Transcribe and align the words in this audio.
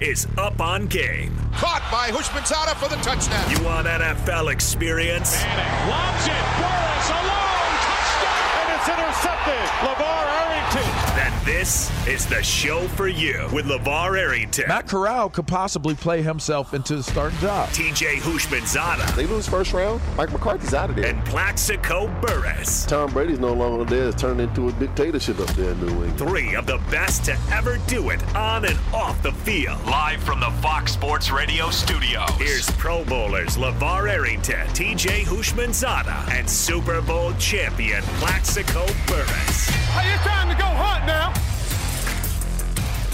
is 0.00 0.26
Up 0.36 0.60
on 0.60 0.86
Game. 0.86 1.36
Caught 1.54 1.88
by 1.90 2.10
Houshmandzadeh 2.10 2.76
for 2.76 2.88
the 2.88 2.96
touchdown. 3.02 3.50
You 3.50 3.62
want 3.64 3.86
NFL 3.86 4.52
experience? 4.52 5.40
Manning 5.42 5.90
lobs 5.90 6.26
it. 6.26 6.44
Burress 6.60 7.08
alone. 7.16 7.72
Touchdown. 7.86 8.56
And 8.60 8.68
it's 8.76 8.88
intercepted. 8.92 9.64
LaVar 9.86 10.24
Arrington. 10.42 11.05
Then 11.46 11.56
this 11.60 11.90
is 12.06 12.26
the 12.26 12.42
show 12.42 12.86
for 12.88 13.08
you 13.08 13.48
with 13.52 13.66
LaVar 13.66 14.18
Arrington. 14.18 14.64
Matt 14.68 14.88
Corral 14.88 15.30
could 15.30 15.46
possibly 15.46 15.94
play 15.94 16.22
himself 16.22 16.74
into 16.74 16.96
the 16.96 17.02
starting 17.02 17.38
job. 17.38 17.68
TJ 17.70 18.16
Houshmandzadeh. 18.16 19.14
They 19.14 19.26
lose 19.26 19.48
first 19.48 19.72
round. 19.72 20.00
Mike 20.16 20.32
McCarthy's 20.32 20.74
out 20.74 20.90
of 20.90 20.96
there. 20.96 21.06
And 21.06 21.24
Plaxico 21.24 22.08
Burress. 22.20 22.86
Tom 22.86 23.12
Brady's 23.12 23.38
no 23.38 23.52
longer 23.52 23.84
there. 23.84 24.08
It's 24.08 24.20
turned 24.20 24.40
into 24.40 24.68
a 24.68 24.72
dictatorship 24.72 25.38
up 25.40 25.48
there 25.50 25.72
in 25.72 25.80
New 25.80 25.88
England. 26.04 26.18
Three 26.18 26.54
of 26.54 26.66
the 26.66 26.78
best 26.90 27.24
to 27.26 27.38
ever 27.52 27.78
do 27.86 28.10
it 28.10 28.22
on 28.34 28.64
and 28.64 28.78
off 28.92 29.22
the 29.22 29.32
field. 29.32 29.82
Live 29.86 30.22
from 30.22 30.40
the 30.40 30.50
Fox 30.62 30.92
Sports 30.92 31.30
Radio 31.30 31.70
studios. 31.70 32.30
Here's 32.38 32.70
Pro 32.72 33.04
Bowlers 33.04 33.56
LaVar 33.56 34.10
Arrington, 34.10 34.66
TJ 34.68 35.24
Houshmandzadeh, 35.24 36.30
and 36.32 36.48
Super 36.48 37.00
Bowl 37.02 37.32
champion 37.34 38.02
Plaxico 38.18 38.86
Burress. 39.06 39.68
Hey, 39.96 40.12
it's 40.12 40.24
time 40.24 40.48
to 40.48 40.56
go 40.56 40.66
hunt 40.66 41.06
now. 41.06 41.35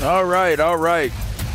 All 0.03 0.25
right, 0.25 0.59
all 0.59 0.79
right. 0.79 1.13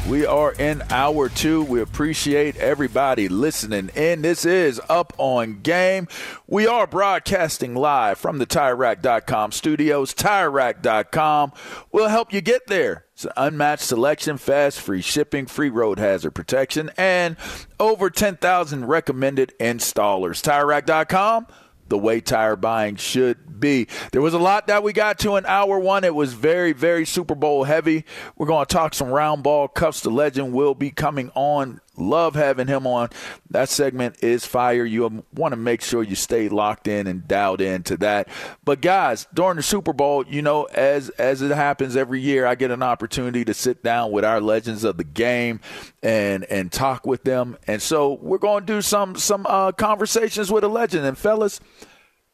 We 0.08 0.25
are 0.25 0.53
in 0.53 0.81
hour 0.90 1.28
two. 1.28 1.63
We 1.63 1.81
appreciate 1.81 2.56
everybody 2.56 3.28
listening 3.28 3.90
in. 3.94 4.22
This 4.22 4.46
is 4.46 4.80
Up 4.88 5.12
on 5.18 5.59
Game. 5.59 6.08
We 6.47 6.66
are 6.66 6.88
broadcasting 6.88 7.75
live 7.75 8.18
from 8.18 8.38
the 8.38 8.46
TireRack.com 8.46 9.52
studios. 9.52 10.13
TireRack.com 10.13 11.52
will 11.91 12.08
help 12.08 12.31
you 12.31 12.40
get 12.40 12.68
there. 12.68 13.03
It's 13.12 13.25
an 13.25 13.34
unmatched 13.35 13.84
selection, 13.84 14.38
fast, 14.38 14.79
free 14.79 15.02
shipping, 15.02 15.46
free 15.46 15.69
road 15.69 16.00
hazard 16.00 16.31
protection, 16.31 16.90
and 16.96 17.35
over 17.81 18.09
10,000 18.09 18.85
recommended 18.85 19.53
installers. 19.59 20.41
TireRack.com 20.41 21.47
the 21.89 21.97
way 21.97 22.21
tire 22.21 22.55
buying 22.55 22.95
should 22.95 23.59
be. 23.59 23.87
There 24.11 24.21
was 24.21 24.33
a 24.33 24.39
lot 24.39 24.67
that 24.67 24.83
we 24.83 24.93
got 24.93 25.19
to 25.19 25.35
in 25.35 25.45
hour 25.45 25.79
one. 25.79 26.03
It 26.03 26.15
was 26.15 26.33
very, 26.33 26.73
very 26.73 27.05
Super 27.05 27.35
Bowl 27.35 27.63
heavy. 27.63 28.05
We're 28.35 28.47
going 28.47 28.65
to 28.65 28.73
talk 28.73 28.93
some 28.93 29.09
round 29.09 29.43
ball 29.43 29.67
cuffs. 29.67 30.01
The 30.01 30.11
legend 30.11 30.53
will 30.53 30.75
be 30.75 30.91
coming 30.91 31.31
on 31.35 31.81
Love 32.00 32.35
having 32.35 32.68
him 32.68 32.85
on. 32.85 33.09
That 33.50 33.69
segment 33.69 34.24
is 34.24 34.46
fire. 34.46 34.85
You 34.85 35.24
want 35.34 35.52
to 35.52 35.56
make 35.56 35.81
sure 35.81 36.03
you 36.03 36.16
stay 36.16 36.47
locked 36.47 36.88
in 36.88 37.08
and 37.08 37.28
dialed 37.28 37.59
in 37.59 37.81
to 37.84 37.97
that. 37.97 38.28
But 38.63 38.81
guys, 38.81 39.25
during 39.34 39.58
the 39.58 39.63
Super 39.63 39.94
Bowl, 39.94 40.24
you 40.28 40.44
know, 40.44 40.66
as 40.66 41.09
as 41.09 41.41
it 41.41 41.50
happens 41.50 41.96
every 41.96 42.22
year, 42.22 42.46
I 42.46 42.53
get 42.53 42.69
an 42.69 42.84
opportunity 42.84 43.44
to 43.46 43.53
sit 43.53 43.84
down 43.84 44.12
with 44.12 44.24
our 44.24 44.40
legends 44.40 44.84
of 44.84 44.97
the 44.97 45.03
game 45.03 45.59
and 46.03 46.44
and 46.46 46.72
talk 46.72 47.08
with 47.08 47.24
them. 47.24 47.58
And 47.66 47.81
so 47.81 48.14
we're 48.22 48.38
going 48.38 48.68
to 48.68 48.74
do 48.74 48.81
some 48.84 49.16
some 49.16 49.47
uh, 49.50 49.72
conversations 49.72 50.52
with 50.52 50.64
a 50.64 50.68
legend. 50.68 51.03
And 51.03 51.18
fellas, 51.18 51.59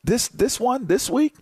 this 0.03 0.27
this 0.27 0.59
one 0.59 0.87
this 0.87 1.09
week, 1.09 1.35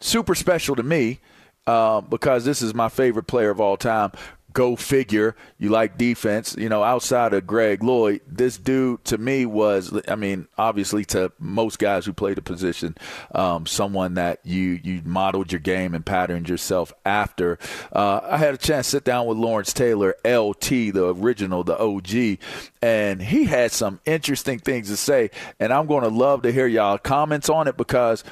super 0.00 0.34
special 0.34 0.74
to 0.74 0.82
me. 0.82 1.20
Uh, 1.64 2.00
because 2.00 2.44
this 2.44 2.60
is 2.60 2.74
my 2.74 2.88
favorite 2.88 3.28
player 3.28 3.50
of 3.50 3.60
all 3.60 3.76
time 3.76 4.10
go 4.52 4.76
figure. 4.76 5.34
You 5.58 5.70
like 5.70 5.98
defense, 5.98 6.54
you 6.58 6.68
know, 6.68 6.82
outside 6.82 7.32
of 7.32 7.46
Greg 7.46 7.82
Lloyd, 7.82 8.20
this 8.26 8.58
dude 8.58 9.04
to 9.06 9.18
me 9.18 9.46
was, 9.46 9.98
I 10.08 10.16
mean, 10.16 10.48
obviously 10.58 11.04
to 11.06 11.32
most 11.38 11.78
guys 11.78 12.04
who 12.04 12.12
play 12.12 12.34
the 12.34 12.42
position, 12.42 12.96
um, 13.34 13.66
someone 13.66 14.14
that 14.14 14.40
you, 14.44 14.80
you 14.82 15.02
modeled 15.04 15.52
your 15.52 15.60
game 15.60 15.94
and 15.94 16.04
patterned 16.04 16.48
yourself 16.48 16.92
after. 17.04 17.58
Uh, 17.92 18.20
I 18.24 18.36
had 18.36 18.54
a 18.54 18.58
chance 18.58 18.86
to 18.86 18.90
sit 18.92 19.04
down 19.04 19.26
with 19.26 19.38
Lawrence 19.38 19.72
Taylor, 19.72 20.14
LT, 20.24 20.68
the 20.92 21.14
original, 21.14 21.64
the 21.64 21.78
OG, 21.78 22.38
and 22.82 23.22
he 23.22 23.44
had 23.44 23.72
some 23.72 24.00
interesting 24.04 24.58
things 24.58 24.88
to 24.88 24.96
say. 24.96 25.30
And 25.60 25.72
I'm 25.72 25.86
going 25.86 26.02
to 26.02 26.10
love 26.10 26.42
to 26.42 26.52
hear 26.52 26.66
y'all 26.66 26.98
comments 26.98 27.48
on 27.48 27.68
it 27.68 27.76
because 27.76 28.24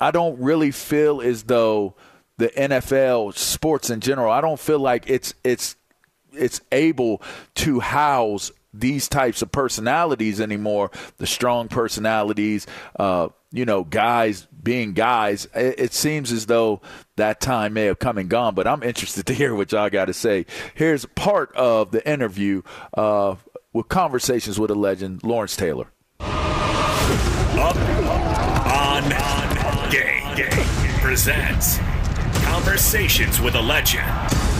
I 0.00 0.10
don't 0.10 0.38
really 0.40 0.70
feel 0.70 1.20
as 1.20 1.44
though– 1.44 1.94
the 2.38 2.48
NFL, 2.48 3.36
sports 3.36 3.90
in 3.90 4.00
general. 4.00 4.32
I 4.32 4.40
don't 4.40 4.58
feel 4.58 4.78
like 4.78 5.10
it's 5.10 5.34
it's 5.44 5.76
it's 6.32 6.60
able 6.72 7.20
to 7.56 7.80
house 7.80 8.50
these 8.72 9.08
types 9.08 9.42
of 9.42 9.50
personalities 9.52 10.40
anymore. 10.40 10.90
The 11.18 11.26
strong 11.26 11.68
personalities, 11.68 12.66
uh, 12.98 13.28
you 13.50 13.64
know, 13.64 13.84
guys 13.84 14.46
being 14.62 14.92
guys. 14.92 15.46
It, 15.54 15.74
it, 15.78 15.92
seems 15.94 16.30
as 16.32 16.46
though 16.46 16.80
that 17.16 17.40
time 17.40 17.72
may 17.72 17.86
have 17.86 17.98
come 17.98 18.18
and 18.18 18.28
gone. 18.28 18.54
But 18.54 18.66
I'm 18.66 18.82
interested 18.82 19.26
to 19.26 19.34
hear 19.34 19.54
what 19.54 19.72
y'all 19.72 19.90
got 19.90 20.06
to 20.06 20.14
say. 20.14 20.46
Here's 20.74 21.06
part 21.06 21.54
of 21.56 21.90
the 21.90 22.08
interview 22.08 22.62
uh, 22.94 23.36
with 23.72 23.88
conversations 23.88 24.60
with 24.60 24.70
a 24.70 24.74
legend, 24.74 25.24
Lawrence 25.24 25.56
Taylor. 25.56 25.90
Up 26.20 27.74
on, 27.74 29.12
on 29.12 29.90
game, 29.90 30.36
game 30.36 31.00
presents 31.00 31.80
Conversations 32.44 33.40
with 33.40 33.54
a 33.54 33.60
Legend. 33.60 34.06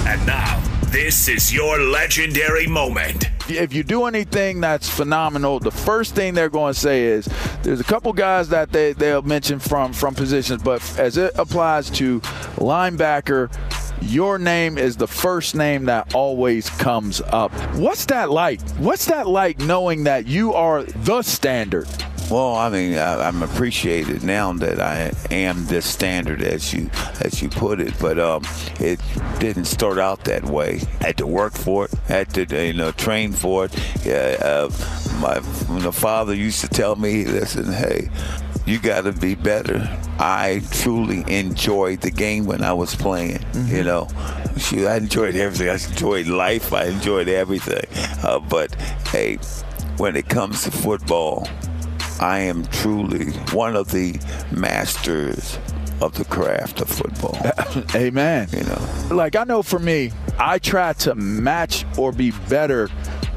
And 0.07 0.25
now, 0.27 0.61
this 0.87 1.29
is 1.29 1.53
your 1.53 1.79
legendary 1.81 2.67
moment. 2.67 3.31
if 3.49 3.73
you 3.73 3.83
do 3.83 4.05
anything 4.05 4.61
that's 4.61 4.89
phenomenal, 4.89 5.59
the 5.61 5.71
first 5.71 6.15
thing 6.15 6.35
they're 6.35 6.49
going 6.49 6.75
to 6.75 6.79
say 6.79 7.05
is 7.05 7.29
there's 7.63 7.81
a 7.81 7.85
couple 7.85 8.13
guys 8.13 8.49
that 8.49 8.73
they 8.73 8.93
they'll 8.93 9.23
mention 9.23 9.59
from 9.59 9.93
from 9.93 10.15
positions, 10.15 10.63
but 10.63 10.83
as 10.99 11.17
it 11.17 11.33
applies 11.37 11.91
to 11.91 12.21
linebacker 12.57 13.51
your 14.01 14.39
name 14.39 14.79
is 14.79 14.97
the 14.97 15.09
first 15.09 15.55
name 15.55 15.87
that 15.87 16.15
always 16.15 16.71
comes 16.71 17.21
up. 17.21 17.53
What's 17.75 18.07
that 18.07 18.31
like? 18.31 18.61
What's 18.79 19.07
that 19.07 19.27
like 19.27 19.59
knowing 19.59 20.05
that 20.05 20.27
you 20.27 20.55
are 20.55 20.85
the 20.85 21.23
standard? 21.23 21.89
Well, 22.31 22.57
I 22.57 22.69
mean, 22.69 22.95
I, 22.95 23.27
am 23.27 23.43
appreciated 23.43 24.23
now 24.23 24.53
that 24.53 24.81
I 24.81 25.13
am 25.31 25.65
this 25.65 25.87
standard, 25.87 26.43
as 26.43 26.75
you 26.75 26.91
as 27.21 27.41
you 27.41 27.49
put 27.49 27.81
it. 27.81 27.95
But 27.99 28.19
um, 28.19 28.43
it 28.81 29.01
didn't 29.39 29.65
start 29.65 29.99
out 29.99 30.25
that 30.25 30.45
way. 30.45 30.81
I 31.01 31.07
had 31.07 31.17
to 31.19 31.27
work 31.27 31.55
for 31.55 31.87
it. 31.87 31.95
I 32.09 32.13
had 32.13 32.35
to 32.35 32.67
you 32.67 32.75
know 32.75 32.93
train 32.93 33.33
for 33.33 33.65
it. 33.65 33.79
Yeah, 34.05 34.37
uh, 34.43 34.71
my, 35.21 35.41
my 35.81 35.91
father 35.91 36.35
used 36.35 36.61
to 36.61 36.69
tell 36.69 36.97
me, 36.97 37.25
"Listen, 37.25 37.73
hey, 37.73 38.11
you 38.67 38.79
got 38.79 39.03
to 39.05 39.13
be 39.13 39.35
better. 39.35 39.89
I 40.19 40.63
truly 40.71 41.25
enjoyed 41.29 42.03
the 42.03 42.11
game 42.11 42.45
when 42.45 42.63
I 42.63 42.75
was 42.75 42.95
playing. 42.95 43.39
Mm-hmm. 43.39 43.75
You 43.75 43.85
know, 43.85 44.09
Shoot, 44.59 44.87
I 44.87 44.97
enjoyed 44.97 45.37
everything. 45.37 45.69
I 45.69 45.75
enjoyed 45.75 46.27
life. 46.27 46.73
I 46.73 46.87
enjoyed 46.87 47.29
everything. 47.29 47.87
Uh, 48.23 48.41
but 48.41 48.75
hey, 49.07 49.37
when 49.97 50.17
it 50.17 50.29
comes 50.29 50.65
to 50.65 50.71
football, 50.71 51.49
I 52.21 52.41
am 52.41 52.65
truly 52.67 53.31
one 53.53 53.77
of 53.77 53.93
the 53.93 54.19
masters 54.51 55.59
of 56.01 56.15
the 56.15 56.25
craft 56.25 56.81
of 56.81 56.89
football. 56.89 57.39
Amen. 57.95 58.49
You 58.53 58.65
know, 58.65 58.89
like 59.11 59.37
I 59.37 59.45
know 59.45 59.63
for 59.63 59.79
me, 59.79 60.13
I 60.39 60.59
try 60.59 60.93
to 60.95 61.15
match 61.15 61.85
or 61.97 62.13
be 62.13 62.33
better 62.49 62.89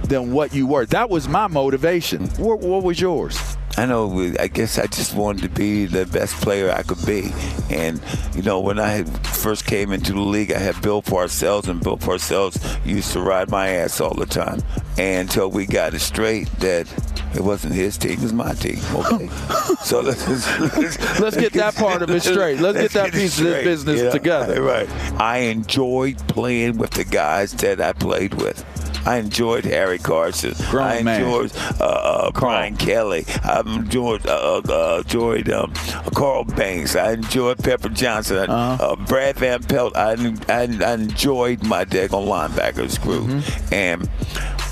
than 0.04 0.32
what 0.32 0.54
you 0.54 0.68
were. 0.68 0.86
That 0.88 1.10
was 1.10 1.28
my 1.28 1.48
motivation. 1.48 2.28
What, 2.38 2.60
what 2.60 2.84
was 2.84 3.00
yours? 3.00 3.51
I 3.78 3.86
know. 3.86 4.34
I 4.40 4.48
guess 4.48 4.78
I 4.78 4.88
just 4.88 5.16
wanted 5.16 5.44
to 5.44 5.50
be 5.50 5.86
the 5.86 6.06
best 6.06 6.36
player 6.42 6.72
I 6.72 6.84
could 6.84 7.04
be. 7.06 7.32
And 7.70 8.02
you 8.36 8.42
know, 8.42 8.60
when 8.60 8.80
I 8.80 9.04
first 9.04 9.66
came 9.66 9.92
into 9.92 10.14
the 10.14 10.22
league, 10.22 10.52
I 10.52 10.60
had 10.60 10.82
Bill 10.82 11.02
Parcells, 11.02 11.68
and 11.68 11.82
Bill 11.82 11.98
Parcells 11.98 12.60
used 12.86 13.14
to 13.14 13.22
ride 13.22 13.50
my 13.50 13.70
ass 13.70 14.02
all 14.02 14.14
the 14.14 14.26
time. 14.26 14.62
And 14.98 15.30
until 15.30 15.50
we 15.50 15.66
got 15.66 15.94
it 15.94 16.00
straight 16.00 16.48
that 16.60 16.92
it 17.34 17.42
wasn't 17.42 17.74
his 17.74 17.98
team, 17.98 18.12
it 18.12 18.20
was 18.20 18.34
my 18.34 18.54
team. 18.54 18.80
Okay. 18.94 19.28
so 19.84 20.02
let's, 20.02 20.28
let's, 20.28 21.20
let's 21.20 21.38
get 21.38 21.54
that 21.54 21.76
part 21.76 22.02
of 22.02 22.10
it 22.10 22.22
straight. 22.22 22.60
Let's, 22.60 22.78
let's 22.78 22.94
get 22.94 23.04
that 23.04 23.12
get 23.12 23.22
piece 23.22 23.34
straight, 23.36 23.48
of 23.48 23.56
this 23.56 23.64
business 23.64 23.98
you 24.00 24.04
know? 24.06 24.12
together. 24.12 24.62
Right. 24.62 24.90
I 25.20 25.38
enjoyed 25.40 26.18
playing 26.28 26.78
with 26.78 26.92
the 26.92 27.06
guys 27.06 27.54
that 27.54 27.80
I 27.80 27.94
played 27.94 28.34
with. 28.34 28.66
I 29.06 29.18
enjoyed 29.18 29.66
Harry 29.66 29.98
Carson. 29.98 30.54
Grown 30.70 31.08
I 31.08 31.16
enjoyed 31.16 31.52
uh, 31.80 31.84
uh, 31.84 32.32
Brian 32.32 32.76
Kelley. 32.78 33.26
I 33.44 33.62
enjoyed 33.62 34.26
uh, 34.28 34.62
uh, 34.68 35.02
enjoyed 35.04 35.50
um, 35.50 35.74
Carl 36.16 36.44
Banks. 36.44 36.96
I 36.96 37.14
enjoyed 37.14 37.58
Pepper 37.60 37.90
Johnson. 37.90 38.50
Uh-huh. 38.50 38.92
Uh, 38.92 38.96
Brad 38.96 39.38
Van 39.38 39.64
Pelt. 39.64 39.96
I, 39.96 40.14
I, 40.48 40.62
I 40.84 40.94
enjoyed 40.94 41.64
my 41.64 41.86
daggone 41.86 42.28
linebackers 42.28 43.02
group. 43.02 43.28
Mm-hmm. 43.28 43.74
And 43.74 44.08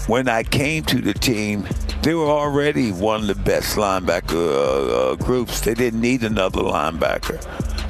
when 0.07 0.27
I 0.27 0.43
came 0.43 0.83
to 0.85 1.01
the 1.01 1.13
team, 1.13 1.67
they 2.03 2.13
were 2.13 2.27
already 2.27 2.91
one 2.91 3.21
of 3.21 3.27
the 3.27 3.35
best 3.35 3.75
linebacker 3.75 4.33
uh, 4.33 5.11
uh, 5.11 5.15
groups. 5.15 5.61
They 5.61 5.73
didn't 5.73 6.01
need 6.01 6.23
another 6.23 6.61
linebacker. 6.61 7.43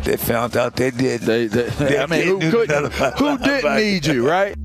They 0.04 0.18
found 0.18 0.56
out 0.58 0.76
they 0.76 0.92
did. 0.92 1.22
They, 1.22 1.48
they, 1.48 1.70
they 1.70 2.00
I 2.00 2.06
mean, 2.06 2.26
who, 2.26 2.40
couldn't, 2.52 2.94
who 2.94 3.38
didn't 3.38 3.76
need 3.76 4.06
you, 4.06 4.28
right? 4.28 4.56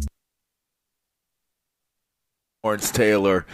Lawrence 2.64 2.90
Taylor. 2.90 3.44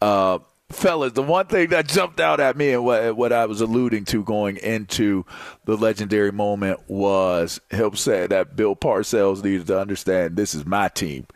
Uh, 0.00 0.38
fellas, 0.70 1.12
the 1.12 1.22
one 1.22 1.46
thing 1.46 1.70
that 1.70 1.88
jumped 1.88 2.20
out 2.20 2.38
at 2.38 2.56
me 2.56 2.72
and 2.72 2.84
what, 2.84 3.16
what 3.16 3.32
I 3.32 3.46
was 3.46 3.60
alluding 3.60 4.04
to 4.06 4.22
going 4.22 4.56
into 4.56 5.26
the 5.64 5.76
legendary 5.76 6.30
moment 6.30 6.80
was 6.88 7.60
help 7.72 7.96
said 7.96 8.30
that 8.30 8.54
Bill 8.54 8.76
Parcells 8.76 9.42
needed 9.42 9.66
to 9.66 9.80
understand 9.80 10.36
this 10.36 10.54
is 10.54 10.64
my 10.64 10.88
team. 10.88 11.26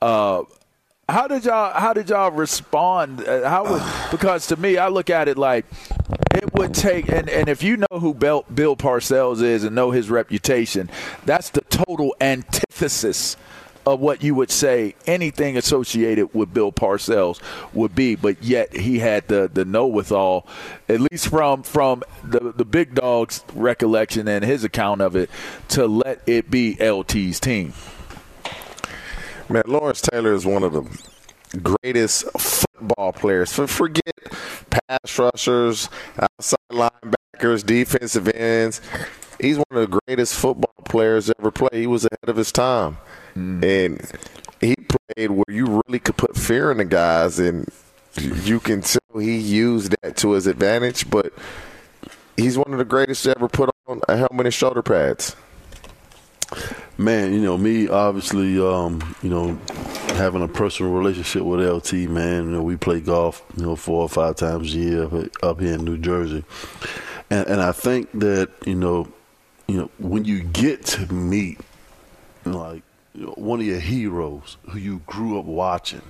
Uh, 0.00 0.44
how 1.06 1.28
did 1.28 1.44
y'all 1.44 1.78
how 1.78 1.92
did 1.92 2.08
y'all 2.08 2.30
respond? 2.30 3.28
Uh, 3.28 3.46
how 3.46 4.08
because 4.10 4.46
to 4.46 4.56
me 4.56 4.78
I 4.78 4.88
look 4.88 5.10
at 5.10 5.28
it 5.28 5.36
like 5.36 5.66
it 6.34 6.54
would 6.54 6.72
take 6.72 7.10
and, 7.10 7.28
and 7.28 7.50
if 7.50 7.62
you 7.62 7.76
know 7.76 7.98
who 7.98 8.14
Bill 8.14 8.42
Parcells 8.48 9.42
is 9.42 9.64
and 9.64 9.76
know 9.76 9.90
his 9.90 10.08
reputation, 10.08 10.90
that's 11.26 11.50
the 11.50 11.60
total 11.60 12.16
antithesis 12.22 13.36
of 13.86 14.00
what 14.00 14.22
you 14.22 14.34
would 14.34 14.50
say 14.50 14.94
anything 15.06 15.56
associated 15.56 16.34
with 16.34 16.52
Bill 16.52 16.72
Parcells 16.72 17.40
would 17.72 17.94
be, 17.94 18.14
but 18.16 18.42
yet 18.42 18.74
he 18.76 18.98
had 18.98 19.28
the 19.28 19.50
the 19.52 19.64
know 19.64 19.86
with 19.86 20.12
all, 20.12 20.46
at 20.88 21.00
least 21.00 21.28
from 21.28 21.62
from 21.62 22.02
the 22.22 22.52
the 22.56 22.64
big 22.64 22.94
dog's 22.94 23.44
recollection 23.54 24.28
and 24.28 24.44
his 24.44 24.64
account 24.64 25.00
of 25.00 25.16
it, 25.16 25.30
to 25.68 25.86
let 25.86 26.22
it 26.26 26.50
be 26.50 26.76
LT's 26.80 27.40
team. 27.40 27.72
Man, 29.48 29.64
Lawrence 29.66 30.00
Taylor 30.00 30.32
is 30.32 30.46
one 30.46 30.62
of 30.62 30.72
the 30.72 31.58
greatest 31.58 32.24
football 32.38 33.12
players. 33.12 33.52
Forget 33.52 34.14
pass 34.70 35.18
rushers, 35.18 35.88
outside 36.18 36.58
linebackers, 36.70 37.64
defensive 37.64 38.28
ends. 38.28 38.80
He's 39.40 39.56
one 39.56 39.66
of 39.70 39.90
the 39.90 40.00
greatest 40.06 40.34
football 40.34 40.74
players 40.84 41.30
ever 41.38 41.50
play. 41.50 41.70
He 41.72 41.86
was 41.86 42.04
ahead 42.04 42.28
of 42.28 42.36
his 42.36 42.52
time. 42.52 42.98
Mm. 43.34 43.64
And 43.64 44.12
he 44.60 44.74
played 44.76 45.30
where 45.30 45.44
you 45.48 45.82
really 45.86 45.98
could 45.98 46.16
put 46.16 46.36
fear 46.36 46.70
in 46.70 46.78
the 46.78 46.84
guys, 46.84 47.38
and 47.38 47.68
you 48.16 48.60
can 48.60 48.80
tell 48.82 49.00
he 49.18 49.36
used 49.38 49.94
that 50.02 50.16
to 50.18 50.32
his 50.32 50.46
advantage. 50.46 51.10
But 51.10 51.32
he's 52.36 52.56
one 52.56 52.72
of 52.72 52.78
the 52.78 52.84
greatest 52.84 53.24
to 53.24 53.34
ever 53.36 53.48
put 53.48 53.70
on 53.86 54.00
a 54.08 54.16
helmet 54.16 54.46
and 54.46 54.54
shoulder 54.54 54.82
pads. 54.82 55.36
Man, 56.96 57.32
you 57.32 57.40
know 57.40 57.58
me. 57.58 57.88
Obviously, 57.88 58.58
um, 58.60 59.16
you 59.22 59.28
know, 59.28 59.58
having 60.14 60.42
a 60.42 60.48
personal 60.48 60.92
relationship 60.92 61.42
with 61.42 61.60
LT. 61.60 62.08
Man, 62.08 62.44
you 62.44 62.50
know, 62.50 62.62
we 62.62 62.76
play 62.76 63.00
golf, 63.00 63.42
you 63.56 63.64
know, 63.64 63.74
four 63.74 64.02
or 64.02 64.08
five 64.08 64.36
times 64.36 64.74
a 64.74 64.78
year 64.78 65.28
up 65.42 65.60
here 65.60 65.74
in 65.74 65.84
New 65.84 65.98
Jersey, 65.98 66.44
and, 67.30 67.46
and 67.48 67.60
I 67.60 67.72
think 67.72 68.12
that 68.12 68.50
you 68.64 68.76
know, 68.76 69.08
you 69.66 69.76
know, 69.76 69.90
when 69.98 70.24
you 70.24 70.42
get 70.42 70.84
to 70.86 71.12
meet 71.12 71.58
like 72.44 72.82
one 73.36 73.60
of 73.60 73.66
your 73.66 73.80
heroes 73.80 74.56
who 74.70 74.78
you 74.78 75.00
grew 75.06 75.38
up 75.38 75.44
watching, 75.44 76.02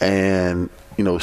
and 0.00 0.68
you 0.96 1.04
know, 1.04 1.18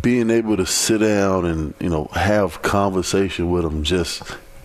being 0.00 0.30
able 0.30 0.56
to 0.56 0.66
sit 0.66 0.98
down 0.98 1.44
and 1.44 1.74
you 1.80 1.88
know 1.88 2.04
have 2.12 2.62
conversation 2.62 3.50
with 3.50 3.62
them, 3.64 3.82
just 3.84 4.22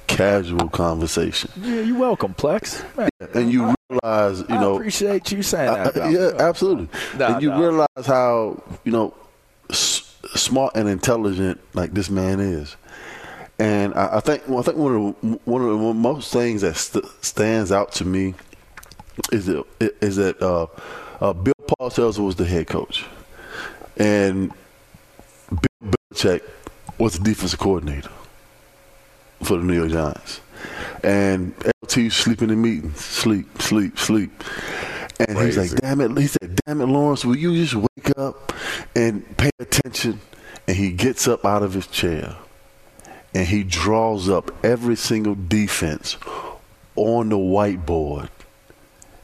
casual 0.07 0.69
conversation. 0.69 1.49
Yeah, 1.57 1.81
you're 1.81 1.97
welcome, 1.99 2.33
Plex. 2.33 2.83
Man, 2.97 3.09
and 3.33 3.51
you 3.51 3.73
realize, 3.89 4.39
you 4.41 4.45
I 4.49 4.61
know, 4.61 4.75
appreciate 4.75 5.31
you 5.31 5.41
saying 5.43 5.73
that. 5.73 5.95
Yeah, 6.11 6.31
absolutely. 6.43 6.87
and 7.19 7.41
you 7.41 7.53
realize 7.53 7.87
how 8.05 8.61
you 8.83 8.91
know 8.91 9.13
s- 9.69 10.15
smart 10.35 10.75
and 10.75 10.87
intelligent 10.87 11.59
like 11.73 11.93
this 11.93 12.09
man 12.09 12.39
is. 12.39 12.75
And 13.63 13.93
I, 13.93 14.17
I 14.17 14.19
think 14.19 14.45
well, 14.45 14.59
I 14.59 14.63
think 14.63 14.77
one 14.77 14.93
of 14.93 15.15
the, 15.21 15.39
one 15.45 15.61
of 15.61 15.69
the 15.69 15.93
most 15.93 16.33
things 16.33 16.61
that 16.61 16.75
st- 16.75 17.05
stands 17.21 17.71
out 17.71 17.93
to 17.93 18.03
me 18.03 18.33
is 19.31 19.47
it 19.47 19.65
is 20.01 20.17
that 20.17 20.41
uh, 20.41 20.67
uh, 21.21 21.31
Bill 21.31 21.53
Parcells 21.79 22.19
was 22.19 22.35
the 22.35 22.43
head 22.43 22.67
coach, 22.67 23.05
and 23.95 24.51
Bill 25.49 25.93
Belichick 26.11 26.41
was 26.97 27.17
the 27.17 27.23
defensive 27.23 27.57
coordinator 27.57 28.09
for 29.43 29.55
the 29.55 29.63
New 29.63 29.75
York 29.75 29.91
Giants, 29.91 30.41
and 31.01 31.53
LT 31.83 32.11
sleeping 32.11 32.49
in 32.49 32.61
meetings, 32.61 32.99
sleep, 32.99 33.61
sleep, 33.61 33.97
sleep. 33.97 34.43
And 35.21 35.37
Crazy. 35.37 35.61
he's 35.61 35.71
like, 35.71 35.81
"Damn 35.81 36.01
it!" 36.01 36.17
He 36.17 36.27
said, 36.27 36.59
"Damn 36.65 36.81
it, 36.81 36.87
Lawrence, 36.87 37.23
will 37.23 37.37
you 37.37 37.55
just 37.55 37.75
wake 37.75 38.17
up 38.17 38.51
and 38.93 39.37
pay 39.37 39.51
attention?" 39.57 40.19
And 40.67 40.75
he 40.75 40.91
gets 40.91 41.29
up 41.29 41.45
out 41.45 41.63
of 41.63 41.73
his 41.75 41.87
chair, 41.87 42.35
and 43.33 43.47
he 43.47 43.63
draws 43.63 44.29
up 44.29 44.51
every 44.63 44.95
single 44.95 45.35
defense 45.35 46.17
on 46.95 47.29
the 47.29 47.37
whiteboard 47.37 48.29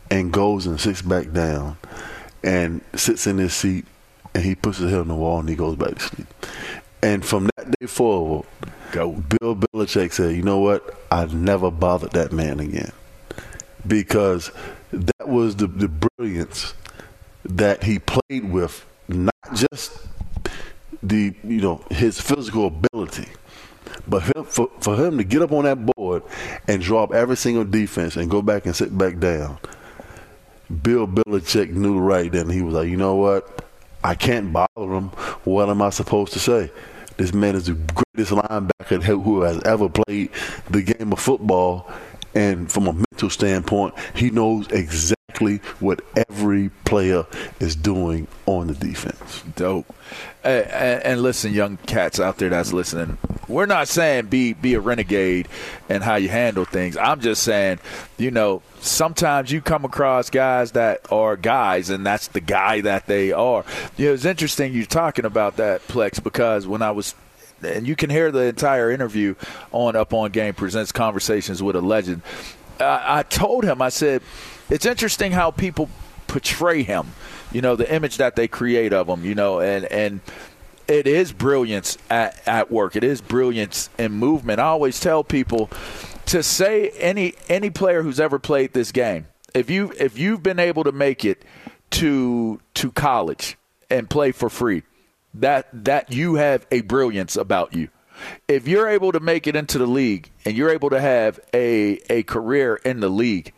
and 0.09 0.33
goes 0.33 0.65
and 0.65 0.79
sits 0.79 1.01
back 1.01 1.31
down 1.31 1.77
and 2.43 2.81
sits 2.95 3.27
in 3.27 3.37
his 3.37 3.53
seat 3.53 3.85
and 4.33 4.43
he 4.43 4.55
puts 4.55 4.79
his 4.79 4.89
head 4.89 5.01
on 5.01 5.07
the 5.07 5.15
wall 5.15 5.39
and 5.39 5.49
he 5.49 5.55
goes 5.55 5.75
back 5.75 5.95
to 5.95 5.99
sleep. 5.99 6.27
And 7.01 7.23
from 7.25 7.49
that 7.55 7.79
day 7.79 7.87
forward, 7.87 8.45
Go. 8.91 9.11
Bill 9.11 9.55
Belichick 9.55 10.13
said, 10.13 10.35
you 10.35 10.41
know 10.41 10.59
what? 10.59 10.97
I 11.11 11.25
never 11.25 11.69
bothered 11.69 12.11
that 12.11 12.31
man 12.31 12.59
again. 12.59 12.91
Because 13.85 14.51
that 14.91 15.27
was 15.27 15.55
the, 15.57 15.67
the 15.67 15.87
brilliance 15.87 16.73
that 17.43 17.83
he 17.83 17.99
played 17.99 18.51
with, 18.51 18.85
not 19.07 19.33
just 19.53 20.07
the 21.01 21.33
you 21.43 21.61
know 21.61 21.81
his 21.89 22.19
physical 22.19 22.67
ability, 22.67 23.27
but 24.07 24.21
for, 24.47 24.69
for 24.79 24.95
him 24.95 25.17
to 25.17 25.23
get 25.23 25.41
up 25.41 25.51
on 25.51 25.65
that 25.65 25.85
board 25.85 26.23
and 26.67 26.81
drop 26.81 27.13
every 27.13 27.37
single 27.37 27.65
defense 27.65 28.15
and 28.15 28.29
go 28.29 28.41
back 28.41 28.65
and 28.65 28.75
sit 28.75 28.95
back 28.97 29.19
down 29.19 29.57
Bill 30.69 31.07
Belichick 31.07 31.71
knew 31.71 31.99
right 31.99 32.31
then. 32.31 32.49
He 32.49 32.61
was 32.61 32.75
like, 32.75 32.87
you 32.87 32.97
know 32.97 33.15
what? 33.15 33.65
I 34.03 34.13
can't 34.15 34.53
bother 34.53 34.93
him. 34.93 35.09
What 35.43 35.69
am 35.69 35.81
I 35.81 35.89
supposed 35.89 36.33
to 36.33 36.39
say? 36.39 36.71
This 37.17 37.33
man 37.33 37.55
is 37.55 37.65
the 37.65 37.73
greatest 37.73 38.31
linebacker 38.31 39.01
who 39.01 39.41
has 39.41 39.61
ever 39.63 39.89
played 39.89 40.29
the 40.69 40.83
game 40.83 41.11
of 41.11 41.19
football. 41.19 41.89
And 42.35 42.71
from 42.71 42.87
a 42.87 42.93
mental 42.93 43.29
standpoint, 43.29 43.95
he 44.13 44.29
knows 44.29 44.67
exactly 44.67 45.18
what 45.79 46.01
every 46.29 46.69
player 46.85 47.25
is 47.59 47.75
doing 47.75 48.27
on 48.45 48.67
the 48.67 48.73
defense. 48.73 49.43
Dope. 49.55 49.93
And, 50.43 50.65
and, 51.03 51.21
listen, 51.21 51.53
young 51.53 51.77
cats 51.77 52.19
out 52.19 52.37
there 52.37 52.49
that's 52.49 52.71
listening, 52.71 53.17
we're 53.47 53.65
not 53.65 53.87
saying 53.87 54.27
be 54.27 54.53
be 54.53 54.73
a 54.73 54.79
renegade 54.79 55.47
and 55.89 56.03
how 56.03 56.15
you 56.15 56.29
handle 56.29 56.65
things. 56.65 56.95
I'm 56.95 57.19
just 57.19 57.43
saying, 57.43 57.79
you 58.17 58.31
know, 58.31 58.61
sometimes 58.79 59.51
you 59.51 59.61
come 59.61 59.83
across 59.83 60.29
guys 60.29 60.71
that 60.71 61.11
are 61.11 61.35
guys, 61.35 61.89
and 61.89 62.05
that's 62.05 62.27
the 62.27 62.39
guy 62.39 62.81
that 62.81 63.05
they 63.07 63.31
are. 63.31 63.65
You 63.97 64.07
know, 64.07 64.13
it's 64.13 64.25
interesting 64.25 64.73
you're 64.73 64.85
talking 64.85 65.25
about 65.25 65.57
that, 65.57 65.85
Plex, 65.87 66.23
because 66.23 66.65
when 66.65 66.81
I 66.81 66.91
was 66.91 67.15
and 67.61 67.87
you 67.87 67.95
can 67.95 68.09
hear 68.09 68.31
the 68.31 68.43
entire 68.43 68.91
interview 68.91 69.35
on 69.71 69.95
Up 69.95 70.13
on 70.13 70.31
Game 70.31 70.53
presents 70.53 70.91
conversations 70.91 71.61
with 71.61 71.75
a 71.75 71.81
legend. 71.81 72.21
I, 72.79 73.19
I 73.19 73.23
told 73.23 73.63
him, 73.63 73.81
I 73.81 73.89
said, 73.89 74.21
it's 74.69 74.85
interesting 74.85 75.31
how 75.31 75.51
people 75.51 75.89
portray 76.27 76.83
him. 76.83 77.07
You 77.51 77.61
know, 77.61 77.75
the 77.75 77.91
image 77.93 78.17
that 78.17 78.35
they 78.35 78.47
create 78.47 78.93
of 78.93 79.07
him. 79.07 79.25
You 79.25 79.35
know, 79.35 79.59
and 79.59 79.85
and 79.85 80.21
it 80.87 81.05
is 81.07 81.31
brilliance 81.31 81.97
at, 82.09 82.41
at 82.47 82.71
work. 82.71 82.95
It 82.95 83.03
is 83.03 83.21
brilliance 83.21 83.89
in 83.97 84.11
movement. 84.13 84.59
I 84.59 84.65
always 84.65 84.99
tell 84.99 85.23
people 85.23 85.69
to 86.27 86.43
say 86.43 86.89
any 86.89 87.33
any 87.47 87.69
player 87.69 88.03
who's 88.03 88.19
ever 88.19 88.39
played 88.39 88.73
this 88.73 88.91
game, 88.91 89.27
if 89.53 89.69
you 89.69 89.93
if 89.97 90.17
you've 90.17 90.43
been 90.43 90.59
able 90.59 90.83
to 90.83 90.91
make 90.91 91.25
it 91.25 91.43
to 91.91 92.59
to 92.75 92.91
college 92.91 93.57
and 93.89 94.09
play 94.09 94.31
for 94.31 94.49
free, 94.49 94.83
that 95.33 95.67
that 95.73 96.11
you 96.11 96.35
have 96.35 96.65
a 96.71 96.81
brilliance 96.81 97.35
about 97.35 97.73
you. 97.73 97.89
If 98.47 98.67
you're 98.67 98.87
able 98.87 99.11
to 99.13 99.19
make 99.19 99.47
it 99.47 99.55
into 99.55 99.77
the 99.77 99.87
league 99.87 100.29
and 100.43 100.57
you're 100.57 100.71
able 100.71 100.89
to 100.89 100.99
have 100.99 101.39
a 101.53 101.99
a 102.09 102.23
career 102.23 102.75
in 102.83 102.99
the 102.99 103.09
league, 103.09 103.53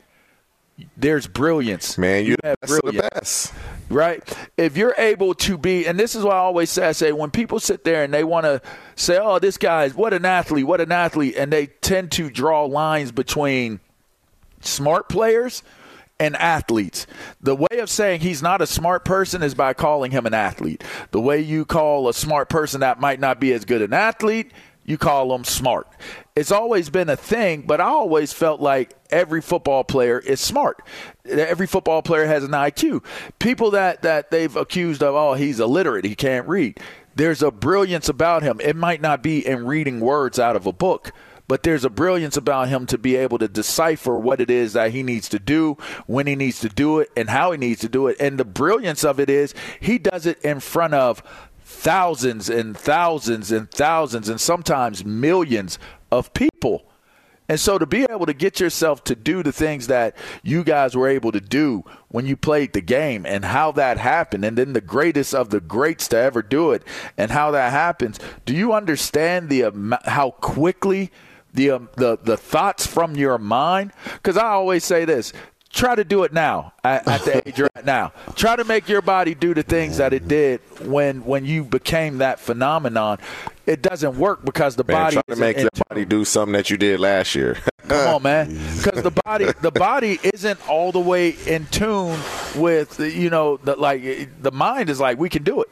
there's 0.98 1.28
brilliance. 1.28 1.98
Man, 1.98 2.26
you, 2.26 2.32
you 2.32 2.38
have 2.44 2.58
brilliance. 2.62 3.04
the 3.04 3.10
best 3.14 3.54
right? 3.92 4.24
If 4.58 4.78
you're 4.78 4.96
able 4.98 5.34
to 5.36 5.58
be, 5.58 5.86
and 5.86 6.00
this 6.00 6.16
is 6.16 6.24
what 6.24 6.36
I 6.36 6.40
always 6.40 6.70
say, 6.70 6.88
I 6.88 6.92
say 6.94 7.12
when 7.12 7.32
people 7.32 7.60
sit 7.60 7.84
there 7.84 8.04
and 8.04 8.14
they 8.14 8.24
want 8.24 8.46
to 8.46 8.62
say, 8.96 9.20
"Oh, 9.22 9.40
this 9.40 9.58
guy's 9.58 9.94
what 9.94 10.14
an 10.14 10.26
athlete, 10.26 10.66
what 10.66 10.82
an 10.82 10.92
athlete," 10.92 11.36
and 11.38 11.52
they 11.52 11.68
tend 11.68 12.12
to 12.14 12.30
draw 12.30 12.66
lines 12.66 13.12
between 13.12 13.80
smart 14.62 15.10
players 15.10 15.64
and 16.20 16.36
athletes. 16.36 17.08
The 17.42 17.56
way 17.56 17.80
of 17.80 17.90
saying 17.90 18.22
he's 18.22 18.42
not 18.42 18.62
a 18.62 18.68
smart 18.68 19.06
person 19.06 19.42
is 19.42 19.56
by 19.56 19.74
calling 19.74 20.12
him 20.12 20.26
an 20.26 20.34
athlete. 20.34 20.84
The 21.12 21.20
way 21.20 21.42
you 21.42 21.66
call 21.66 22.08
a 22.08 22.14
smart 22.14 22.48
person 22.48 22.82
that 22.82 23.00
might 23.00 23.20
not 23.20 23.40
be 23.40 23.54
as 23.54 23.66
good 23.66 23.82
an 23.82 23.94
athlete 23.94 24.52
you 24.92 24.98
call 24.98 25.30
them 25.30 25.46
smart. 25.46 25.88
It's 26.36 26.52
always 26.52 26.90
been 26.90 27.08
a 27.10 27.16
thing, 27.16 27.62
but 27.62 27.80
I 27.80 27.86
always 27.86 28.34
felt 28.34 28.60
like 28.60 28.94
every 29.10 29.42
football 29.42 29.86
player 29.86 30.20
is 30.20 30.42
smart. 30.42 30.82
Every 31.26 31.66
football 31.66 32.02
player 32.02 32.26
has 32.26 32.44
an 32.44 32.52
IQ. 32.52 33.06
People 33.40 33.72
that, 33.72 34.02
that 34.02 34.32
they've 34.32 34.54
accused 34.54 35.02
of, 35.02 35.16
oh, 35.16 35.34
he's 35.34 35.62
illiterate, 35.62 36.04
he 36.04 36.14
can't 36.14 36.48
read. 36.48 36.78
There's 37.16 37.42
a 37.42 37.52
brilliance 37.52 38.10
about 38.10 38.44
him. 38.44 38.60
It 38.62 38.76
might 38.76 39.02
not 39.02 39.24
be 39.24 39.46
in 39.46 39.66
reading 39.66 40.02
words 40.02 40.38
out 40.38 40.58
of 40.58 40.66
a 40.66 40.74
book, 40.74 41.14
but 41.48 41.64
there's 41.64 41.86
a 41.86 41.90
brilliance 41.90 42.36
about 42.36 42.68
him 42.68 42.86
to 42.88 42.98
be 42.98 43.16
able 43.16 43.38
to 43.38 43.48
decipher 43.48 44.18
what 44.18 44.42
it 44.42 44.50
is 44.50 44.74
that 44.74 44.92
he 44.92 45.04
needs 45.04 45.30
to 45.30 45.40
do, 45.40 45.78
when 46.06 46.28
he 46.28 46.36
needs 46.36 46.60
to 46.62 46.70
do 46.70 47.00
it, 47.00 47.10
and 47.16 47.30
how 47.30 47.52
he 47.52 47.58
needs 47.58 47.82
to 47.82 47.90
do 47.90 48.08
it. 48.08 48.18
And 48.20 48.38
the 48.38 48.46
brilliance 48.46 49.06
of 49.06 49.20
it 49.20 49.30
is 49.30 49.54
he 49.80 49.98
does 49.98 50.26
it 50.26 50.42
in 50.42 50.60
front 50.60 50.94
of 50.94 51.24
thousands 51.82 52.48
and 52.48 52.78
thousands 52.78 53.52
and 53.52 53.72
thousands 53.72 54.30
and 54.30 54.40
sometimes 54.40 55.04
millions 55.04 55.80
of 56.12 56.32
people. 56.36 56.86
And 57.50 57.60
so 57.60 57.80
to 57.80 57.88
be 57.88 58.04
able 58.04 58.28
to 58.28 58.36
get 58.36 58.60
yourself 58.60 59.04
to 59.06 59.16
do 59.16 59.42
the 59.42 59.52
things 59.52 59.88
that 59.88 60.16
you 60.44 60.64
guys 60.64 60.96
were 60.96 61.08
able 61.08 61.32
to 61.32 61.42
do 61.42 61.84
when 62.10 62.28
you 62.28 62.38
played 62.38 62.74
the 62.74 62.82
game 62.82 63.26
and 63.26 63.44
how 63.44 63.72
that 63.72 63.98
happened 63.98 64.46
and 64.46 64.60
then 64.60 64.74
the 64.74 64.80
greatest 64.80 65.34
of 65.34 65.50
the 65.50 65.60
greats 65.60 66.08
to 66.10 66.18
ever 66.18 66.44
do 66.44 66.72
it 66.72 66.84
and 67.18 67.32
how 67.32 67.50
that 67.50 67.72
happens, 67.72 68.20
do 68.46 68.54
you 68.56 68.74
understand 68.74 69.50
the 69.50 69.64
um, 69.64 69.98
how 70.06 70.30
quickly 70.30 71.12
the 71.52 71.72
um, 71.72 71.90
the 71.98 72.16
the 72.22 72.38
thoughts 72.38 72.86
from 72.86 73.16
your 73.16 73.40
mind 73.40 73.92
cuz 74.22 74.38
I 74.38 74.50
always 74.50 74.86
say 74.86 75.04
this, 75.04 75.34
try 75.72 75.96
to 75.96 76.04
do 76.04 76.24
it 76.24 76.34
now 76.34 76.74
at, 76.84 77.08
at 77.08 77.22
the 77.26 77.48
age 77.48 77.58
you're 77.58 77.70
at 77.76 77.86
now. 77.86 78.12
Try 78.36 78.56
to 78.56 78.64
make 78.64 78.88
your 78.90 79.02
body 79.02 79.36
do 79.36 79.54
the 79.54 79.64
things 79.64 79.98
that 79.98 80.14
it 80.14 80.28
did 80.28 80.62
when 80.86 81.26
when 81.26 81.46
you 81.46 81.64
became 81.64 82.20
that 82.20 82.40
phenomenon. 82.40 83.20
It 83.66 83.82
doesn't 83.82 84.18
work 84.18 84.44
because 84.44 84.76
the 84.76 84.84
man, 84.84 84.96
body 84.96 85.14
try 85.16 85.36
to 85.36 85.36
make 85.36 85.58
your 85.58 85.70
body 85.90 86.06
do 86.06 86.26
something 86.26 86.54
that 86.54 86.70
you 86.70 86.78
did 86.78 87.00
last 87.00 87.36
year. 87.36 87.58
Come 87.88 88.16
on, 88.16 88.24
man, 88.24 88.48
because 88.78 89.04
the 89.04 89.12
body 89.26 89.46
the 89.62 89.72
body 89.72 90.20
isn't 90.24 90.70
all 90.70 90.92
the 90.92 91.00
way 91.00 91.30
in 91.48 91.66
tune 91.68 92.20
with 92.56 93.00
you 93.00 93.30
know 93.30 93.58
the 93.58 93.76
like 93.76 94.02
the 94.42 94.52
mind 94.52 94.90
is 94.90 95.00
like 95.00 95.18
we 95.18 95.30
can 95.30 95.44
do 95.44 95.62
it 95.62 95.70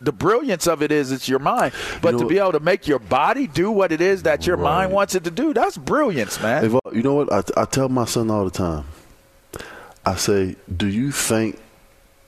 the 0.00 0.12
brilliance 0.12 0.66
of 0.66 0.82
it 0.82 0.90
is 0.90 1.12
it's 1.12 1.28
your 1.28 1.38
mind. 1.38 1.72
But 2.00 2.14
you 2.14 2.18
know, 2.18 2.22
to 2.24 2.28
be 2.28 2.38
able 2.38 2.52
to 2.52 2.60
make 2.60 2.88
your 2.88 2.98
body 2.98 3.46
do 3.46 3.70
what 3.70 3.92
it 3.92 4.00
is 4.00 4.24
that 4.24 4.46
your 4.46 4.56
right. 4.56 4.78
mind 4.78 4.92
wants 4.92 5.14
it 5.14 5.22
to 5.24 5.30
do, 5.30 5.54
that's 5.54 5.76
brilliance, 5.76 6.42
man. 6.42 6.76
you 6.92 7.02
know 7.02 7.14
what? 7.14 7.32
I, 7.32 7.62
I 7.62 7.64
tell 7.66 7.88
my 7.88 8.04
son 8.04 8.28
all 8.28 8.44
the 8.44 8.50
time. 8.50 8.84
I 10.04 10.16
say, 10.16 10.56
do 10.74 10.88
you 10.88 11.12
think 11.12 11.58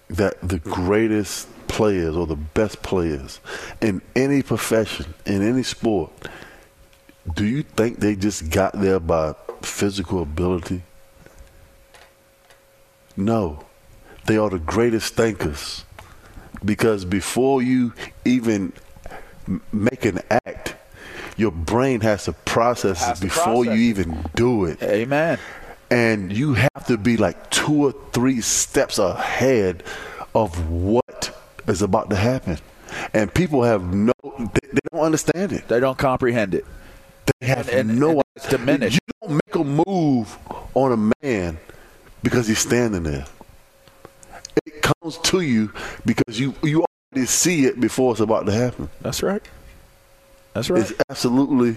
that 0.08 0.40
the 0.42 0.58
greatest 0.60 1.48
players 1.66 2.16
or 2.16 2.26
the 2.26 2.36
best 2.36 2.82
players 2.82 3.40
in 3.80 4.00
any 4.14 4.42
profession, 4.42 5.14
in 5.26 5.42
any 5.42 5.64
sport, 5.64 6.12
do 7.34 7.44
you 7.44 7.62
think 7.62 7.98
they 7.98 8.14
just 8.14 8.50
got 8.50 8.80
there 8.80 9.00
by 9.00 9.34
physical 9.62 10.22
ability? 10.22 10.82
No. 13.16 13.64
They 14.26 14.36
are 14.36 14.50
the 14.50 14.58
greatest 14.58 15.14
thinkers. 15.14 15.84
Because 16.64 17.04
before 17.04 17.60
you 17.60 17.92
even 18.24 18.72
make 19.72 20.04
an 20.04 20.20
act, 20.46 20.76
your 21.36 21.50
brain 21.50 22.00
has 22.02 22.24
to 22.24 22.32
process 22.32 23.04
has 23.04 23.20
it 23.20 23.24
before 23.24 23.64
process. 23.64 23.76
you 23.76 23.84
even 23.84 24.24
do 24.34 24.64
it. 24.64 24.82
Amen 24.82 25.38
and 25.94 26.36
you 26.36 26.54
have 26.54 26.86
to 26.88 26.98
be 26.98 27.16
like 27.16 27.50
two 27.50 27.86
or 27.86 27.92
three 28.10 28.40
steps 28.40 28.98
ahead 28.98 29.84
of 30.34 30.68
what 30.68 31.30
is 31.68 31.82
about 31.82 32.10
to 32.10 32.16
happen. 32.16 32.58
And 33.12 33.32
people 33.32 33.62
have 33.62 33.94
no, 33.94 34.12
they, 34.24 34.68
they 34.72 34.80
don't 34.90 35.02
understand 35.02 35.52
it. 35.52 35.68
They 35.68 35.78
don't 35.78 35.96
comprehend 35.96 36.54
it. 36.54 36.64
They 37.38 37.46
have 37.46 37.68
and, 37.68 37.90
and, 37.90 38.00
no. 38.00 38.10
And 38.10 38.22
it's 38.34 38.48
diminished. 38.48 38.98
You 39.06 39.28
don't 39.28 39.40
make 39.46 39.54
a 39.54 39.64
move 39.88 40.36
on 40.74 40.92
a 40.92 41.24
man 41.24 41.58
because 42.24 42.48
he's 42.48 42.58
standing 42.58 43.04
there. 43.04 43.26
It 44.66 44.82
comes 44.82 45.18
to 45.18 45.42
you 45.42 45.72
because 46.04 46.40
you 46.40 46.54
you 46.62 46.84
already 47.12 47.26
see 47.26 47.66
it 47.66 47.78
before 47.78 48.10
it's 48.12 48.20
about 48.20 48.46
to 48.46 48.52
happen. 48.52 48.90
That's 49.00 49.22
right. 49.22 49.42
That's 50.54 50.70
right. 50.70 50.82
It's 50.82 50.92
absolutely 51.08 51.76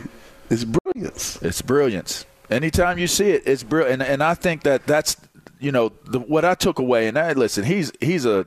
it's 0.49 0.63
brilliance. 0.63 1.39
It's 1.43 1.61
brilliance. 1.61 2.25
Anytime 2.49 2.97
you 2.97 3.07
see 3.07 3.31
it, 3.31 3.43
it's 3.45 3.63
brilliant. 3.63 4.01
And, 4.01 4.11
and 4.11 4.23
I 4.23 4.33
think 4.33 4.63
that 4.63 4.85
that's 4.85 5.17
you 5.59 5.71
know 5.71 5.91
the, 6.05 6.19
what 6.19 6.45
I 6.45 6.55
took 6.55 6.79
away. 6.79 7.07
And 7.07 7.17
I 7.17 7.33
listen, 7.33 7.63
he's 7.63 7.91
he's 7.99 8.25
a 8.25 8.45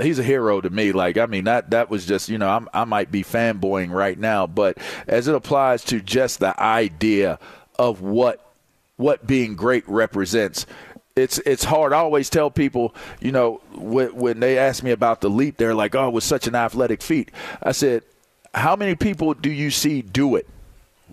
he's 0.00 0.18
a 0.18 0.22
hero 0.22 0.60
to 0.60 0.70
me. 0.70 0.92
Like 0.92 1.18
I 1.18 1.26
mean 1.26 1.44
that 1.44 1.70
that 1.70 1.90
was 1.90 2.06
just 2.06 2.28
you 2.28 2.38
know 2.38 2.48
I'm, 2.48 2.68
I 2.72 2.84
might 2.84 3.10
be 3.10 3.22
fanboying 3.22 3.90
right 3.90 4.18
now, 4.18 4.46
but 4.46 4.78
as 5.06 5.28
it 5.28 5.34
applies 5.34 5.84
to 5.84 6.00
just 6.00 6.40
the 6.40 6.58
idea 6.60 7.38
of 7.78 8.00
what 8.00 8.52
what 8.96 9.26
being 9.26 9.56
great 9.56 9.88
represents. 9.88 10.66
It's 11.16 11.38
it's 11.38 11.62
hard. 11.62 11.92
I 11.92 11.98
always 11.98 12.28
tell 12.28 12.50
people, 12.50 12.92
you 13.20 13.30
know, 13.30 13.60
when, 13.72 14.16
when 14.16 14.40
they 14.40 14.58
ask 14.58 14.82
me 14.82 14.90
about 14.90 15.20
the 15.20 15.30
leap, 15.30 15.58
they're 15.58 15.74
like, 15.74 15.94
"Oh, 15.94 16.08
it 16.08 16.12
was 16.12 16.24
such 16.24 16.48
an 16.48 16.56
athletic 16.56 17.02
feat." 17.02 17.30
I 17.62 17.70
said, 17.70 18.02
"How 18.52 18.74
many 18.74 18.96
people 18.96 19.32
do 19.32 19.50
you 19.50 19.70
see 19.70 20.02
do 20.02 20.34
it?" 20.34 20.48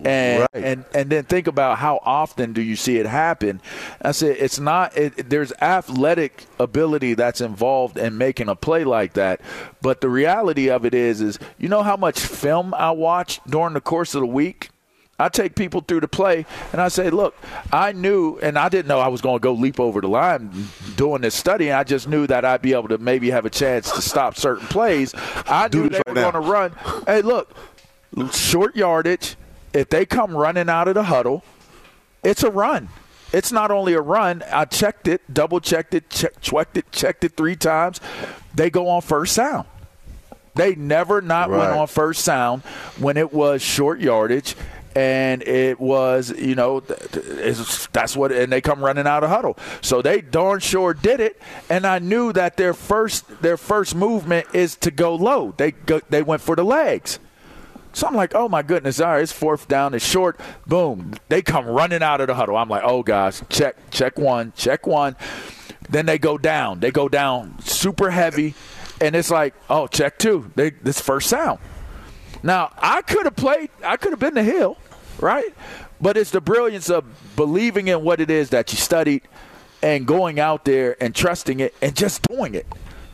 And 0.04 0.40
right. 0.40 0.64
and 0.64 0.84
and 0.94 1.10
then 1.10 1.24
think 1.24 1.46
about 1.46 1.78
how 1.78 2.00
often 2.02 2.52
do 2.52 2.60
you 2.60 2.76
see 2.76 2.98
it 2.98 3.06
happen 3.06 3.60
i 4.00 4.10
said 4.10 4.36
it's 4.38 4.58
not 4.58 4.96
it, 4.96 5.30
there's 5.30 5.52
athletic 5.60 6.46
ability 6.58 7.14
that's 7.14 7.40
involved 7.40 7.96
in 7.96 8.18
making 8.18 8.48
a 8.48 8.56
play 8.56 8.84
like 8.84 9.12
that 9.14 9.40
but 9.80 10.00
the 10.00 10.08
reality 10.08 10.68
of 10.68 10.84
it 10.84 10.94
is 10.94 11.20
is 11.20 11.38
you 11.58 11.68
know 11.68 11.82
how 11.82 11.96
much 11.96 12.18
film 12.18 12.74
i 12.74 12.90
watch 12.90 13.40
during 13.48 13.74
the 13.74 13.80
course 13.80 14.14
of 14.14 14.20
the 14.20 14.26
week 14.26 14.70
I 15.18 15.28
take 15.28 15.54
people 15.54 15.82
through 15.82 16.00
the 16.00 16.08
play 16.08 16.46
and 16.72 16.80
I 16.80 16.88
say, 16.88 17.08
look, 17.08 17.36
I 17.72 17.92
knew, 17.92 18.38
and 18.40 18.58
I 18.58 18.68
didn't 18.68 18.88
know 18.88 18.98
I 18.98 19.06
was 19.06 19.20
going 19.20 19.36
to 19.36 19.40
go 19.40 19.52
leap 19.52 19.78
over 19.78 20.00
the 20.00 20.08
line 20.08 20.50
doing 20.96 21.20
this 21.22 21.36
study. 21.36 21.70
I 21.70 21.84
just 21.84 22.08
knew 22.08 22.26
that 22.26 22.44
I'd 22.44 22.60
be 22.60 22.72
able 22.72 22.88
to 22.88 22.98
maybe 22.98 23.30
have 23.30 23.46
a 23.46 23.50
chance 23.50 23.92
to 23.92 24.02
stop 24.02 24.36
certain 24.36 24.66
plays. 24.66 25.14
I 25.46 25.68
knew 25.72 25.88
they 25.88 25.98
right 25.98 26.08
were 26.08 26.14
going 26.14 26.32
to 26.32 26.40
run. 26.40 26.72
Hey, 27.06 27.22
look, 27.22 27.54
short 28.32 28.74
yardage, 28.74 29.36
if 29.72 29.88
they 29.88 30.06
come 30.06 30.36
running 30.36 30.68
out 30.68 30.88
of 30.88 30.94
the 30.94 31.04
huddle, 31.04 31.42
it's 32.22 32.42
a 32.42 32.50
run. 32.50 32.88
It's 33.32 33.50
not 33.50 33.70
only 33.70 33.94
a 33.94 34.00
run. 34.00 34.44
I 34.52 34.66
checked 34.66 35.08
it, 35.08 35.22
double 35.32 35.60
checked 35.60 35.94
it, 35.94 36.10
check, 36.10 36.40
checked 36.40 36.76
it, 36.76 36.92
checked 36.92 37.24
it 37.24 37.36
three 37.36 37.56
times. 37.56 38.00
They 38.54 38.68
go 38.68 38.88
on 38.88 39.00
first 39.00 39.34
sound. 39.34 39.66
They 40.54 40.74
never 40.74 41.22
not 41.22 41.48
right. 41.48 41.58
went 41.58 41.72
on 41.72 41.86
first 41.86 42.24
sound 42.24 42.62
when 42.98 43.16
it 43.16 43.32
was 43.32 43.62
short 43.62 44.00
yardage 44.00 44.54
and 44.94 45.42
it 45.42 45.80
was 45.80 46.30
you 46.38 46.54
know 46.54 46.80
that's 46.80 48.14
what 48.14 48.30
and 48.30 48.52
they 48.52 48.60
come 48.60 48.84
running 48.84 49.06
out 49.06 49.24
of 49.24 49.30
huddle 49.30 49.56
so 49.80 50.02
they 50.02 50.20
darn 50.20 50.60
sure 50.60 50.92
did 50.92 51.18
it 51.18 51.40
and 51.70 51.86
i 51.86 51.98
knew 51.98 52.30
that 52.32 52.58
their 52.58 52.74
first 52.74 53.26
their 53.40 53.56
first 53.56 53.94
movement 53.94 54.46
is 54.52 54.76
to 54.76 54.90
go 54.90 55.14
low 55.14 55.54
they 55.56 55.70
go, 55.70 55.98
they 56.10 56.22
went 56.22 56.42
for 56.42 56.54
the 56.56 56.64
legs 56.64 57.18
so 57.92 58.06
I'm 58.06 58.14
like, 58.14 58.34
oh 58.34 58.48
my 58.48 58.62
goodness, 58.62 59.00
all 59.00 59.12
right, 59.12 59.22
it's 59.22 59.32
fourth 59.32 59.68
down, 59.68 59.94
it's 59.94 60.06
short. 60.06 60.38
Boom. 60.66 61.14
They 61.28 61.42
come 61.42 61.66
running 61.66 62.02
out 62.02 62.20
of 62.20 62.26
the 62.26 62.34
huddle. 62.34 62.56
I'm 62.56 62.68
like, 62.68 62.82
oh 62.84 63.02
gosh, 63.02 63.42
check, 63.48 63.76
check 63.90 64.18
one, 64.18 64.52
check 64.56 64.86
one. 64.86 65.16
Then 65.88 66.06
they 66.06 66.18
go 66.18 66.38
down. 66.38 66.80
They 66.80 66.90
go 66.90 67.08
down 67.08 67.58
super 67.60 68.10
heavy. 68.10 68.54
And 69.00 69.16
it's 69.16 69.30
like, 69.30 69.54
oh, 69.68 69.88
check 69.88 70.18
two. 70.18 70.50
They 70.54 70.70
this 70.70 71.00
first 71.00 71.28
sound. 71.28 71.58
Now 72.42 72.72
I 72.78 73.02
could 73.02 73.24
have 73.24 73.36
played, 73.36 73.70
I 73.84 73.96
could 73.96 74.12
have 74.12 74.20
been 74.20 74.34
the 74.34 74.42
hill, 74.42 74.78
right? 75.18 75.54
But 76.00 76.16
it's 76.16 76.30
the 76.30 76.40
brilliance 76.40 76.88
of 76.88 77.04
believing 77.36 77.88
in 77.88 78.02
what 78.02 78.20
it 78.20 78.30
is 78.30 78.50
that 78.50 78.72
you 78.72 78.78
studied 78.78 79.22
and 79.82 80.06
going 80.06 80.40
out 80.40 80.64
there 80.64 80.96
and 81.02 81.14
trusting 81.14 81.60
it 81.60 81.74
and 81.82 81.94
just 81.94 82.22
doing 82.28 82.54
it 82.54 82.66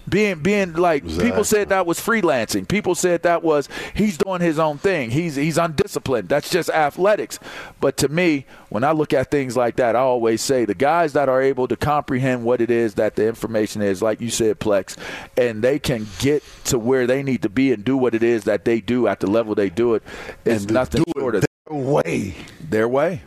being 0.09 0.41
being 0.41 0.75
like 0.75 1.05
exactly. 1.05 1.31
people 1.31 1.45
said 1.45 1.69
that 1.71 1.87
was 1.87 1.99
freelancing. 1.99 2.67
People 2.67 2.95
said 2.95 3.23
that 3.23 3.43
was 3.43 3.69
he's 3.95 4.19
doing 4.19 4.41
his 4.41 4.59
own 4.59 4.79
thing. 4.79 5.11
He's 5.11 5.37
he's 5.37 5.59
undisciplined. 5.59 6.29
That's 6.29 6.50
just 6.50 6.71
athletics. 6.71 7.38
But 7.81 7.97
to 7.99 8.09
me, 8.09 8.47
when 8.69 8.85
I 8.85 8.93
look 8.93 9.12
at 9.12 9.31
things 9.31 9.57
like 9.57 9.77
that, 9.77 9.97
I 9.97 10.00
always 10.00 10.43
say 10.43 10.65
the 10.65 10.75
guys 10.75 11.12
that 11.15 11.29
are 11.29 11.43
able 11.43 11.69
to 11.69 11.77
comprehend 11.77 12.45
what 12.45 12.61
it 12.61 12.71
is 12.71 12.95
that 12.95 13.17
the 13.17 13.27
information 13.27 13.83
is, 13.83 14.03
like 14.03 14.21
you 14.21 14.31
said, 14.31 14.61
Plex, 14.61 14.97
and 15.37 15.62
they 15.62 15.79
can 15.79 16.07
get 16.19 16.43
to 16.65 16.79
where 16.79 17.07
they 17.07 17.23
need 17.23 17.43
to 17.43 17.49
be 17.49 17.73
and 17.73 17.85
do 17.85 17.97
what 17.97 18.15
it 18.15 18.23
is 18.23 18.45
that 18.45 18.65
they 18.65 18.81
do 18.81 19.07
at 19.09 19.21
the 19.21 19.27
level 19.27 19.55
they 19.55 19.71
do 19.71 19.95
it 19.95 20.03
is 20.45 20.69
nothing 20.69 21.05
short 21.17 21.35
of 21.35 21.45
their 21.67 21.79
way. 21.79 22.35
Their 22.61 22.88
way. 22.88 23.23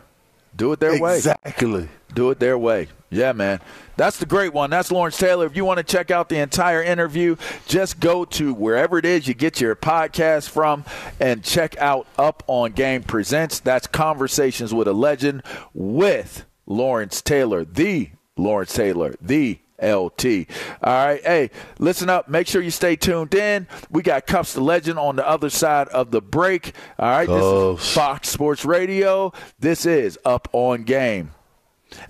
Do 0.56 0.72
it 0.72 0.80
their 0.80 0.94
exactly. 0.94 1.06
way. 1.06 1.16
Exactly. 1.16 1.88
Do 2.14 2.30
it 2.30 2.38
their 2.38 2.58
way. 2.58 2.88
Yeah, 3.12 3.32
man. 3.32 3.60
That's 3.96 4.18
the 4.18 4.24
great 4.24 4.54
one. 4.54 4.70
That's 4.70 4.90
Lawrence 4.90 5.18
Taylor. 5.18 5.44
If 5.44 5.54
you 5.54 5.66
want 5.66 5.76
to 5.76 5.84
check 5.84 6.10
out 6.10 6.30
the 6.30 6.38
entire 6.38 6.82
interview, 6.82 7.36
just 7.66 8.00
go 8.00 8.24
to 8.24 8.54
wherever 8.54 8.96
it 8.96 9.04
is 9.04 9.28
you 9.28 9.34
get 9.34 9.60
your 9.60 9.76
podcast 9.76 10.48
from 10.48 10.84
and 11.20 11.44
check 11.44 11.76
out 11.76 12.06
Up 12.18 12.42
on 12.46 12.72
Game 12.72 13.02
Presents. 13.02 13.60
That's 13.60 13.86
Conversations 13.86 14.72
with 14.72 14.88
a 14.88 14.94
Legend 14.94 15.42
with 15.74 16.46
Lawrence 16.64 17.20
Taylor, 17.20 17.66
the 17.66 18.10
Lawrence 18.38 18.72
Taylor, 18.72 19.14
the 19.20 19.58
LT. 19.82 20.46
All 20.82 21.06
right. 21.06 21.20
Hey, 21.22 21.50
listen 21.78 22.08
up. 22.08 22.30
Make 22.30 22.46
sure 22.46 22.62
you 22.62 22.70
stay 22.70 22.96
tuned 22.96 23.34
in. 23.34 23.66
We 23.90 24.02
got 24.02 24.26
Cuffs 24.26 24.54
the 24.54 24.62
Legend 24.62 24.98
on 24.98 25.16
the 25.16 25.28
other 25.28 25.50
side 25.50 25.88
of 25.88 26.10
the 26.12 26.22
break. 26.22 26.74
All 26.98 27.10
right. 27.10 27.28
This 27.28 27.84
is 27.84 27.94
Fox 27.94 28.30
Sports 28.30 28.64
Radio. 28.64 29.32
This 29.58 29.84
is 29.84 30.18
Up 30.24 30.48
on 30.52 30.84
Game. 30.84 31.32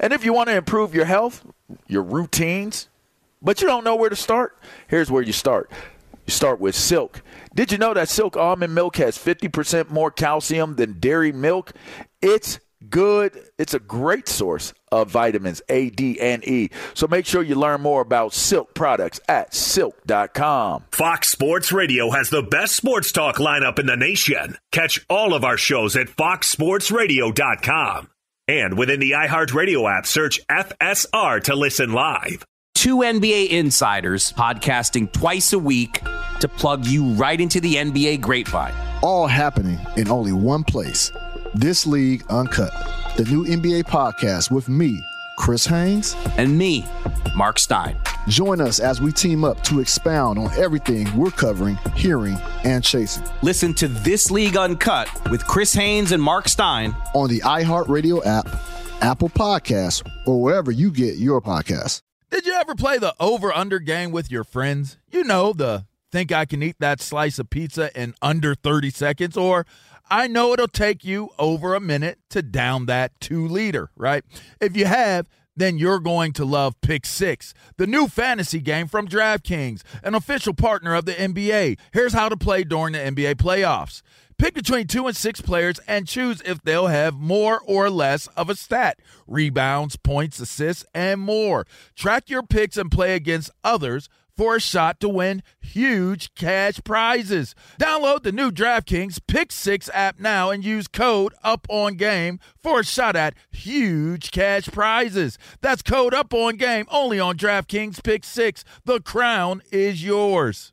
And 0.00 0.12
if 0.12 0.24
you 0.24 0.32
want 0.32 0.48
to 0.48 0.56
improve 0.56 0.94
your 0.94 1.04
health, 1.04 1.44
your 1.86 2.02
routines, 2.02 2.88
but 3.40 3.60
you 3.60 3.66
don't 3.66 3.84
know 3.84 3.96
where 3.96 4.10
to 4.10 4.16
start, 4.16 4.56
here's 4.88 5.10
where 5.10 5.22
you 5.22 5.32
start. 5.32 5.70
You 6.26 6.32
start 6.32 6.60
with 6.60 6.74
Silk. 6.74 7.22
Did 7.54 7.72
you 7.72 7.78
know 7.78 7.94
that 7.94 8.08
Silk 8.08 8.36
almond 8.36 8.74
milk 8.74 8.96
has 8.96 9.18
50% 9.18 9.90
more 9.90 10.10
calcium 10.10 10.76
than 10.76 11.00
dairy 11.00 11.32
milk? 11.32 11.72
It's 12.20 12.60
good. 12.88 13.32
It's 13.58 13.74
a 13.74 13.80
great 13.80 14.28
source 14.28 14.72
of 14.90 15.10
vitamins 15.10 15.60
A, 15.68 15.90
D, 15.90 16.18
and 16.20 16.44
E. 16.44 16.70
So 16.94 17.06
make 17.08 17.26
sure 17.26 17.42
you 17.42 17.56
learn 17.56 17.80
more 17.80 18.00
about 18.00 18.34
Silk 18.34 18.74
products 18.74 19.20
at 19.28 19.54
silk.com. 19.54 20.84
Fox 20.92 21.28
Sports 21.28 21.72
Radio 21.72 22.10
has 22.10 22.30
the 22.30 22.42
best 22.42 22.76
sports 22.76 23.12
talk 23.12 23.36
lineup 23.36 23.78
in 23.78 23.86
the 23.86 23.96
nation. 23.96 24.56
Catch 24.70 25.04
all 25.08 25.34
of 25.34 25.44
our 25.44 25.56
shows 25.56 25.96
at 25.96 26.08
foxsportsradio.com. 26.08 28.08
And 28.52 28.76
within 28.76 29.00
the 29.00 29.12
iHeartRadio 29.12 29.90
app, 29.90 30.04
search 30.04 30.38
FSR 30.48 31.42
to 31.44 31.54
listen 31.54 31.94
live. 31.94 32.44
Two 32.74 32.98
NBA 32.98 33.48
insiders 33.48 34.30
podcasting 34.30 35.10
twice 35.10 35.54
a 35.54 35.58
week 35.58 36.02
to 36.40 36.48
plug 36.48 36.84
you 36.84 37.12
right 37.12 37.40
into 37.40 37.62
the 37.62 37.76
NBA 37.76 38.20
grapevine. 38.20 38.74
All 39.02 39.26
happening 39.26 39.78
in 39.96 40.10
only 40.10 40.32
one 40.32 40.64
place. 40.64 41.10
This 41.54 41.86
League 41.86 42.24
Uncut, 42.28 42.72
the 43.16 43.24
new 43.24 43.46
NBA 43.46 43.84
podcast 43.84 44.50
with 44.50 44.68
me, 44.68 45.00
Chris 45.38 45.64
Haynes, 45.64 46.14
and 46.36 46.58
me, 46.58 46.84
Mark 47.34 47.58
Stein. 47.58 47.96
Join 48.28 48.60
us 48.60 48.78
as 48.78 49.00
we 49.00 49.10
team 49.12 49.44
up 49.44 49.62
to 49.64 49.80
expound 49.80 50.38
on 50.38 50.52
everything 50.56 51.14
we're 51.16 51.30
covering, 51.30 51.76
hearing, 51.96 52.38
and 52.64 52.84
chasing. 52.84 53.24
Listen 53.42 53.74
to 53.74 53.88
This 53.88 54.30
League 54.30 54.56
Uncut 54.56 55.08
with 55.30 55.44
Chris 55.46 55.72
Haynes 55.72 56.12
and 56.12 56.22
Mark 56.22 56.48
Stein 56.48 56.94
on 57.14 57.28
the 57.28 57.40
iHeartRadio 57.40 58.24
app, 58.24 58.46
Apple 59.00 59.28
Podcasts, 59.28 60.08
or 60.26 60.40
wherever 60.40 60.70
you 60.70 60.92
get 60.92 61.16
your 61.16 61.40
podcasts. 61.40 62.02
Did 62.30 62.46
you 62.46 62.54
ever 62.54 62.74
play 62.74 62.98
the 62.98 63.14
over 63.18 63.52
under 63.52 63.78
game 63.78 64.12
with 64.12 64.30
your 64.30 64.44
friends? 64.44 64.96
You 65.10 65.24
know, 65.24 65.52
the 65.52 65.86
think 66.12 66.30
I 66.30 66.44
can 66.44 66.62
eat 66.62 66.76
that 66.78 67.00
slice 67.00 67.38
of 67.38 67.50
pizza 67.50 67.90
in 68.00 68.14
under 68.22 68.54
30 68.54 68.90
seconds, 68.90 69.36
or 69.36 69.66
I 70.08 70.28
know 70.28 70.52
it'll 70.52 70.68
take 70.68 71.04
you 71.04 71.30
over 71.38 71.74
a 71.74 71.80
minute 71.80 72.18
to 72.30 72.42
down 72.42 72.86
that 72.86 73.18
two 73.20 73.48
liter, 73.48 73.90
right? 73.96 74.24
If 74.60 74.76
you 74.76 74.84
have, 74.84 75.26
then 75.56 75.78
you're 75.78 76.00
going 76.00 76.32
to 76.34 76.44
love 76.44 76.80
Pick 76.80 77.06
Six, 77.06 77.54
the 77.76 77.86
new 77.86 78.08
fantasy 78.08 78.60
game 78.60 78.88
from 78.88 79.08
DraftKings, 79.08 79.82
an 80.02 80.14
official 80.14 80.54
partner 80.54 80.94
of 80.94 81.04
the 81.04 81.12
NBA. 81.12 81.78
Here's 81.92 82.14
how 82.14 82.28
to 82.28 82.36
play 82.36 82.64
during 82.64 82.92
the 82.92 82.98
NBA 82.98 83.34
playoffs. 83.34 84.02
Pick 84.38 84.54
between 84.54 84.88
two 84.88 85.06
and 85.06 85.16
six 85.16 85.40
players 85.40 85.78
and 85.86 86.08
choose 86.08 86.42
if 86.44 86.62
they'll 86.62 86.88
have 86.88 87.14
more 87.14 87.60
or 87.64 87.90
less 87.90 88.26
of 88.28 88.50
a 88.50 88.56
stat 88.56 88.98
rebounds, 89.26 89.96
points, 89.96 90.40
assists, 90.40 90.84
and 90.94 91.20
more. 91.20 91.66
Track 91.94 92.28
your 92.28 92.42
picks 92.42 92.76
and 92.76 92.90
play 92.90 93.14
against 93.14 93.50
others 93.62 94.08
for 94.36 94.56
a 94.56 94.60
shot 94.60 95.00
to 95.00 95.08
win 95.08 95.42
huge 95.60 96.34
cash 96.34 96.80
prizes. 96.84 97.54
Download 97.78 98.22
the 98.22 98.32
new 98.32 98.50
DraftKings 98.50 99.18
Pick 99.26 99.52
6 99.52 99.90
app 99.92 100.18
now 100.18 100.50
and 100.50 100.64
use 100.64 100.88
code 100.88 101.34
UP 101.42 101.66
on 101.68 101.94
game 101.94 102.38
for 102.62 102.80
a 102.80 102.84
shot 102.84 103.16
at 103.16 103.34
huge 103.50 104.30
cash 104.30 104.66
prizes. 104.68 105.38
That's 105.60 105.82
code 105.82 106.14
UP 106.14 106.32
on 106.34 106.56
game 106.56 106.86
only 106.90 107.20
on 107.20 107.36
DraftKings 107.36 108.02
Pick 108.02 108.24
6. 108.24 108.64
The 108.84 109.00
crown 109.00 109.62
is 109.70 110.04
yours. 110.04 110.72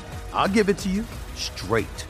I'll 0.33 0.47
give 0.47 0.69
it 0.69 0.77
to 0.79 0.89
you 0.89 1.05
straight. 1.35 2.05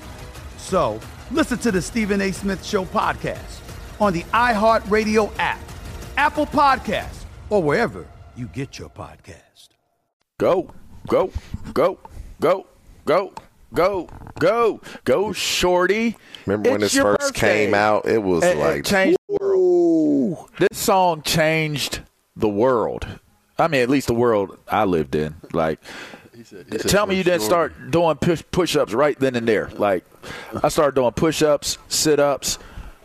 So 0.58 1.00
listen 1.32 1.58
to 1.60 1.72
the 1.72 1.82
Stephen 1.82 2.22
A. 2.22 2.32
Smith 2.32 2.64
Show 2.66 2.86
podcast 2.86 3.60
on 4.00 4.14
the 4.14 4.24
iHeartRadio 4.34 5.32
app, 5.40 5.60
Apple 6.18 6.46
Podcasts, 6.46 7.26
or 7.50 7.62
wherever 7.62 8.06
you 8.36 8.48
get 8.48 8.80
your 8.80 8.90
podcast. 8.90 9.70
Go, 10.40 10.70
go, 11.08 11.32
go, 11.74 12.00
go, 12.40 12.66
go, 13.06 13.34
go, 13.74 14.08
go, 14.40 14.82
go, 15.04 15.34
Shorty. 15.34 16.18
Remember 16.46 16.72
when 16.72 16.84
It's 16.84 16.94
this 16.94 17.02
first 17.02 17.20
birthday. 17.34 17.66
came 17.66 17.74
out? 17.74 18.08
It 18.08 18.24
was 18.24 18.44
It- 18.44 18.58
it 18.58 18.60
like 18.60 18.86
changed 18.86 19.18
the 19.28 19.38
world. 19.40 20.50
This 20.60 20.78
song 20.80 21.22
changed 21.22 22.02
the 22.36 22.50
world. 22.50 23.06
I 23.60 23.68
mean, 23.68 23.82
at 23.82 23.90
least 23.90 24.08
the 24.08 24.16
world 24.16 24.58
I 24.68 24.86
lived 24.86 25.14
in. 25.14 25.36
Like, 25.54 25.80
said 26.44 26.70
tell 26.88 27.06
me 27.06 27.16
you 27.16 27.24
didn't 27.24 27.42
start 27.42 27.92
doing 27.92 28.16
push 28.18 28.44
push 28.52 28.76
ups 28.76 28.94
right 28.94 29.18
then 29.20 29.36
and 29.36 29.48
there. 29.48 29.70
Like, 29.74 30.06
I 30.64 30.70
started 30.70 30.96
doing 30.96 31.12
push 31.12 31.42
ups, 31.42 31.78
sit 31.88 32.20
ups. 32.20 32.58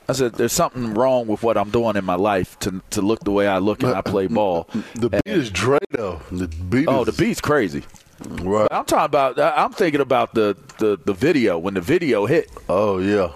I 0.09 0.13
said, 0.13 0.35
"There's 0.35 0.53
something 0.53 0.95
wrong 0.95 1.27
with 1.27 1.43
what 1.43 1.57
I'm 1.57 1.71
doing 1.71 1.97
in 1.97 2.05
my 2.05 2.15
life 2.15 2.59
to 2.61 2.83
to 2.91 3.03
look 3.03 3.21
the 3.21 3.33
way 3.33 3.49
I 3.49 3.59
look 3.59 3.83
and 3.83 3.93
I 3.93 4.03
play 4.03 4.27
ball." 4.29 4.69
The 4.95 5.11
beat 5.11 5.23
is 5.25 5.51
Dre 5.51 5.79
though. 5.91 6.21
The 6.31 6.49
beat. 6.49 6.87
Oh, 6.89 7.01
is, 7.03 7.07
the 7.07 7.25
beat's 7.25 7.41
crazy. 7.41 7.85
Right. 8.21 8.69
I'm 8.71 8.85
talking 8.85 9.05
about. 9.05 9.39
I'm 9.39 9.73
thinking 9.73 10.01
about 10.01 10.35
the, 10.35 10.57
the 10.79 10.99
the 11.05 11.13
video 11.13 11.59
when 11.59 11.75
the 11.75 11.81
video 11.81 12.27
hit. 12.27 12.51
Oh 12.69 12.99
yeah. 12.99 13.33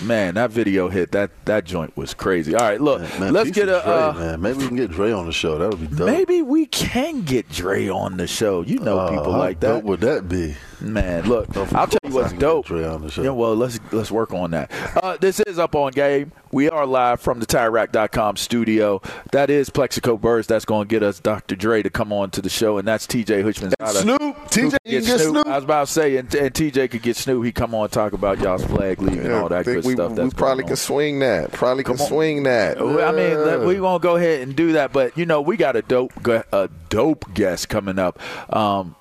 Man, 0.00 0.34
that 0.34 0.50
video 0.50 0.88
hit. 0.88 1.12
That 1.12 1.30
that 1.44 1.64
joint 1.64 1.96
was 1.96 2.14
crazy. 2.14 2.54
All 2.54 2.62
right, 2.62 2.80
look, 2.80 3.02
Man, 3.20 3.32
let's 3.32 3.50
get 3.50 3.68
a. 3.68 3.82
Dre, 3.84 3.92
uh, 3.92 4.12
man. 4.14 4.40
Maybe 4.40 4.58
we 4.58 4.66
can 4.68 4.76
get 4.76 4.90
Dre 4.90 5.12
on 5.12 5.26
the 5.26 5.32
show. 5.32 5.58
That 5.58 5.68
would 5.70 5.90
be 5.90 5.96
dope. 5.96 6.06
maybe 6.06 6.40
we 6.42 6.66
can 6.66 7.22
get 7.22 7.48
Dre 7.50 7.88
on 7.88 8.16
the 8.16 8.26
show. 8.26 8.62
You 8.62 8.78
know 8.78 8.98
Uh, 8.98 9.10
people 9.10 9.32
like 9.32 9.60
that. 9.60 9.84
would 9.84 10.00
that 10.00 10.28
be? 10.28 10.54
Man, 10.82 11.28
look, 11.28 11.56
I'll 11.56 11.86
tell 11.86 11.98
you 12.04 12.12
what's 12.12 12.32
dope. 12.32 12.66
Dre 12.66 12.84
on 12.84 13.02
the 13.02 13.10
show. 13.10 13.22
Yeah, 13.22 13.30
well, 13.30 13.54
let's 13.54 13.78
let's 13.92 14.10
work 14.10 14.32
on 14.32 14.50
that. 14.50 14.70
Uh, 15.00 15.16
this 15.16 15.38
is 15.40 15.58
up 15.58 15.76
on 15.76 15.92
game. 15.92 16.32
We 16.50 16.68
are 16.68 16.84
live 16.84 17.20
from 17.20 17.40
the 17.40 17.46
TireRack.com 17.46 18.36
studio. 18.36 19.00
That 19.30 19.48
is 19.48 19.70
Plaxico 19.70 20.16
Burress. 20.16 20.46
That's 20.46 20.64
going 20.64 20.88
to 20.88 20.90
get 20.90 21.02
us 21.02 21.20
Dr. 21.20 21.56
Dre 21.56 21.82
to 21.82 21.88
come 21.88 22.12
on 22.12 22.30
to 22.32 22.42
the 22.42 22.50
show, 22.50 22.78
and 22.78 22.86
that's 22.86 23.06
TJ 23.06 23.44
Hitchman. 23.44 23.72
Snoop, 23.92 24.36
TJ 24.48 24.76
get 24.84 25.04
Snoop. 25.04 25.46
I 25.46 25.54
was 25.56 25.64
about 25.64 25.86
to 25.86 25.92
say, 25.92 26.16
and, 26.16 26.34
and 26.34 26.52
TJ 26.52 26.90
could 26.90 27.02
get 27.02 27.16
Snoop. 27.16 27.44
He 27.44 27.52
come 27.52 27.74
on 27.74 27.84
and 27.84 27.92
talk 27.92 28.12
about 28.12 28.40
y'all's 28.40 28.64
flag 28.64 29.00
league 29.00 29.18
and 29.18 29.32
all 29.32 29.48
that 29.48 29.64
good 29.64 29.84
we, 29.84 29.94
stuff. 29.94 30.10
we 30.10 30.16
That's 30.16 30.34
probably 30.34 30.64
can 30.64 30.76
swing 30.76 31.20
that. 31.20 31.52
Probably 31.52 31.84
can 31.84 31.92
on. 31.92 32.06
swing 32.06 32.42
that. 32.42 32.78
I 32.78 33.12
mean, 33.12 33.66
we 33.66 33.80
won't 33.80 34.02
go 34.02 34.16
ahead 34.16 34.40
and 34.42 34.56
do 34.56 34.72
that, 34.72 34.92
but 34.92 35.16
you 35.16 35.26
know, 35.26 35.40
we 35.40 35.56
got 35.56 35.76
a 35.76 35.82
dope, 35.82 36.12
a 36.26 36.68
dope 36.88 37.32
guest 37.34 37.68
coming 37.68 37.98
up, 37.98 38.20
um, 38.54 38.94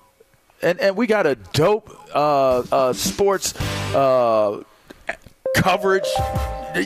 and 0.61 0.79
and 0.79 0.95
we 0.95 1.07
got 1.07 1.25
a 1.25 1.35
dope 1.35 1.89
uh, 2.13 2.63
uh, 2.71 2.93
sports 2.93 3.59
uh, 3.95 4.63
coverage. 5.55 6.07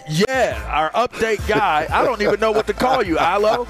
Yeah, 0.09 0.61
our 0.71 0.89
update 0.91 1.47
guy. 1.47 1.87
I 1.91 2.03
don't 2.03 2.21
even 2.21 2.39
know 2.39 2.51
what 2.51 2.67
to 2.67 2.73
call 2.73 3.03
you, 3.03 3.19
Ilo. 3.19 3.67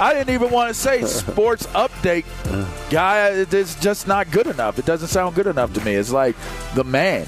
I 0.00 0.14
didn't 0.14 0.32
even 0.32 0.50
want 0.50 0.68
to 0.68 0.74
say 0.74 1.02
sports 1.04 1.66
update 1.68 2.24
guy. 2.90 3.30
It's 3.30 3.74
just 3.80 4.06
not 4.06 4.30
good 4.30 4.46
enough. 4.46 4.78
It 4.78 4.86
doesn't 4.86 5.08
sound 5.08 5.34
good 5.34 5.48
enough 5.48 5.72
to 5.74 5.80
me. 5.84 5.94
It's 5.94 6.12
like 6.12 6.36
the 6.74 6.84
man 6.84 7.26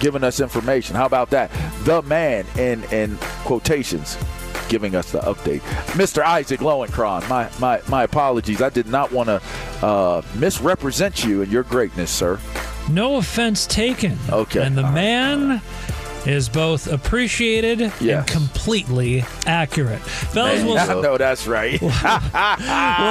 giving 0.00 0.24
us 0.24 0.40
information. 0.40 0.96
How 0.96 1.04
about 1.04 1.30
that? 1.30 1.50
The 1.84 2.00
man 2.02 2.46
in 2.56 2.84
in 2.84 3.18
quotations 3.44 4.16
giving 4.68 4.94
us 4.94 5.12
the 5.12 5.20
update. 5.20 5.60
Mr. 5.92 6.22
Isaac 6.22 6.60
Lowenkron, 6.60 7.28
my 7.28 7.50
my 7.58 7.82
my 7.88 8.04
apologies. 8.04 8.62
I 8.62 8.68
did 8.70 8.86
not 8.86 9.12
want 9.12 9.28
to 9.28 9.42
uh, 9.82 10.22
misrepresent 10.34 11.24
you 11.24 11.42
and 11.42 11.50
your 11.52 11.62
greatness, 11.62 12.10
sir. 12.10 12.38
No 12.90 13.16
offense 13.16 13.66
taken. 13.66 14.18
Okay. 14.30 14.64
And 14.64 14.76
the 14.76 14.82
man 14.82 15.60
is 16.26 16.48
both 16.48 16.86
appreciated 16.86 17.92
and 18.20 18.26
completely 18.26 19.24
accurate. 19.46 20.00
Fellas, 20.00 20.62
we'll, 20.62 20.78
I 20.78 20.86
know 20.86 21.16
that's 21.16 21.46
right. 21.46 21.80
we'll 21.80 21.90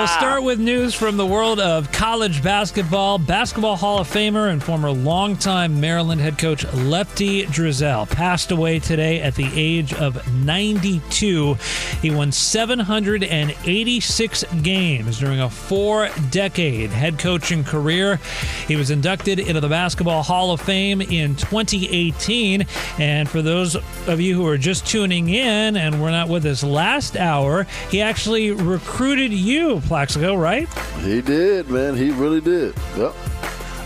start 0.08 0.43
with 0.43 0.60
news 0.60 0.93
from 0.93 1.17
the 1.17 1.26
world 1.26 1.60
of 1.60 1.91
college 1.91 2.43
basketball. 2.43 3.17
Basketball 3.17 3.76
Hall 3.76 4.00
of 4.00 4.08
Famer 4.08 4.52
and 4.52 4.63
former 4.63 4.91
longtime 4.91 5.80
Maryland 5.80 6.22
head 6.22 6.38
coach 6.38 6.65
Lefty 6.74 7.46
Driesell 7.46 8.10
passed 8.10 8.52
away 8.52 8.80
today 8.80 9.22
at 9.22 9.36
the 9.36 9.50
age 9.56 9.93
of 9.93 10.17
92. 10.46 11.56
He 12.02 12.12
won 12.12 12.32
786 12.32 14.43
games 14.62 15.20
during 15.20 15.41
a 15.41 15.50
four 15.50 16.10
decade 16.30 16.89
head 16.91 17.17
coaching 17.20 17.63
career. 17.63 18.20
He 18.67 18.76
was 18.76 18.91
inducted 18.91 19.39
into 19.39 19.62
the 19.62 19.70
Basketball 19.70 20.24
Hall 20.24 20.52
of 20.52 20.62
Fame 20.62 21.02
in 21.02 21.36
2018. 21.36 22.65
And 23.00 23.30
for 23.30 23.42
those 23.42 23.76
of 24.08 24.20
you 24.20 24.36
who 24.36 24.46
are 24.48 24.58
just 24.58 24.86
tuning 24.88 25.30
in 25.30 25.78
and 25.78 26.02
were 26.02 26.10
not 26.10 26.28
with 26.30 26.46
us 26.46 26.64
last 26.64 27.16
hour, 27.16 27.64
he 27.90 28.02
actually 28.02 28.52
recruited 28.52 29.32
you, 29.32 29.82
Plaxico, 29.82 30.36
right? 30.36 30.68
He 31.02 31.22
did, 31.22 31.70
man. 31.70 31.96
He 31.96 32.10
really 32.12 32.42
did. 32.42 32.74
Yep. 32.98 33.14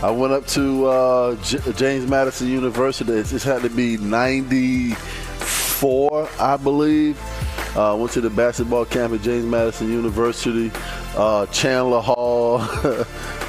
I 0.02 0.10
went 0.10 0.32
up 0.32 0.46
to 0.48 0.86
uh, 0.86 1.36
J- 1.44 1.72
James 1.74 2.08
Madison 2.10 2.48
University. 2.48 3.12
It 3.12 3.26
just 3.26 3.44
had 3.44 3.62
to 3.62 3.70
be 3.70 3.98
94, 3.98 6.28
I 6.40 6.56
believe. 6.56 7.20
Uh, 7.76 7.96
went 7.98 8.12
to 8.12 8.20
the 8.20 8.28
basketball 8.30 8.84
camp 8.84 9.14
at 9.14 9.22
James 9.22 9.44
Madison 9.46 9.90
University. 9.90 10.70
Uh, 11.14 11.44
Chandler 11.46 12.00
Hall 12.00 12.58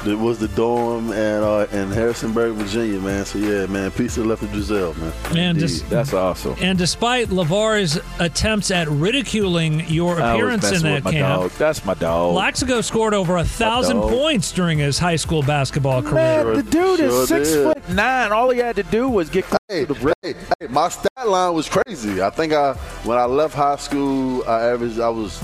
that 0.04 0.18
was 0.20 0.38
the 0.38 0.48
dorm, 0.48 1.12
and 1.12 1.42
uh, 1.44 1.66
in 1.72 1.90
Harrisonburg, 1.90 2.54
Virginia, 2.54 3.00
man. 3.00 3.24
So 3.24 3.38
yeah, 3.38 3.64
man. 3.66 3.90
Peace 3.90 4.16
to 4.16 4.24
Lefty 4.24 4.46
Driesell, 4.48 4.94
man. 4.98 5.12
Man, 5.34 5.56
Indeed. 5.56 5.80
That's 5.88 6.12
awesome. 6.12 6.56
And 6.60 6.76
despite 6.78 7.28
LaVar's 7.28 7.98
attempts 8.18 8.70
at 8.70 8.86
ridiculing 8.88 9.80
your 9.88 10.18
appearance 10.20 10.70
in 10.72 10.82
that 10.82 11.04
with 11.04 11.12
camp, 11.14 11.42
dog. 11.42 11.50
That's 11.52 11.84
my 11.86 11.94
dog. 11.94 12.34
Plaxico 12.34 12.82
scored 12.82 13.14
over 13.14 13.38
a 13.38 13.44
thousand 13.44 14.00
points 14.00 14.52
during 14.52 14.78
his 14.78 14.98
high 14.98 15.16
school 15.16 15.42
basketball 15.42 16.02
career. 16.02 16.44
Man, 16.44 16.54
the 16.56 16.62
dude 16.64 16.98
Sure 16.98 17.08
is 17.22 17.28
six 17.28 17.48
did. 17.50 17.64
foot 17.64 17.88
nine. 17.94 18.30
All 18.32 18.50
he 18.50 18.58
had 18.58 18.76
to 18.76 18.82
do 18.84 19.08
was 19.08 19.30
get 19.30 19.44
close 19.46 19.58
Hey, 19.70 19.86
to 19.86 19.94
the 19.94 20.00
rim. 20.00 20.14
hey, 20.22 20.34
hey, 20.60 20.66
my 20.68 20.90
stat 20.90 21.26
line 21.26 21.54
was 21.54 21.66
crazy. 21.68 22.20
I 22.20 22.28
think 22.28 22.52
I 22.52 22.74
when 23.04 23.16
I 23.16 23.24
left 23.24 23.54
high 23.54 23.76
school, 23.76 24.44
I 24.46 24.64
averaged 24.66 25.00
I 25.00 25.08
was 25.08 25.42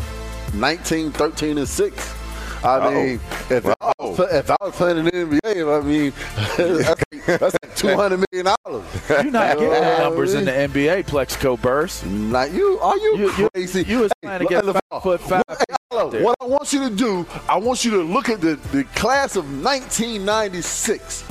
19, 0.54 1.12
13, 1.12 1.58
and 1.58 1.68
6. 1.68 2.14
I 2.62 2.76
Uh-oh. 2.76 2.90
mean, 2.90 3.20
if, 3.48 3.66
I 3.66 3.92
was, 3.98 4.18
if 4.34 4.50
I 4.50 4.56
was 4.60 4.74
playing 4.76 4.98
in 4.98 5.04
the 5.06 5.10
NBA, 5.12 5.80
I 5.80 5.82
mean, 5.82 6.12
that's, 6.58 6.88
like, 7.10 7.24
that's 7.40 7.56
like 7.62 7.74
two 7.74 7.96
hundred 7.96 8.22
million 8.30 8.54
dollars. 8.64 8.84
You're 9.08 9.24
not 9.32 9.56
getting 9.56 9.70
the 9.70 9.98
numbers 9.98 10.34
in 10.34 10.44
the 10.44 10.50
NBA, 10.50 11.06
Plaxico 11.06 11.56
Burress. 11.56 12.04
Like 12.04 12.52
you, 12.52 12.78
are 12.80 12.98
you, 12.98 13.16
You- 13.16 13.32
you- 13.38 13.48
crazy? 13.54 13.82
you 13.84 14.00
was 14.00 14.12
Hey, 14.20 14.26
playing 14.28 14.42
against 14.42 14.66
look, 14.66 14.76
five 14.90 15.02
foot 15.02 15.20
five 15.22 15.42
What, 15.46 15.58
hey, 15.58 15.74
hello, 15.90 16.22
what 16.22 16.36
I 16.38 16.44
want 16.44 16.70
you 16.74 16.86
to 16.86 16.94
do, 16.94 17.26
I 17.48 17.56
want 17.56 17.82
you 17.82 17.92
to 17.92 18.02
look 18.02 18.28
at 18.28 18.42
the, 18.42 18.56
the 18.72 18.84
class 18.94 19.36
of 19.36 19.44
1996 19.64 21.24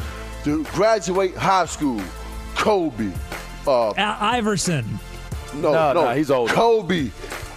to 0.45 0.63
graduate 0.65 1.35
high 1.35 1.65
school. 1.65 2.01
Kobe, 2.55 3.11
uh, 3.67 3.93
Al 3.97 4.17
Iverson. 4.19 4.85
No, 5.53 5.71
No, 5.73 5.93
no, 5.93 6.05
no, 6.05 6.13
he's 6.15 6.31
old. 6.31 6.49
Kobe, 6.49 7.09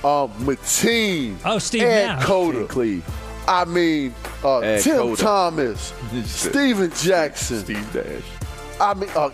um, 0.05 0.31
Mateen, 0.45 1.37
Oh, 1.45 1.59
Steve 1.59 1.83
Ed 1.83 2.07
Nash. 2.07 2.25
Coda. 2.25 2.67
Cleve. 2.67 3.05
I 3.49 3.65
mean, 3.65 4.15
uh, 4.45 4.59
Ed 4.61 4.81
Tim 4.83 4.97
Cota. 4.99 5.23
Thomas, 5.23 5.93
Steven 6.27 6.91
Jackson. 6.93 7.59
Steve 7.61 7.93
Dash. 7.93 8.23
I 8.81 8.95
mean, 8.95 9.11
uh, 9.15 9.31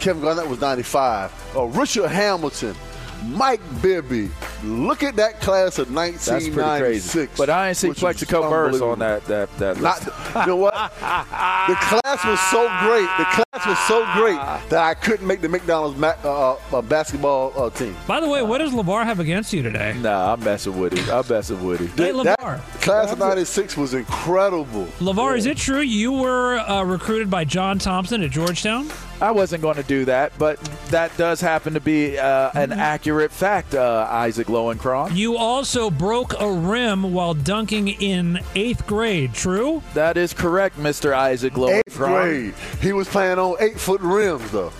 Kevin 0.00 0.22
Garnett 0.22 0.48
was 0.48 0.60
95. 0.60 1.32
Uh, 1.56 1.64
Richard 1.66 2.08
Hamilton, 2.08 2.74
Mike 3.24 3.60
Bibby. 3.82 4.30
Look 4.64 5.02
at 5.02 5.16
that 5.16 5.40
class 5.40 5.78
of 5.78 5.92
That's 5.92 6.28
pretty 6.28 6.50
1996. 6.50 7.10
crazy. 7.16 7.28
But 7.36 7.50
I 7.50 7.68
ain't 7.68 7.76
see 7.76 7.88
which 7.88 7.96
was 7.96 8.00
Plaxico 8.02 8.48
Burress 8.48 8.80
on 8.80 8.98
that 9.00 9.24
that 9.26 9.56
that 9.58 9.80
Not, 9.80 10.04
list. 10.04 10.10
you 10.36 10.46
know 10.46 10.56
what? 10.56 10.72
the 10.74 11.74
class 11.80 12.24
was 12.24 12.40
so 12.50 12.68
great. 12.80 13.08
The 13.18 13.24
class 13.24 13.66
was 13.66 13.78
so 13.88 14.04
great 14.14 14.36
that 14.70 14.82
I 14.84 14.94
couldn't 14.94 15.26
make 15.26 15.40
the 15.40 15.48
McDonald's 15.48 15.98
ma- 15.98 16.14
uh, 16.24 16.56
uh, 16.72 16.82
basketball 16.82 17.52
uh, 17.56 17.70
team. 17.70 17.96
By 18.06 18.20
the 18.20 18.28
way, 18.28 18.42
what 18.42 18.58
does 18.58 18.72
LaVar 18.72 19.04
have 19.04 19.20
against 19.20 19.52
you 19.52 19.62
today? 19.62 19.94
Nah, 19.98 20.32
I'm 20.34 20.42
messing 20.44 20.78
with 20.78 20.92
it. 20.94 21.08
I'm 21.08 21.26
messing 21.28 21.64
with 21.64 21.80
it. 21.80 21.90
Hey, 21.90 22.12
That 22.22 22.38
class 22.80 23.12
of 23.12 23.18
'96 23.18 23.76
was 23.76 23.94
incredible. 23.94 24.86
LaVar, 25.00 25.36
is 25.36 25.46
it 25.46 25.56
true 25.56 25.80
you 25.80 26.12
were 26.12 26.58
uh, 26.58 26.82
recruited 26.84 27.30
by 27.30 27.44
John 27.44 27.78
Thompson 27.78 28.22
at 28.22 28.30
Georgetown? 28.30 28.88
I 29.22 29.30
wasn't 29.30 29.62
going 29.62 29.76
to 29.76 29.82
do 29.84 30.04
that, 30.06 30.32
but 30.38 30.58
that 30.90 31.16
does 31.16 31.40
happen 31.40 31.74
to 31.74 31.80
be 31.80 32.18
uh, 32.18 32.50
an 32.54 32.70
Mm-hmm. 32.72 32.80
accurate 32.80 33.30
fact, 33.32 33.74
uh, 33.74 34.06
Isaac 34.10 34.46
Lowenkron. 34.48 35.14
You 35.14 35.36
also 35.36 35.90
broke 35.90 36.34
a 36.40 36.50
rim 36.50 37.12
while 37.12 37.34
dunking 37.34 37.88
in 37.88 38.40
eighth 38.54 38.86
grade, 38.86 39.32
true? 39.34 39.82
That 39.94 40.16
is 40.16 40.32
correct, 40.32 40.76
Mr. 40.78 41.12
Isaac 41.14 41.52
Lowenkron. 41.54 41.82
Eighth 41.86 41.96
grade. 41.96 42.54
He 42.80 42.92
was 42.92 43.08
playing 43.08 43.38
on 43.38 43.56
eight 43.60 43.78
foot 43.78 44.00
rims 44.00 44.50
though. 44.50 44.72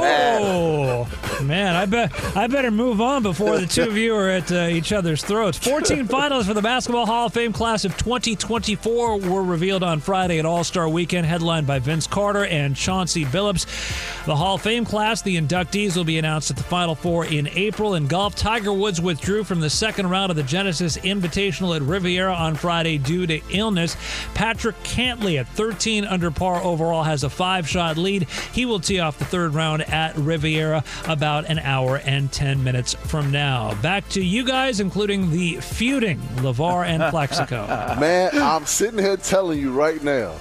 Oh 0.00 1.06
man, 1.44 1.76
I 1.76 1.86
bet 1.86 2.12
I 2.36 2.46
better 2.46 2.70
move 2.70 3.00
on 3.00 3.22
before 3.22 3.58
the 3.58 3.66
two 3.66 3.82
of 3.84 3.96
you 3.96 4.14
are 4.14 4.28
at 4.28 4.50
uh, 4.50 4.66
each 4.68 4.92
other's 4.92 5.22
throats. 5.22 5.58
14 5.58 6.06
finalists 6.08 6.46
for 6.46 6.54
the 6.54 6.62
Basketball 6.62 7.06
Hall 7.06 7.26
of 7.26 7.34
Fame 7.34 7.52
class 7.52 7.84
of 7.84 7.96
2024 7.96 9.18
were 9.20 9.42
revealed 9.42 9.82
on 9.82 10.00
Friday 10.00 10.38
at 10.38 10.46
All 10.46 10.64
Star 10.64 10.88
Weekend, 10.88 11.26
headlined 11.26 11.66
by 11.66 11.78
Vince 11.78 12.06
Carter 12.06 12.44
and 12.46 12.74
Chauncey 12.76 13.24
Billups. 13.28 14.24
The 14.26 14.36
Hall 14.36 14.56
of 14.56 14.62
Fame 14.62 14.84
class, 14.84 15.22
the 15.22 15.40
inductees 15.40 15.96
will 15.96 16.04
be 16.04 16.18
announced 16.18 16.50
at 16.50 16.56
the 16.56 16.62
Final 16.62 16.94
Four 16.94 17.24
in 17.26 17.48
April. 17.48 17.94
In 17.94 18.06
golf, 18.06 18.34
Tiger 18.34 18.72
Woods 18.72 19.00
withdrew 19.00 19.44
from 19.44 19.60
the 19.60 19.70
second 19.70 20.10
round 20.10 20.30
of 20.30 20.36
the 20.36 20.42
Genesis 20.42 20.98
Invitational 20.98 21.74
at 21.76 21.82
Riviera 21.82 22.34
on 22.34 22.54
Friday 22.54 22.98
due 22.98 23.26
to 23.26 23.40
illness. 23.50 23.96
Patrick 24.34 24.76
Cantlay 24.82 25.38
at 25.38 25.48
13 25.48 26.04
under 26.04 26.30
par 26.30 26.62
overall 26.62 27.02
has 27.02 27.24
a 27.24 27.30
five-shot 27.30 27.96
lead. 27.96 28.28
He 28.52 28.66
will 28.66 28.80
tee 28.80 29.00
off 29.00 29.18
the 29.18 29.24
third 29.24 29.54
round 29.54 29.82
at 29.82 30.16
Riviera 30.16 30.84
about 31.06 31.46
an 31.46 31.58
hour 31.60 31.98
and 32.04 32.30
10 32.30 32.62
minutes 32.62 32.94
from 32.94 33.30
now. 33.30 33.74
Back 33.80 34.08
to 34.10 34.22
you 34.22 34.44
guys, 34.44 34.80
including 34.80 35.30
the 35.30 35.56
feuding 35.56 36.18
LaVar 36.36 36.86
and 36.86 37.02
Plaxico. 37.10 37.66
Man, 38.00 38.30
I'm 38.34 38.66
sitting 38.66 38.98
here 38.98 39.16
telling 39.16 39.58
you 39.58 39.72
right 39.72 40.02
now. 40.02 40.34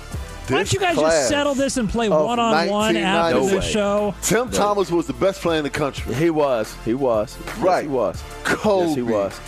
Why 0.50 0.58
don't 0.58 0.74
you 0.74 0.80
guys 0.80 0.96
just 0.98 1.28
settle 1.30 1.54
this 1.56 1.78
and 1.78 1.90
play 1.90 2.10
one 2.10 2.40
on 2.40 2.68
one 2.70 2.96
after 2.98 3.38
1996. 3.40 3.66
the 3.66 3.72
show? 3.72 4.16
Tim 4.22 4.50
Thomas 4.50 4.90
was 4.92 5.08
the 5.08 5.14
best 5.14 5.42
player 5.42 5.58
in 5.58 5.64
the 5.64 5.70
country. 5.70 6.14
He 6.14 6.30
was. 6.30 6.76
He 6.86 6.94
was. 6.94 7.38
Right. 7.60 7.78
Yes, 7.78 7.82
he 7.84 7.88
was. 7.90 8.24
Kobe. 8.44 8.88
Yes, 8.88 8.96
he 8.96 9.02
was. 9.02 9.42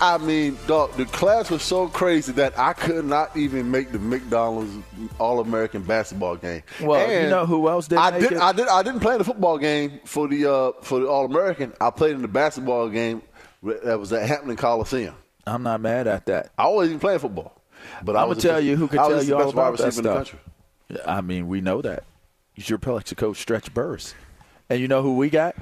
I 0.00 0.18
mean, 0.18 0.58
dog, 0.66 0.92
the 0.96 1.04
class 1.06 1.50
was 1.50 1.62
so 1.62 1.88
crazy 1.88 2.32
that 2.32 2.58
I 2.58 2.72
could 2.72 3.04
not 3.04 3.34
even 3.36 3.70
make 3.70 3.92
the 3.92 3.98
McDonald's 3.98 4.74
All 5.18 5.40
American 5.40 5.82
basketball 5.82 6.36
game. 6.36 6.62
Well, 6.80 7.10
you 7.22 7.30
know 7.30 7.46
who 7.46 7.68
else 7.68 7.88
didn't 7.88 8.02
I 8.02 8.10
make 8.10 8.20
did. 8.20 8.32
it? 8.32 8.38
I 8.38 8.52
did. 8.52 8.68
I 8.68 8.82
didn't 8.82 9.00
play 9.00 9.12
in 9.14 9.18
the 9.18 9.24
football 9.24 9.56
game 9.56 10.00
for 10.04 10.28
the 10.28 10.50
uh, 10.52 10.72
for 10.82 10.98
the 11.00 11.06
All 11.08 11.24
American. 11.24 11.72
I 11.80 11.90
played 11.90 12.16
in 12.16 12.22
the 12.22 12.28
basketball 12.28 12.88
game 12.90 13.22
that 13.62 13.98
was 13.98 14.12
at 14.12 14.28
Hampton 14.28 14.56
Coliseum. 14.56 15.14
I'm 15.46 15.62
not 15.62 15.80
mad 15.80 16.06
at 16.06 16.26
that. 16.26 16.50
I 16.58 16.68
wasn't 16.68 16.90
even 16.92 17.00
playing 17.00 17.20
football, 17.20 17.53
but 18.02 18.16
I'm 18.16 18.28
gonna 18.28 18.40
tell 18.40 18.54
best- 18.56 18.64
you 18.64 18.76
who 18.76 18.88
could 18.88 18.96
tell 18.98 19.22
you 19.22 19.36
all 19.36 19.50
about 19.50 19.76
that 19.78 19.84
receiver 19.86 20.08
in 20.08 20.14
the 20.14 20.24
stuff. 20.24 20.40
country. 20.90 21.02
I 21.06 21.20
mean, 21.20 21.48
we 21.48 21.60
know 21.60 21.80
that. 21.82 22.04
He's 22.52 22.68
your 22.68 22.78
Plaxico 22.78 23.32
stretch 23.32 23.72
Burress, 23.74 24.14
And 24.70 24.80
you 24.80 24.88
know 24.88 25.02
who 25.02 25.16
we 25.16 25.28
got? 25.30 25.56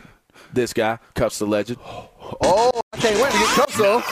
This 0.52 0.72
guy, 0.72 0.98
Cuffs 1.14 1.38
the 1.38 1.46
Legend. 1.46 1.78
Oh, 2.40 2.80
I 2.92 2.96
can't 2.98 3.16
wait 3.20 3.32
to 3.32 3.38
get 3.38 3.48
cuffs 3.48 3.78
though. 3.78 4.02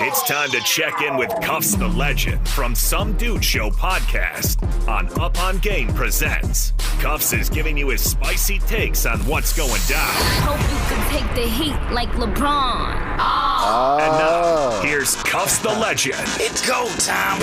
It's 0.00 0.22
time 0.22 0.50
to 0.50 0.60
check 0.60 1.00
in 1.02 1.16
with 1.16 1.30
Cuffs 1.42 1.74
the 1.74 1.88
Legend 1.88 2.48
from 2.48 2.74
Some 2.74 3.16
Dude 3.16 3.44
Show 3.44 3.70
podcast 3.70 4.62
on 4.88 5.08
Up 5.20 5.38
on 5.40 5.58
Game 5.58 5.88
Presents. 5.94 6.72
Cuffs 7.00 7.32
is 7.32 7.48
giving 7.48 7.76
you 7.76 7.88
his 7.90 8.02
spicy 8.02 8.58
takes 8.60 9.06
on 9.06 9.18
what's 9.26 9.52
going 9.52 9.80
down. 9.88 10.12
Hope 10.42 10.60
you 10.60 10.96
can 10.96 11.10
take 11.10 11.34
the 11.34 11.48
heat 11.48 11.92
like 11.92 12.08
LeBron. 12.10 12.94
And 12.94 14.12
now, 14.12 14.40
ah. 14.40 14.80
here's 14.84 15.16
Cuffs 15.22 15.58
the 15.58 15.68
Legend. 15.70 16.18
It's 16.38 16.66
go 16.66 16.88
time. 16.98 17.38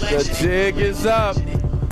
The 0.00 0.36
jig 0.40 0.78
is 0.78 1.06
up. 1.06 1.36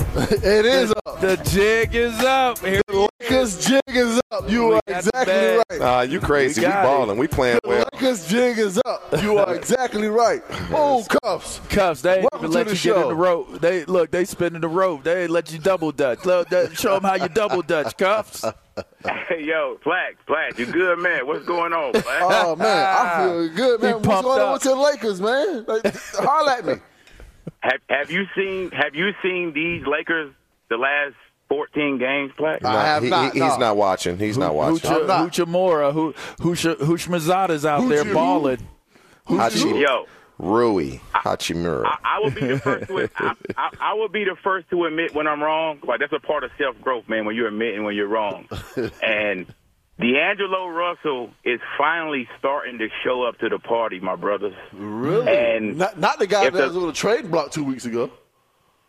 it 0.15 0.65
is 0.65 0.93
up. 1.05 1.19
The 1.21 1.37
jig 1.49 1.93
is 1.93 2.17
up. 2.19 2.59
Here 2.59 2.81
the 2.87 3.09
Lakers 3.19 3.65
jig 3.65 3.81
is 3.87 4.19
up. 4.31 4.49
You 4.49 4.67
We 4.69 4.75
are 4.75 4.81
got 4.87 4.97
exactly 4.97 5.33
right. 5.69 5.79
Nah, 5.79 6.01
you 6.01 6.19
crazy. 6.19 6.61
We, 6.61 6.67
got 6.67 6.83
it. 6.83 6.87
balling. 6.87 7.17
We 7.17 7.27
playing 7.27 7.59
The 7.63 7.69
well. 7.69 7.89
Lakers 7.93 8.27
jig 8.27 8.57
is 8.57 8.81
up. 8.85 9.03
You 9.21 9.37
are 9.37 9.53
exactly 9.55 10.07
right. 10.07 10.41
Oh, 10.71 11.05
cuffs. 11.21 11.59
Cuffs, 11.69 12.01
they 12.01 12.19
ain't 12.19 12.27
even 12.35 12.51
let 12.51 12.67
to 12.67 12.73
you 12.73 12.77
the 12.77 12.83
get 12.95 13.01
in 13.03 13.07
the 13.09 13.15
rope. 13.15 13.61
They 13.61 13.85
look, 13.85 14.11
they 14.11 14.25
spinning 14.25 14.61
the 14.61 14.67
rope. 14.67 15.03
They 15.03 15.23
ain't 15.23 15.31
let 15.31 15.51
you 15.51 15.59
double 15.59 15.91
dutch. 15.91 16.25
Look, 16.25 16.49
Show 16.73 16.95
them 16.95 17.03
how 17.03 17.15
you 17.15 17.29
double 17.29 17.61
dutch, 17.61 17.97
Cuffs. 17.97 18.43
Hey, 19.27 19.43
yo, 19.43 19.79
Black, 19.83 20.23
Black, 20.27 20.59
you 20.59 20.67
good, 20.67 20.99
man? 20.99 21.25
What's 21.25 21.45
going 21.45 21.73
on, 21.73 21.93
Black? 21.93 22.05
Oh 22.21 22.55
man, 22.55 22.67
I 22.67 23.23
feel 23.23 23.49
ah. 23.49 23.55
good, 23.55 23.81
man. 23.81 23.89
He 23.89 23.93
What's 23.95 24.07
pumped 24.07 24.23
going 24.23 24.41
on 24.41 24.47
up. 24.49 24.53
with 24.53 24.65
your 24.65 24.77
Lakers, 24.77 25.19
man? 25.19 25.65
Like, 25.67 25.95
holler 26.13 26.51
at 26.51 26.65
me. 26.65 26.73
Have 27.69 27.81
Have 27.89 28.11
you 28.11 28.25
seen 28.35 28.71
Have 28.71 28.95
you 28.95 29.11
seen 29.21 29.53
these 29.53 29.85
Lakers 29.85 30.33
the 30.69 30.77
last 30.77 31.15
fourteen 31.49 31.97
games, 31.97 32.31
Black? 32.37 32.63
I 32.63 32.85
have 32.85 33.03
he, 33.03 33.09
not, 33.09 33.33
he- 33.33 33.39
he's 33.41 33.49
no. 33.53 33.57
not 33.57 33.77
watching. 33.77 34.17
He's 34.17 34.37
not 34.37 34.55
watching. 34.55 34.89
Hoocha, 34.89 35.07
not. 35.07 35.31
Hoochimura, 35.31 35.93
who 35.93 36.13
Hoocha, 36.39 36.75
Hoochmazada's 36.75 37.65
out 37.65 37.87
there 37.89 38.03
Hoochie- 38.03 38.13
balling. 38.13 38.67
Hachi, 39.27 39.81
Yo, 39.81 40.05
Rui 40.37 40.99
Hachimura. 41.13 41.83
I, 41.85 41.97
I 42.03 42.19
will 42.19 42.31
be 42.31 42.47
the 42.47 42.59
first 42.59 42.87
to 42.87 43.09
I, 43.17 43.33
I, 43.57 43.69
I 43.81 43.93
will 43.95 44.07
be 44.07 44.23
the 44.23 44.37
first 44.41 44.69
to 44.69 44.85
admit 44.85 45.13
when 45.13 45.27
I'm 45.27 45.43
wrong. 45.43 45.79
Like 45.85 45.99
that's 45.99 46.13
a 46.13 46.19
part 46.25 46.45
of 46.45 46.51
self 46.57 46.79
growth, 46.81 47.09
man. 47.09 47.25
When 47.25 47.35
you're 47.35 47.49
admitting 47.49 47.83
when 47.83 47.93
you're 47.95 48.07
wrong, 48.07 48.47
and 49.03 49.45
D'Angelo 49.99 50.67
Russell 50.67 51.31
is 51.43 51.59
finally 51.77 52.27
starting 52.37 52.77
to 52.77 52.87
show 53.03 53.23
up 53.23 53.39
to 53.39 53.49
the 53.49 53.57
party, 53.57 53.99
my 53.99 54.15
brothers. 54.15 54.53
Really? 54.73 55.27
And 55.35 55.77
not, 55.77 55.99
not 55.99 56.19
the 56.19 56.27
guy 56.27 56.43
that 56.45 56.53
the- 56.53 56.67
was 56.67 56.77
on 56.77 56.87
the 56.87 56.93
trade 56.93 57.31
block 57.31 57.51
two 57.51 57.63
weeks 57.63 57.85
ago. 57.85 58.11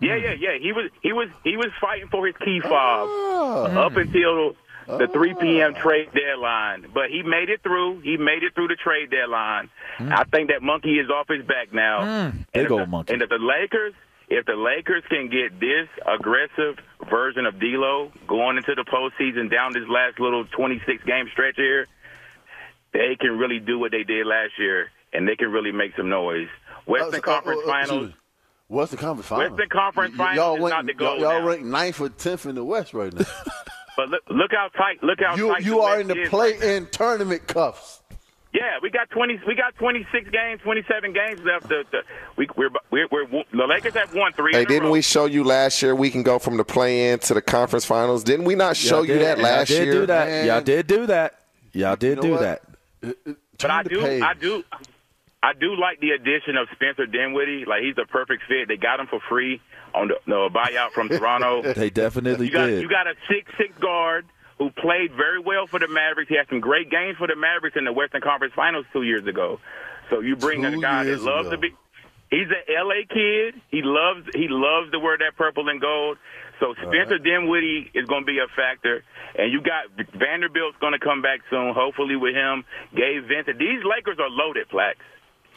Yeah, 0.00 0.16
yeah, 0.16 0.32
yeah. 0.38 0.58
He 0.60 0.70
was 0.72 0.90
he 1.02 1.12
was 1.12 1.28
he 1.42 1.56
was 1.56 1.68
fighting 1.80 2.06
for 2.08 2.24
his 2.26 2.36
key 2.44 2.60
fob 2.60 3.08
Ah. 3.10 3.86
up 3.86 3.96
until 3.96 4.54
the 4.86 5.04
ah. 5.08 5.12
3 5.12 5.34
p.m. 5.40 5.74
trade 5.74 6.10
deadline, 6.14 6.86
but 6.94 7.10
he 7.10 7.22
made 7.24 7.48
it 7.48 7.62
through. 7.64 8.00
He 8.00 8.16
made 8.16 8.44
it 8.44 8.54
through 8.54 8.68
the 8.68 8.76
trade 8.76 9.10
deadline. 9.10 9.70
Hmm. 9.96 10.12
I 10.12 10.22
think 10.24 10.50
that 10.50 10.62
monkey 10.62 11.00
is 11.00 11.10
off 11.10 11.26
his 11.28 11.44
back 11.44 11.72
now. 11.72 12.04
Hmm. 12.04 12.38
and, 12.54 12.66
if 12.66 12.70
old 12.70 12.82
the, 12.82 12.86
monkey. 12.86 13.12
and 13.14 13.22
if 13.22 13.28
the 13.28 13.38
Lakers, 13.40 13.92
if 14.28 14.44
the 14.46 14.54
Lakers 14.54 15.02
can 15.08 15.28
get 15.30 15.58
this 15.60 15.88
aggressive 16.06 16.76
version 17.10 17.46
of 17.46 17.58
D'Lo 17.58 18.12
going 18.26 18.56
into 18.58 18.74
the 18.74 18.84
postseason 18.84 19.50
down 19.50 19.72
this 19.72 19.88
last 19.88 20.20
little 20.20 20.44
26 20.56 21.02
game 21.04 21.28
stretch 21.32 21.56
here, 21.56 21.86
they 22.92 23.16
can 23.20 23.38
really 23.38 23.58
do 23.58 23.78
what 23.78 23.90
they 23.90 24.02
did 24.04 24.26
last 24.26 24.52
year, 24.58 24.88
and 25.12 25.26
they 25.26 25.36
can 25.36 25.50
really 25.50 25.72
make 25.72 25.92
some 25.96 26.08
noise. 26.08 26.48
Western 26.86 27.20
Uh, 27.20 27.22
Conference 27.22 27.60
uh, 27.64 27.70
uh, 27.70 27.72
Finals. 27.86 28.12
What's 28.68 28.90
the 28.90 28.98
conference 28.98 29.26
final? 29.28 29.48
Western 29.50 29.68
Conference 29.70 30.12
Y- 30.12 30.18
Finals 30.18 30.36
y'all 30.36 30.54
is 30.56 30.60
rank, 30.60 30.74
not 30.74 30.86
the 30.86 30.94
goal 30.94 31.18
Y'all 31.18 31.40
now. 31.40 31.46
rank 31.46 31.62
ninth 31.64 32.00
or 32.02 32.10
tenth 32.10 32.44
in 32.44 32.54
the 32.54 32.64
West 32.64 32.92
right 32.94 33.12
now. 33.12 33.24
But 33.96 34.10
look, 34.10 34.22
look 34.30 34.50
how 34.52 34.68
tight. 34.76 35.02
Look 35.02 35.18
how 35.18 35.34
you 35.34 35.48
tight 35.48 35.64
you 35.64 35.80
are 35.80 36.00
in 36.00 36.06
the 36.06 36.26
play-in 36.28 36.86
tournament 36.92 37.48
cuffs. 37.48 38.00
Yeah, 38.58 38.78
we 38.82 38.90
got 38.90 39.08
twenty. 39.10 39.40
We 39.46 39.54
got 39.54 39.76
twenty 39.76 40.04
six 40.10 40.28
games, 40.30 40.60
twenty 40.62 40.82
seven 40.90 41.12
games 41.12 41.40
left. 41.44 41.68
The, 41.68 41.84
the, 41.92 42.02
we, 42.36 42.48
we're, 42.56 42.70
we're, 42.90 43.06
we're 43.12 43.44
the 43.52 43.66
Lakers 43.68 43.94
have 43.94 44.12
won 44.14 44.32
three. 44.32 44.52
Hey, 44.52 44.62
in 44.62 44.68
didn't 44.68 44.84
row. 44.84 44.90
we 44.92 45.02
show 45.02 45.26
you 45.26 45.44
last 45.44 45.80
year 45.80 45.94
we 45.94 46.10
can 46.10 46.24
go 46.24 46.40
from 46.40 46.56
the 46.56 46.64
play-in 46.64 47.20
to 47.20 47.34
the 47.34 47.42
conference 47.42 47.84
finals? 47.84 48.24
Didn't 48.24 48.46
we 48.46 48.56
not 48.56 48.76
show 48.76 49.02
Y'all 49.02 49.14
you 49.14 49.18
that 49.20 49.38
last 49.38 49.70
y'all 49.70 49.78
did 49.78 49.84
year? 49.84 49.92
Do 49.92 50.06
that. 50.06 50.26
Man. 50.26 50.46
Y'all 50.46 50.60
did 50.60 50.86
do 50.88 51.06
that. 51.06 51.38
Y'all 51.72 51.94
did 51.96 52.08
You 52.08 52.14
know 52.16 52.22
do 52.22 52.30
what? 52.32 52.40
that. 52.40 52.62
Uh, 53.04 53.30
uh, 53.30 53.34
but 53.60 53.70
I 53.70 53.82
the 53.84 53.88
do, 53.90 54.00
page. 54.00 54.22
I 54.22 54.34
do, 54.34 54.64
I 55.40 55.52
do 55.52 55.76
like 55.76 56.00
the 56.00 56.10
addition 56.10 56.56
of 56.56 56.66
Spencer 56.74 57.06
Dinwiddie. 57.06 57.64
Like 57.64 57.82
he's 57.82 57.96
a 58.02 58.06
perfect 58.06 58.42
fit. 58.48 58.66
They 58.66 58.76
got 58.76 58.98
him 58.98 59.06
for 59.06 59.20
free 59.28 59.60
on 59.94 60.08
the 60.08 60.14
no, 60.26 60.48
buyout 60.48 60.90
from 60.90 61.08
Toronto. 61.16 61.62
They 61.74 61.90
definitely 61.90 62.46
you 62.46 62.52
got 62.52 62.66
did. 62.66 62.82
you 62.82 62.88
got 62.88 63.06
a 63.06 63.14
six 63.28 63.50
six 63.56 63.76
guard 63.78 64.26
who 64.58 64.70
played 64.70 65.12
very 65.14 65.40
well 65.40 65.66
for 65.66 65.78
the 65.78 65.88
Mavericks. 65.88 66.28
He 66.28 66.36
had 66.36 66.48
some 66.48 66.60
great 66.60 66.90
games 66.90 67.16
for 67.16 67.26
the 67.26 67.36
Mavericks 67.36 67.76
in 67.76 67.84
the 67.84 67.92
Western 67.92 68.20
Conference 68.20 68.52
Finals 68.54 68.86
two 68.92 69.02
years 69.02 69.26
ago. 69.26 69.60
So 70.10 70.20
you 70.20 70.36
bring 70.36 70.64
a 70.64 70.76
guy 70.76 71.04
that 71.04 71.20
loves 71.22 71.48
ago. 71.48 71.56
to 71.56 71.58
be. 71.58 71.74
He's 72.30 72.48
an 72.48 72.64
LA 72.68 73.08
kid. 73.08 73.60
He 73.70 73.80
loves 73.82 74.28
he 74.34 74.48
loves 74.48 74.90
to 74.92 74.98
wear 74.98 75.16
that 75.18 75.36
purple 75.36 75.68
and 75.68 75.80
gold. 75.80 76.18
So 76.60 76.74
Spencer 76.74 77.18
Dinwiddie 77.18 77.90
is 77.94 78.06
going 78.06 78.22
to 78.22 78.26
be 78.26 78.38
a 78.38 78.48
factor, 78.54 79.04
and 79.38 79.52
you 79.52 79.62
got 79.62 79.88
Vanderbilt's 80.18 80.76
going 80.80 80.92
to 80.92 80.98
come 80.98 81.22
back 81.22 81.40
soon, 81.48 81.72
hopefully 81.72 82.16
with 82.16 82.34
him. 82.34 82.64
Gabe 82.94 83.24
Vincent. 83.28 83.58
These 83.58 83.84
Lakers 83.84 84.18
are 84.18 84.28
loaded, 84.28 84.68
Plax. 84.68 84.96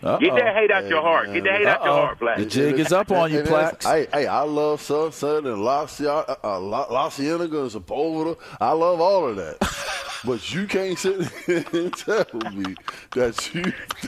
Get 0.02 0.36
that 0.36 0.56
hate 0.56 0.72
out 0.72 0.88
your 0.88 1.02
heart. 1.02 1.32
Get 1.32 1.44
that 1.44 1.58
hate 1.58 1.68
out 1.68 1.84
your 1.84 1.94
heart, 1.94 2.20
Plax. 2.20 2.38
The 2.38 2.46
jig 2.46 2.80
is 2.80 2.92
up 2.92 3.12
on 3.12 3.32
you, 3.32 3.40
And 3.40 3.48
Plax. 3.48 3.84
Hey, 3.84 4.08
hey, 4.12 4.28
I 4.28 4.42
love 4.42 4.82
Sunset 4.82 5.46
and 5.46 5.64
La, 5.64 5.86
Cia- 5.86 6.26
uh, 6.44 6.60
La, 6.60 6.86
La 6.90 7.10
Cienega 7.10 7.62
and 7.62 7.72
Sepulveda. 7.72 8.38
I 8.60 8.72
love 8.72 9.00
all 9.00 9.28
of 9.30 9.36
that. 9.36 9.58
but 10.26 10.54
you 10.54 10.68
can't 10.68 10.98
sit 11.00 11.28
here 11.46 11.64
and 11.74 11.94
tell 11.96 12.26
me 12.54 12.76
that 13.16 13.54
you 13.54 13.64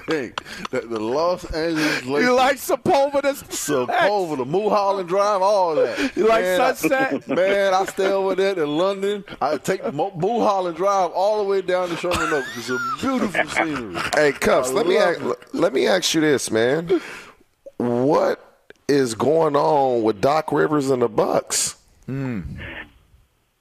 think 0.08 0.44
that 0.70 0.90
the 0.90 1.00
Los 1.00 1.44
Angeles 1.54 2.06
Lakers, 2.06 2.26
You 2.26 2.36
like 2.36 2.58
Sepulveda's 2.58 3.44
Sepulveda, 3.44 4.46
Mulholland 4.48 5.10
Drive, 5.10 5.42
all 5.42 5.76
that. 5.76 6.16
You 6.16 6.28
like 6.28 6.44
Man, 6.44 6.62
I- 6.62 6.74
Sunset? 6.74 7.28
man, 7.28 7.74
I 7.74 7.86
stay 7.86 8.08
over 8.12 8.36
there 8.36 8.58
in 8.62 8.78
London. 8.78 9.24
I 9.42 9.58
take 9.58 9.84
Mo- 9.94 10.12
Mulholland 10.16 10.78
Drive 10.78 11.12
all 11.12 11.38
the 11.44 11.50
way 11.50 11.62
down 11.62 11.90
to 11.90 11.98
Sherman 11.98 12.32
Oaks. 12.34 12.48
It's 12.58 12.70
a 12.70 12.78
beautiful 13.00 13.46
scenery. 13.50 14.02
Hey, 14.16 14.32
Cuffs, 14.34 14.70
I 14.70 14.74
let 14.74 14.88
me 14.88 14.98
ask, 14.98 15.20
let 15.54 15.74
me 15.74 15.88
ask 15.88 16.14
you 16.14 16.22
this, 16.22 16.52
man. 16.52 17.02
What 17.78 18.40
is 18.88 19.16
going 19.16 19.56
on 19.56 20.04
with 20.04 20.22
Doc 20.22 20.52
Rivers 20.52 20.90
and 20.90 21.02
the 21.02 21.10
Bucks? 21.10 21.76
Mm. 22.08 22.60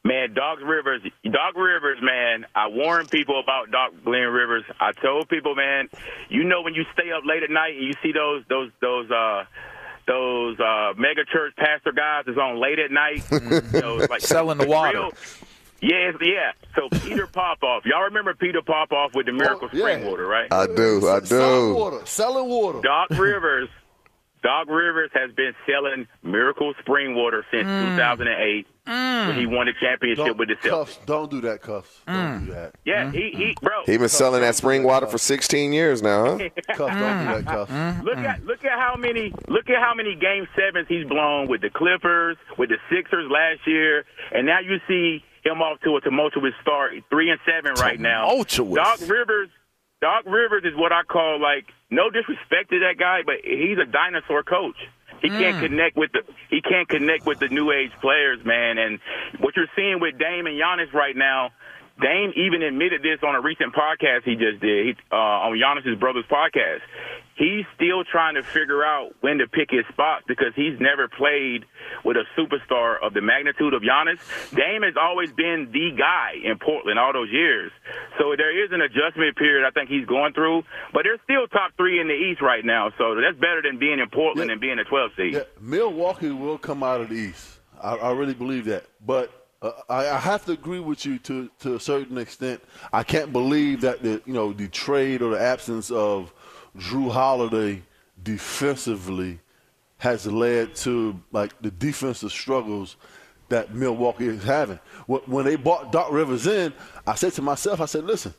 Man, 0.04 0.34
Doc 0.34 0.58
Rivers, 0.64 1.00
Doc 1.24 1.54
Rivers, 1.56 1.98
man. 2.02 2.44
I 2.56 2.66
warn 2.68 3.06
people 3.06 3.38
about 3.38 3.70
Doc 3.70 3.92
Glenn 4.04 4.22
Rivers. 4.28 4.64
I 4.80 4.90
told 4.92 5.28
people, 5.28 5.54
man, 5.54 5.88
you 6.28 6.42
know 6.42 6.62
when 6.62 6.74
you 6.74 6.84
stay 6.92 7.12
up 7.12 7.22
late 7.24 7.44
at 7.44 7.50
night 7.50 7.76
and 7.76 7.86
you 7.86 7.92
see 8.02 8.10
those 8.10 8.42
those 8.48 8.70
those 8.80 9.08
uh 9.12 9.44
those 10.08 10.58
uh 10.58 10.94
mega 10.96 11.24
church 11.24 11.54
pastor 11.56 11.92
guys 11.92 12.24
is 12.26 12.36
on 12.36 12.60
late 12.60 12.80
at 12.80 12.90
night, 12.90 13.22
you 13.72 13.80
know, 13.80 13.94
like 14.10 14.20
selling 14.22 14.58
the 14.58 14.66
water. 14.66 14.98
Real, 14.98 15.12
yeah, 15.80 16.10
yeah. 16.20 16.52
So 16.74 16.88
Peter 17.00 17.28
Popoff, 17.28 17.84
y'all 17.86 18.02
remember 18.02 18.34
Peter 18.34 18.60
Popoff 18.60 19.14
with 19.14 19.26
the 19.26 19.32
Miracle 19.32 19.68
Oh, 19.72 19.76
yeah. 19.76 19.80
Spring 19.82 20.04
Water, 20.06 20.26
right? 20.26 20.52
I 20.52 20.66
do. 20.66 21.08
I 21.08 21.20
do. 21.20 21.26
Selling 21.26 21.72
do. 21.72 21.74
water. 21.74 22.06
Selling 22.06 22.48
water. 22.48 22.80
Doc 22.82 23.10
Rivers, 23.10 23.68
Doc 24.42 24.66
Rivers 24.68 25.10
has 25.14 25.30
been 25.32 25.54
selling 25.64 26.08
Miracle 26.24 26.74
Spring 26.80 27.14
Water 27.14 27.44
since 27.52 27.66
2008 27.68 28.66
Mm. 28.86 29.28
when 29.28 29.38
he 29.38 29.46
won 29.46 29.66
the 29.66 29.72
championship 29.80 30.26
Don't, 30.26 30.38
with 30.38 30.48
the 30.48 30.56
Celtics. 30.56 30.70
cuffs, 30.70 30.98
don't 31.06 31.30
do 31.30 31.40
that, 31.42 31.62
cuffs. 31.62 32.00
Don't 32.04 32.16
mm. 32.16 32.46
do 32.46 32.52
that. 32.52 32.74
Yeah, 32.84 33.04
mm. 33.04 33.14
he, 33.14 33.30
he, 33.30 33.56
bro. 33.62 33.84
He 33.86 33.96
been 33.96 34.08
selling 34.08 34.40
that 34.40 34.56
spring 34.56 34.82
water 34.82 35.06
for 35.06 35.18
16 35.18 35.72
years 35.72 36.02
now, 36.02 36.36
huh? 36.36 36.48
Cuffs, 36.74 36.96
don't 36.96 37.18
do 37.18 37.42
that, 37.42 37.46
cuffs. 37.46 38.04
Look 38.04 38.18
at 38.18 38.44
look 38.44 38.64
at 38.64 38.78
how 38.80 38.96
many 38.96 39.32
look 39.46 39.70
at 39.70 39.78
how 39.78 39.94
many 39.94 40.16
game 40.16 40.48
sevens 40.56 40.86
he's 40.88 41.06
blown 41.06 41.48
with 41.48 41.60
the 41.60 41.70
Clippers, 41.70 42.36
with 42.58 42.70
the 42.70 42.78
Sixers 42.90 43.30
last 43.30 43.60
year, 43.66 44.04
and 44.32 44.46
now 44.46 44.58
you 44.58 44.78
see 44.88 45.22
him 45.44 45.62
off 45.62 45.80
to 45.82 45.96
a 45.96 46.00
tumultuous 46.00 46.54
start, 46.60 46.94
three 47.08 47.30
and 47.30 47.38
seven 47.46 47.74
right 47.74 48.00
now. 48.00 48.28
Tumultuous. 48.28 48.74
Doc 48.74 49.00
Rivers, 49.08 49.48
Doc 50.00 50.24
Rivers 50.26 50.64
is 50.64 50.74
what 50.76 50.92
I 50.92 51.02
call 51.04 51.40
like 51.40 51.66
no 51.90 52.10
disrespect 52.10 52.70
to 52.70 52.80
that 52.80 52.98
guy, 52.98 53.20
but 53.24 53.36
he's 53.44 53.78
a 53.78 53.86
dinosaur 53.86 54.42
coach. 54.42 54.76
He 55.22 55.28
can't 55.28 55.56
mm. 55.56 55.68
connect 55.68 55.96
with 55.96 56.10
the 56.12 56.22
he 56.50 56.60
can't 56.60 56.88
connect 56.88 57.26
with 57.26 57.38
the 57.38 57.48
new 57.48 57.70
age 57.70 57.92
players, 58.00 58.44
man. 58.44 58.76
And 58.78 58.98
what 59.38 59.54
you're 59.56 59.70
seeing 59.76 60.00
with 60.00 60.18
Dame 60.18 60.46
and 60.46 60.60
Giannis 60.60 60.92
right 60.92 61.16
now, 61.16 61.50
Dame 62.00 62.32
even 62.36 62.62
admitted 62.62 63.02
this 63.02 63.20
on 63.22 63.34
a 63.34 63.40
recent 63.40 63.74
podcast 63.74 64.24
he 64.24 64.36
just 64.36 64.60
did 64.60 64.86
he, 64.86 64.94
uh, 65.10 65.16
on 65.16 65.56
Giannis's 65.56 65.98
brother's 65.98 66.24
podcast. 66.30 66.80
He's 67.34 67.64
still 67.74 68.04
trying 68.04 68.34
to 68.34 68.42
figure 68.42 68.84
out 68.84 69.14
when 69.20 69.38
to 69.38 69.48
pick 69.48 69.70
his 69.70 69.84
spots 69.90 70.24
because 70.28 70.52
he's 70.54 70.78
never 70.78 71.08
played 71.08 71.64
with 72.04 72.16
a 72.16 72.24
superstar 72.38 72.96
of 73.02 73.14
the 73.14 73.22
magnitude 73.22 73.72
of 73.74 73.82
Giannis. 73.82 74.20
Dame 74.54 74.82
has 74.82 74.94
always 75.00 75.32
been 75.32 75.70
the 75.72 75.90
guy 75.96 76.34
in 76.44 76.58
Portland 76.58 76.98
all 76.98 77.12
those 77.12 77.30
years. 77.30 77.72
So 78.18 78.34
there 78.36 78.52
is 78.52 78.70
an 78.70 78.82
adjustment 78.82 79.36
period 79.36 79.66
I 79.66 79.70
think 79.70 79.88
he's 79.88 80.06
going 80.06 80.34
through, 80.34 80.62
but 80.92 81.04
they're 81.04 81.20
still 81.24 81.46
top 81.48 81.72
three 81.76 82.00
in 82.00 82.06
the 82.06 82.14
East 82.14 82.42
right 82.42 82.64
now. 82.64 82.90
So 82.98 83.16
that's 83.16 83.38
better 83.38 83.62
than 83.62 83.78
being 83.78 83.98
in 83.98 84.08
Portland 84.10 84.50
and 84.50 84.60
being 84.60 84.78
a 84.78 84.84
12 84.84 85.10
seed. 85.16 85.32
Yeah, 85.34 85.42
Milwaukee 85.60 86.30
will 86.30 86.58
come 86.58 86.82
out 86.82 87.00
of 87.00 87.08
the 87.08 87.16
East. 87.16 87.60
I, 87.82 87.96
I 87.96 88.12
really 88.12 88.34
believe 88.34 88.66
that. 88.66 88.84
But 89.04 89.41
uh, 89.62 89.72
I, 89.88 90.08
I 90.10 90.18
have 90.18 90.44
to 90.46 90.52
agree 90.52 90.80
with 90.80 91.06
you 91.06 91.18
to 91.20 91.48
to 91.60 91.76
a 91.76 91.80
certain 91.80 92.18
extent. 92.18 92.62
I 92.92 93.02
can't 93.02 93.32
believe 93.32 93.80
that 93.82 94.02
the 94.02 94.20
you 94.26 94.32
know 94.32 94.52
the 94.52 94.68
trade 94.68 95.22
or 95.22 95.30
the 95.30 95.40
absence 95.40 95.90
of 95.90 96.32
Jrue 96.76 97.10
Holiday 97.10 97.82
defensively 98.22 99.38
has 99.98 100.26
led 100.26 100.74
to 100.74 101.20
like 101.30 101.52
the 101.62 101.70
defensive 101.70 102.32
struggles 102.32 102.96
that 103.48 103.74
Milwaukee 103.74 104.26
is 104.26 104.42
having. 104.42 104.80
When 105.06 105.44
they 105.44 105.56
bought 105.56 105.92
Doc 105.92 106.10
Rivers 106.10 106.46
in, 106.46 106.72
I 107.06 107.14
said 107.14 107.34
to 107.34 107.42
myself, 107.42 107.80
I 107.80 107.84
said, 107.84 108.04
listen, 108.04 108.32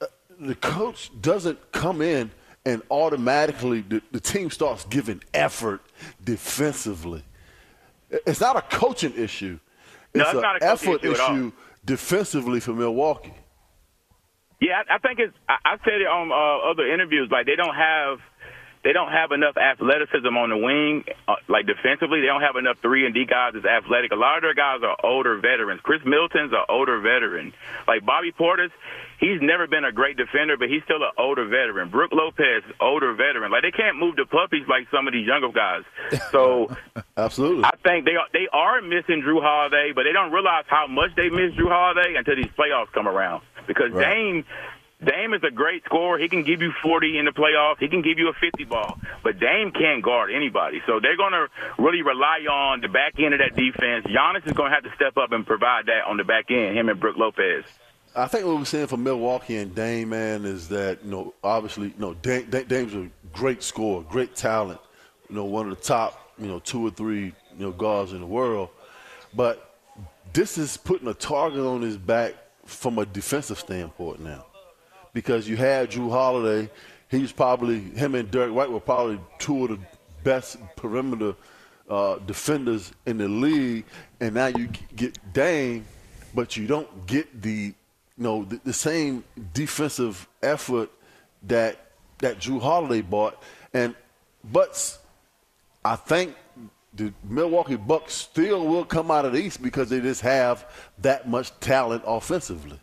uh, 0.00 0.06
the 0.38 0.54
coach 0.54 1.10
doesn't 1.20 1.72
come 1.72 2.00
in 2.00 2.30
and 2.64 2.80
automatically 2.88 3.80
the, 3.80 4.00
the 4.12 4.20
team 4.20 4.50
starts 4.50 4.84
giving 4.84 5.22
effort 5.34 5.82
defensively. 6.22 7.22
It's 8.10 8.40
not 8.40 8.56
a 8.56 8.62
coaching 8.62 9.12
issue. 9.16 9.58
No, 10.14 10.22
It's 10.22 10.30
it's 10.30 10.36
an 10.36 10.42
not 10.42 10.56
a 10.56 10.60
coaching 10.60 10.88
effort 10.94 11.04
issue 11.04 11.22
issue 11.22 11.52
defensively 11.84 12.60
for 12.60 12.72
Milwaukee. 12.72 13.34
Yeah, 14.60 14.82
I 14.88 14.94
I 14.94 14.98
think 14.98 15.18
it's. 15.18 15.34
I 15.48 15.56
I 15.64 15.76
said 15.84 16.00
it 16.00 16.06
on 16.06 16.30
uh, 16.30 16.70
other 16.70 16.86
interviews. 16.92 17.28
Like 17.30 17.46
they 17.46 17.56
don't 17.56 17.74
have, 17.74 18.18
they 18.84 18.92
don't 18.92 19.10
have 19.10 19.32
enough 19.32 19.56
athleticism 19.56 20.36
on 20.36 20.50
the 20.50 20.56
wing. 20.58 21.04
Uh, 21.26 21.36
like 21.48 21.66
defensively, 21.66 22.20
they 22.20 22.26
don't 22.26 22.42
have 22.42 22.56
enough 22.56 22.76
three 22.82 23.06
and 23.06 23.14
D 23.14 23.24
guys 23.24 23.52
that's 23.54 23.64
athletic. 23.64 24.12
A 24.12 24.16
lot 24.16 24.36
of 24.36 24.42
their 24.42 24.54
guys 24.54 24.80
are 24.84 24.96
older 25.02 25.36
veterans. 25.40 25.80
Khris 25.82 26.04
Middleton's 26.04 26.52
an 26.52 26.64
older 26.68 27.00
veteran. 27.00 27.52
Like 27.88 28.04
Bobby 28.04 28.30
Portis, 28.30 28.70
he's 29.18 29.40
never 29.40 29.66
been 29.66 29.84
a 29.84 29.92
great 29.92 30.16
defender, 30.16 30.56
but 30.56 30.68
he's 30.68 30.82
still 30.84 31.02
an 31.02 31.12
older 31.18 31.46
veteran. 31.48 31.88
Brook 31.88 32.12
Lopez, 32.12 32.62
older 32.80 33.14
veteran. 33.14 33.50
Like 33.50 33.62
they 33.62 33.72
can't 33.72 33.98
move 33.98 34.16
the 34.16 34.26
puppies 34.26 34.68
like 34.68 34.86
some 34.92 35.08
of 35.08 35.12
these 35.14 35.26
younger 35.26 35.48
guys. 35.50 35.82
So 36.30 36.68
Absolutely. 37.16 37.64
I 37.64 37.72
think 37.82 38.04
they 38.04 38.16
are, 38.16 38.28
they 38.32 38.48
are 38.52 38.82
missing 38.82 39.22
Jrue 39.24 39.40
Holiday, 39.40 39.92
but 39.94 40.04
they 40.04 40.12
don't 40.12 40.32
realize 40.32 40.64
how 40.68 40.86
much 40.86 41.10
they 41.16 41.30
miss 41.30 41.54
Jrue 41.56 41.68
Holiday 41.72 42.14
until 42.16 42.36
these 42.36 42.52
playoffs 42.58 42.92
come 42.92 43.08
around. 43.08 43.42
Because 43.66 43.92
Right. 43.92 44.14
Dame, 44.14 44.44
Dame 45.02 45.34
is 45.34 45.42
a 45.42 45.50
great 45.50 45.84
scorer. 45.84 46.18
He 46.18 46.28
can 46.28 46.44
give 46.44 46.62
you 46.62 46.72
40 46.82 47.18
in 47.18 47.24
the 47.24 47.30
playoffs. 47.32 47.78
He 47.78 47.88
can 47.88 48.02
give 48.02 48.18
you 48.18 48.28
a 48.28 48.32
50 48.34 48.64
ball. 48.64 48.98
But 49.22 49.38
Dame 49.40 49.70
can't 49.72 50.02
guard 50.02 50.30
anybody. 50.30 50.80
So 50.86 51.00
they're 51.00 51.16
going 51.16 51.32
to 51.32 51.46
really 51.78 52.02
rely 52.02 52.46
on 52.50 52.80
the 52.80 52.88
back 52.88 53.14
end 53.18 53.34
of 53.34 53.40
that 53.40 53.56
defense. 53.56 54.06
Giannis 54.06 54.46
is 54.46 54.52
going 54.52 54.70
to 54.70 54.74
have 54.74 54.84
to 54.84 54.94
step 54.94 55.16
up 55.16 55.32
and 55.32 55.46
provide 55.46 55.86
that 55.86 56.04
on 56.06 56.16
the 56.16 56.24
back 56.24 56.50
end, 56.50 56.76
him 56.76 56.88
and 56.88 57.00
Brook 57.00 57.16
Lopez. 57.16 57.64
I 58.16 58.28
think 58.28 58.46
what 58.46 58.56
we're 58.56 58.64
seeing 58.64 58.86
from 58.86 59.02
Milwaukee 59.02 59.56
and 59.56 59.74
Dame, 59.74 60.10
man, 60.10 60.44
is 60.44 60.68
that 60.68 61.04
you 61.04 61.10
know 61.10 61.34
obviously 61.42 61.88
you 61.88 61.98
know 61.98 62.14
Dame- 62.14 62.48
Dame's 62.48 62.94
a 62.94 63.08
great 63.32 63.62
scorer, 63.62 64.04
great 64.04 64.36
talent. 64.36 64.80
You 65.28 65.34
know, 65.34 65.44
one 65.44 65.68
of 65.68 65.76
the 65.76 65.82
top 65.82 66.32
you 66.38 66.46
know 66.46 66.60
two 66.60 66.86
or 66.86 66.90
three 66.90 67.24
you 67.24 67.34
know 67.58 67.72
guards 67.72 68.12
in 68.12 68.20
the 68.20 68.26
world. 68.26 68.68
But 69.34 69.74
this 70.32 70.58
is 70.58 70.76
putting 70.76 71.08
a 71.08 71.14
target 71.14 71.60
on 71.60 71.82
his 71.82 71.96
back 71.96 72.34
from 72.64 72.98
a 72.98 73.06
defensive 73.06 73.58
standpoint 73.58 74.20
now, 74.20 74.46
because 75.14 75.48
you 75.48 75.56
had 75.56 75.90
Jrue 75.90 76.10
Holiday. 76.10 76.68
He's 77.08 77.32
probably 77.32 77.80
him 77.80 78.14
and 78.14 78.30
Derrick 78.30 78.52
White 78.52 78.70
were 78.70 78.80
probably 78.80 79.18
two 79.38 79.64
of 79.64 79.70
the 79.70 79.78
best 80.22 80.58
perimeter 80.76 81.34
uh, 81.88 82.18
defenders 82.18 82.92
in 83.06 83.18
the 83.18 83.28
league, 83.28 83.84
and 84.20 84.34
now 84.34 84.46
you 84.48 84.68
get 84.96 85.16
Dame, 85.32 85.86
but 86.34 86.56
you 86.56 86.66
don't 86.66 87.06
get 87.06 87.40
the 87.40 87.72
you 88.16 88.22
know 88.22 88.44
the, 88.44 88.60
the 88.64 88.72
same 88.72 89.24
defensive 89.52 90.28
effort 90.42 90.90
that 91.44 91.92
that 92.18 92.38
Jrue 92.38 92.60
Holiday 92.60 93.00
bought, 93.00 93.42
and 93.72 93.94
but 94.52 94.98
I 95.84 95.96
think 95.96 96.34
the 96.94 97.12
Milwaukee 97.24 97.76
Bucks 97.76 98.14
still 98.14 98.66
will 98.66 98.84
come 98.84 99.10
out 99.10 99.24
of 99.24 99.32
the 99.32 99.38
East 99.38 99.62
because 99.62 99.90
they 99.90 100.00
just 100.00 100.20
have 100.22 100.70
that 100.98 101.28
much 101.28 101.58
talent 101.60 102.02
offensively. 102.06 102.78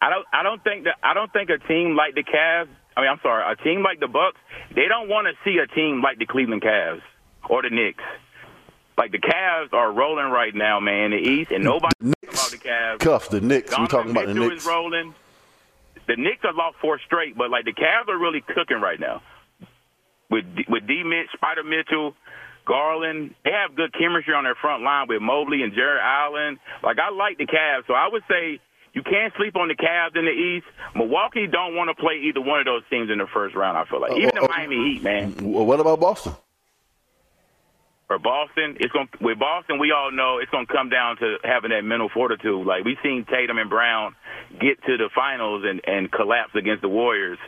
I 0.00 0.10
don't. 0.10 0.26
I 0.32 0.42
don't 0.42 0.62
think 0.62 0.84
that. 0.84 0.96
I 1.02 1.14
don't 1.14 1.32
think 1.32 1.50
a 1.50 1.58
team 1.66 1.96
like 1.96 2.14
the 2.14 2.22
Cavs. 2.22 2.68
I 2.96 3.00
mean, 3.00 3.10
I'm 3.10 3.20
sorry. 3.22 3.42
A 3.50 3.56
team 3.56 3.82
like 3.82 4.00
the 4.00 4.08
Bucks. 4.08 4.38
They 4.74 4.86
don't 4.88 5.08
want 5.08 5.26
to 5.26 5.34
see 5.44 5.58
a 5.58 5.66
team 5.66 6.02
like 6.02 6.18
the 6.18 6.26
Cleveland 6.26 6.62
Cavs 6.62 7.02
or 7.48 7.62
the 7.62 7.70
Knicks. 7.70 8.04
Like 8.96 9.10
the 9.10 9.18
Cavs 9.18 9.72
are 9.72 9.90
rolling 9.92 10.30
right 10.30 10.54
now, 10.54 10.78
man. 10.78 11.10
The 11.10 11.16
East 11.16 11.50
and 11.50 11.64
nobody 11.64 11.94
about 12.00 12.50
the 12.50 12.58
Cavs. 12.58 12.98
Cuff 13.00 13.28
the 13.28 13.40
Knicks. 13.40 13.76
We're 13.76 13.86
talking 13.86 14.12
about 14.12 14.26
the 14.26 14.34
Mitchell 14.34 14.50
Knicks. 14.50 14.62
is 14.62 14.68
rolling. 14.68 15.14
The 16.06 16.16
Knicks 16.16 16.42
have 16.42 16.54
lost 16.54 16.76
four 16.80 17.00
straight, 17.04 17.36
but 17.36 17.50
like 17.50 17.64
the 17.64 17.72
Cavs 17.72 18.08
are 18.08 18.18
really 18.18 18.42
cooking 18.42 18.80
right 18.80 19.00
now. 19.00 19.22
With 20.30 20.44
with 20.68 20.86
D 20.86 21.02
Mitch, 21.02 21.28
Spider 21.34 21.64
Mitchell, 21.64 22.14
Garland, 22.66 23.34
they 23.44 23.50
have 23.50 23.74
good 23.74 23.92
chemistry 23.92 24.34
on 24.34 24.44
their 24.44 24.54
front 24.54 24.82
line 24.82 25.06
with 25.08 25.20
Mobley 25.22 25.62
and 25.62 25.74
Jarrett 25.74 26.02
Allen. 26.02 26.58
Like 26.82 26.98
I 26.98 27.10
like 27.10 27.38
the 27.38 27.46
Cavs, 27.46 27.86
so 27.86 27.94
I 27.94 28.08
would 28.10 28.22
say 28.28 28.60
you 28.94 29.02
can't 29.02 29.32
sleep 29.36 29.56
on 29.56 29.68
the 29.68 29.74
Cavs 29.74 30.16
in 30.16 30.24
the 30.24 30.30
East. 30.30 30.66
Milwaukee 30.94 31.46
don't 31.46 31.74
want 31.74 31.90
to 31.90 32.00
play 32.00 32.14
either 32.24 32.40
one 32.40 32.60
of 32.60 32.64
those 32.64 32.82
teams 32.90 33.10
in 33.10 33.18
the 33.18 33.26
first 33.26 33.54
round. 33.54 33.76
I 33.76 33.84
feel 33.84 34.00
like 34.00 34.12
even 34.12 34.34
the 34.34 34.48
Miami 34.48 34.76
Heat, 34.76 35.02
man, 35.02 35.32
what 35.42 35.80
about 35.80 36.00
Boston? 36.00 36.34
or 38.08 38.18
Boston. 38.18 38.76
It's 38.80 38.92
going 38.92 39.08
with 39.20 39.38
Boston. 39.38 39.78
We 39.78 39.92
all 39.92 40.12
know 40.12 40.38
it's 40.38 40.50
going 40.50 40.66
to 40.66 40.72
come 40.72 40.88
down 40.88 41.16
to 41.18 41.36
having 41.42 41.70
that 41.70 41.82
mental 41.82 42.08
fortitude. 42.08 42.66
Like 42.66 42.84
we've 42.84 43.00
seen 43.02 43.26
Tatum 43.30 43.58
and 43.58 43.70
Brown 43.70 44.14
get 44.60 44.82
to 44.86 44.96
the 44.96 45.08
finals 45.14 45.64
and 45.66 45.80
and 45.86 46.10
collapse 46.10 46.54
against 46.54 46.82
the 46.82 46.88
Warriors, 46.88 47.38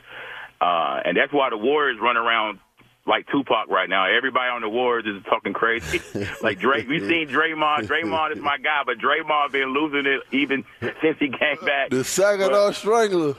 uh, 0.61 1.01
and 1.05 1.17
that's 1.17 1.33
why 1.33 1.51
the 1.51 1.59
Warriors 1.59 1.99
run 2.01 2.17
around 2.17 2.59
like 3.07 3.27
Tupac 3.29 3.69
right 3.69 3.89
now. 3.89 4.07
Everybody 4.07 4.51
on 4.51 4.63
the 4.63 4.69
Warriors 4.69 5.07
is 5.07 5.23
talking 5.25 5.53
crazy. 5.53 6.01
like 6.43 6.59
Drake, 6.59 6.89
we've 6.89 7.07
seen 7.07 7.29
Draymond. 7.29 7.87
Draymond 7.87 8.33
is 8.37 8.43
my 8.43 8.59
guy, 8.59 8.83
but 8.85 8.99
Draymond 8.99 9.53
been 9.53 9.73
losing 9.73 10.07
it 10.07 10.23
even 10.33 10.65
since 10.81 11.17
he 11.19 11.29
came 11.29 11.65
back. 11.65 11.91
The 11.91 12.03
Saginaw 12.05 12.73
Strangler. 12.73 13.35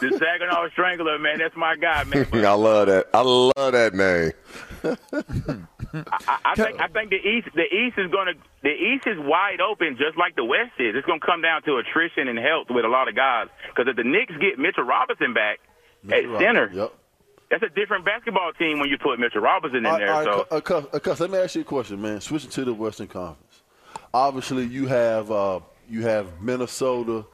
The 0.00 0.18
Saginaw 0.18 0.68
Strangler, 0.70 1.18
man, 1.18 1.38
that's 1.38 1.56
my 1.56 1.76
guy, 1.76 2.04
man. 2.04 2.26
But 2.30 2.44
I 2.44 2.52
love 2.54 2.86
that. 2.88 3.06
I 3.14 3.20
love 3.22 3.52
that 3.72 3.94
name. 3.94 4.32
I, 5.94 6.38
I 6.44 6.54
think 6.54 6.80
I 6.80 6.88
think 6.88 7.10
the 7.10 7.16
East 7.16 7.48
the 7.54 7.62
East 7.64 7.98
is 7.98 8.10
going 8.10 8.26
to 8.28 8.34
the 8.62 8.70
East 8.70 9.06
is 9.06 9.18
wide 9.18 9.60
open 9.60 9.96
just 9.98 10.16
like 10.16 10.34
the 10.36 10.44
West 10.44 10.72
is. 10.78 10.94
It's 10.96 11.06
going 11.06 11.20
to 11.20 11.26
come 11.26 11.42
down 11.42 11.62
to 11.64 11.76
attrition 11.76 12.28
and 12.28 12.38
health 12.38 12.68
with 12.70 12.84
a 12.84 12.88
lot 12.88 13.08
of 13.08 13.14
guys. 13.14 13.48
Because 13.68 13.88
if 13.90 13.96
the 13.96 14.04
Knicks 14.04 14.32
get 14.40 14.58
Mitchell 14.58 14.84
Robinson 14.84 15.34
back 15.34 15.60
at 16.10 16.24
center, 16.40 16.70
Yep. 16.72 16.92
That's 17.52 17.62
a 17.62 17.68
different 17.78 18.02
basketball 18.04 18.50
team 18.54 18.80
when 18.80 18.88
you 18.88 18.96
put 18.96 19.20
Mitchell 19.20 19.42
Robinson 19.42 19.80
in 19.80 19.86
All 19.86 19.98
there. 19.98 20.08
right, 20.08 20.24
so 20.24 20.30
all 20.30 20.46
right, 20.50 20.64
Cus- 20.64 21.20
uh, 21.20 21.24
let 21.24 21.30
me 21.30 21.38
ask 21.38 21.54
you 21.54 21.60
a 21.60 21.64
question, 21.64 22.00
man. 22.00 22.20
Switching 22.22 22.48
to 22.50 22.64
the 22.64 22.72
Western 22.72 23.08
Conference. 23.08 23.62
obviously 24.14 24.64
you 24.64 24.86
have 24.86 25.30
uh, 25.30 25.60
you 25.88 26.02
have 26.02 26.40
Minnesota 26.40 27.26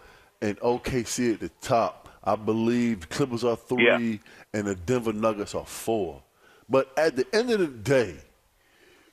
and 0.42 0.58
OKC 0.58 1.34
at 1.34 1.40
the 1.40 1.48
top. 1.60 2.08
I 2.24 2.34
believe 2.34 3.02
the 3.02 3.06
Clippers 3.06 3.44
are 3.44 3.56
three 3.56 3.84
yeah. 3.86 4.18
and 4.52 4.66
the 4.66 4.74
Denver 4.74 5.12
Nuggets 5.12 5.54
are 5.54 5.64
four. 5.64 6.20
But 6.68 6.90
at 6.98 7.14
the 7.14 7.24
end 7.32 7.50
of 7.50 7.60
the 7.60 7.68
day, 7.68 8.16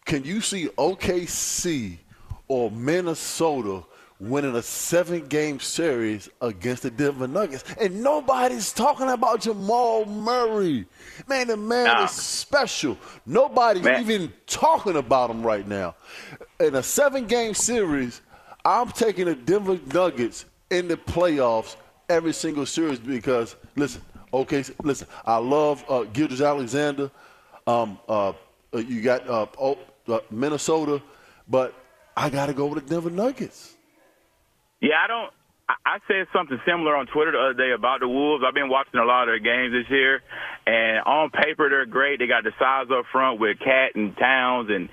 can 0.06 0.24
you 0.24 0.42
see 0.42 0.68
OKC 0.70 2.00
or 2.48 2.72
Minnesota 2.72 3.84
winning 4.20 4.56
a 4.56 4.62
seven 4.62 5.28
game 5.28 5.60
series 5.60 6.30
against 6.42 6.84
the 6.84 6.92
Denver 6.92 7.28
Nuggets. 7.28 7.64
And 7.80 8.02
nobody's 8.02 8.72
talking 8.72 9.10
about 9.10 9.42
Jamal 9.42 10.06
Murray. 10.06 10.86
Man, 11.28 11.48
the 11.48 11.58
man 11.58 11.86
nah. 11.86 12.06
is 12.06 12.12
special. 12.12 12.98
Nobody's 13.26 13.84
man. 13.84 14.02
even 14.02 14.32
talking 14.48 14.96
about 14.96 15.30
him 15.30 15.44
right 15.44 15.68
now. 15.68 15.96
In 16.60 16.76
a 16.76 16.84
seven 16.84 17.28
game 17.28 17.54
series, 17.54 18.22
I'm 18.64 18.90
taking 18.92 19.26
the 19.26 19.36
Denver 19.36 19.80
Nuggets 19.94 20.46
in 20.70 20.88
the 20.88 20.98
playoffs 20.98 21.76
every 22.10 22.34
single 22.34 22.66
series 22.66 23.00
because, 23.00 23.56
listen, 23.76 24.02
okay, 24.34 24.64
listen, 24.84 25.08
I 25.26 25.38
love 25.38 25.84
uh, 25.90 26.04
Gilgeous-Alexander. 26.04 27.12
Um, 27.68 28.00
uh, 28.08 28.30
uh, 28.30 28.34
you 28.78 29.02
got 29.02 29.28
uh, 29.28 29.48
oh, 29.60 29.78
uh, 30.08 30.20
Minnesota, 30.30 31.02
but 31.48 31.74
I 32.16 32.30
got 32.30 32.48
to 32.48 32.54
go 32.54 32.68
with 32.68 32.84
the 32.84 32.90
Denver 32.90 33.10
Nuggets. 33.10 33.75
Yeah, 34.86 35.02
I 35.04 35.08
don't. 35.08 35.34
I 35.68 35.98
said 36.08 36.28
something 36.32 36.62
similar 36.62 36.96
on 36.96 37.08
Twitter 37.08 37.32
the 37.32 37.40
other 37.40 37.58
day 37.58 37.72
about 37.74 38.02
the 38.02 38.08
Wolves. 38.08 38.44
I've 38.46 38.54
been 38.54 38.70
watching 38.70 39.00
a 39.00 39.04
lot 39.04 39.24
of 39.24 39.34
their 39.34 39.42
games 39.42 39.74
this 39.74 39.90
year, 39.90 40.22
and 40.68 41.02
on 41.02 41.32
paper 41.32 41.68
they're 41.74 41.88
great. 41.88 42.20
They 42.20 42.28
got 42.28 42.44
the 42.44 42.54
size 42.60 42.86
up 42.94 43.06
front 43.12 43.40
with 43.40 43.58
Cat 43.58 43.96
and 43.96 44.16
Towns 44.16 44.70
and 44.70 44.90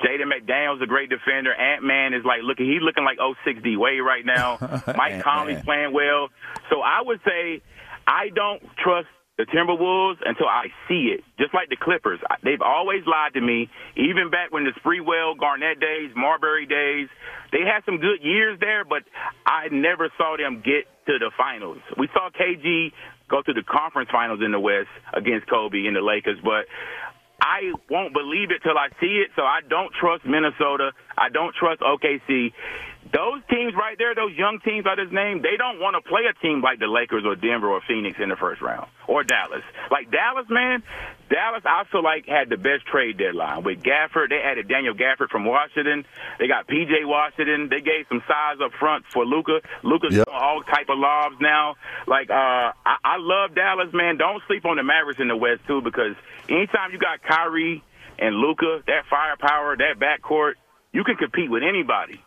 Jaden 0.00 0.32
McDaniels 0.32 0.82
a 0.82 0.86
great 0.86 1.10
defender. 1.10 1.52
Ant 1.52 1.84
Man 1.84 2.14
is 2.14 2.24
like 2.24 2.40
looking 2.42 2.64
he's 2.64 2.80
looking 2.80 3.04
like 3.04 3.18
06 3.44 3.60
D 3.62 3.76
Wade 3.76 4.00
right 4.00 4.24
now. 4.24 4.56
Mike 4.96 5.22
Conley's 5.22 5.62
playing 5.62 5.92
well. 5.92 6.28
So 6.70 6.80
I 6.80 7.02
would 7.04 7.20
say 7.28 7.60
I 8.06 8.30
don't 8.34 8.62
trust 8.82 9.08
the 9.38 9.44
Timberwolves 9.44 10.18
until 10.24 10.46
I 10.46 10.66
see 10.88 11.14
it. 11.16 11.24
Just 11.38 11.54
like 11.54 11.68
the 11.70 11.76
Clippers. 11.76 12.20
They've 12.42 12.60
always 12.60 13.02
lied 13.06 13.34
to 13.34 13.40
me, 13.40 13.70
even 13.96 14.30
back 14.30 14.52
when 14.52 14.64
the 14.64 14.72
Sprewell, 14.80 15.38
Garnett 15.38 15.80
days, 15.80 16.10
Marbury 16.14 16.66
days. 16.66 17.08
They 17.50 17.64
had 17.64 17.84
some 17.84 17.98
good 17.98 18.20
years 18.20 18.58
there, 18.60 18.84
but 18.84 19.02
I 19.46 19.68
never 19.72 20.10
saw 20.18 20.36
them 20.36 20.62
get 20.64 20.84
to 21.06 21.18
the 21.18 21.30
finals. 21.36 21.78
We 21.98 22.08
saw 22.12 22.30
KG 22.30 22.92
go 23.28 23.40
to 23.42 23.52
the 23.52 23.62
conference 23.64 24.10
finals 24.12 24.40
in 24.44 24.52
the 24.52 24.60
West 24.60 24.92
against 25.14 25.48
Kobe 25.48 25.86
and 25.86 25.96
the 25.96 26.02
Lakers, 26.02 26.38
but 26.44 26.68
I 27.40 27.72
won't 27.90 28.12
believe 28.12 28.52
it 28.52 28.62
till 28.62 28.78
I 28.78 28.88
see 29.00 29.24
it. 29.24 29.30
So 29.34 29.42
I 29.42 29.60
don't 29.68 29.92
trust 29.98 30.24
Minnesota. 30.24 30.92
I 31.16 31.28
don't 31.28 31.54
trust 31.54 31.80
OKC 31.80 32.52
those 33.12 33.44
teams 33.50 33.74
right 33.76 33.96
there, 33.98 34.14
those 34.14 34.32
young 34.32 34.58
teams 34.64 34.86
I 34.88 34.96
just 34.96 35.12
named, 35.12 35.44
they 35.44 35.56
don't 35.60 35.78
want 35.78 36.00
to 36.00 36.02
play 36.08 36.22
a 36.24 36.32
team 36.40 36.62
like 36.62 36.80
the 36.80 36.88
Lakers 36.88 37.24
or 37.26 37.36
Denver 37.36 37.68
or 37.68 37.82
Phoenix 37.86 38.16
in 38.18 38.30
the 38.30 38.36
first 38.36 38.62
round 38.62 38.88
or 39.06 39.22
Dallas. 39.22 39.62
Like 39.90 40.10
Dallas, 40.10 40.48
man, 40.48 40.82
Dallas 41.28 41.62
I 41.66 41.84
feel 41.92 42.02
like 42.02 42.24
had 42.24 42.48
the 42.48 42.56
best 42.56 42.88
trade 42.88 43.18
deadline 43.18 43.64
with 43.64 43.82
Gafford. 43.82 44.30
They 44.30 44.40
added 44.40 44.66
Daniel 44.66 44.94
Gafford 44.94 45.28
from 45.28 45.44
Washington. 45.44 46.06
They 46.38 46.48
got 46.48 46.66
PJ 46.66 47.04
Washington. 47.04 47.68
They 47.68 47.84
gave 47.84 48.08
some 48.08 48.22
size 48.26 48.64
up 48.64 48.72
front 48.80 49.04
for 49.12 49.26
Luka. 49.26 49.60
Luka's 49.82 50.16
yep. 50.16 50.28
all 50.32 50.62
type 50.62 50.88
of 50.88 50.96
lobs 50.96 51.36
now. 51.38 51.76
Like 52.06 52.30
uh, 52.30 52.72
I, 52.80 52.96
I 53.04 53.16
love 53.18 53.54
Dallas, 53.54 53.92
man. 53.92 54.16
Don't 54.16 54.42
sleep 54.46 54.64
on 54.64 54.78
the 54.78 54.82
Mavericks 54.82 55.20
in 55.20 55.28
the 55.28 55.36
West 55.36 55.60
too, 55.66 55.82
because 55.82 56.16
anytime 56.48 56.92
you 56.92 56.98
got 56.98 57.22
Kyrie 57.22 57.84
and 58.18 58.36
Luka, 58.36 58.80
that 58.86 59.04
firepower, 59.10 59.76
that 59.76 60.00
backcourt, 60.00 60.54
you 60.92 61.04
can 61.04 61.16
compete 61.16 61.50
with 61.50 61.62
anybody. 61.62 62.22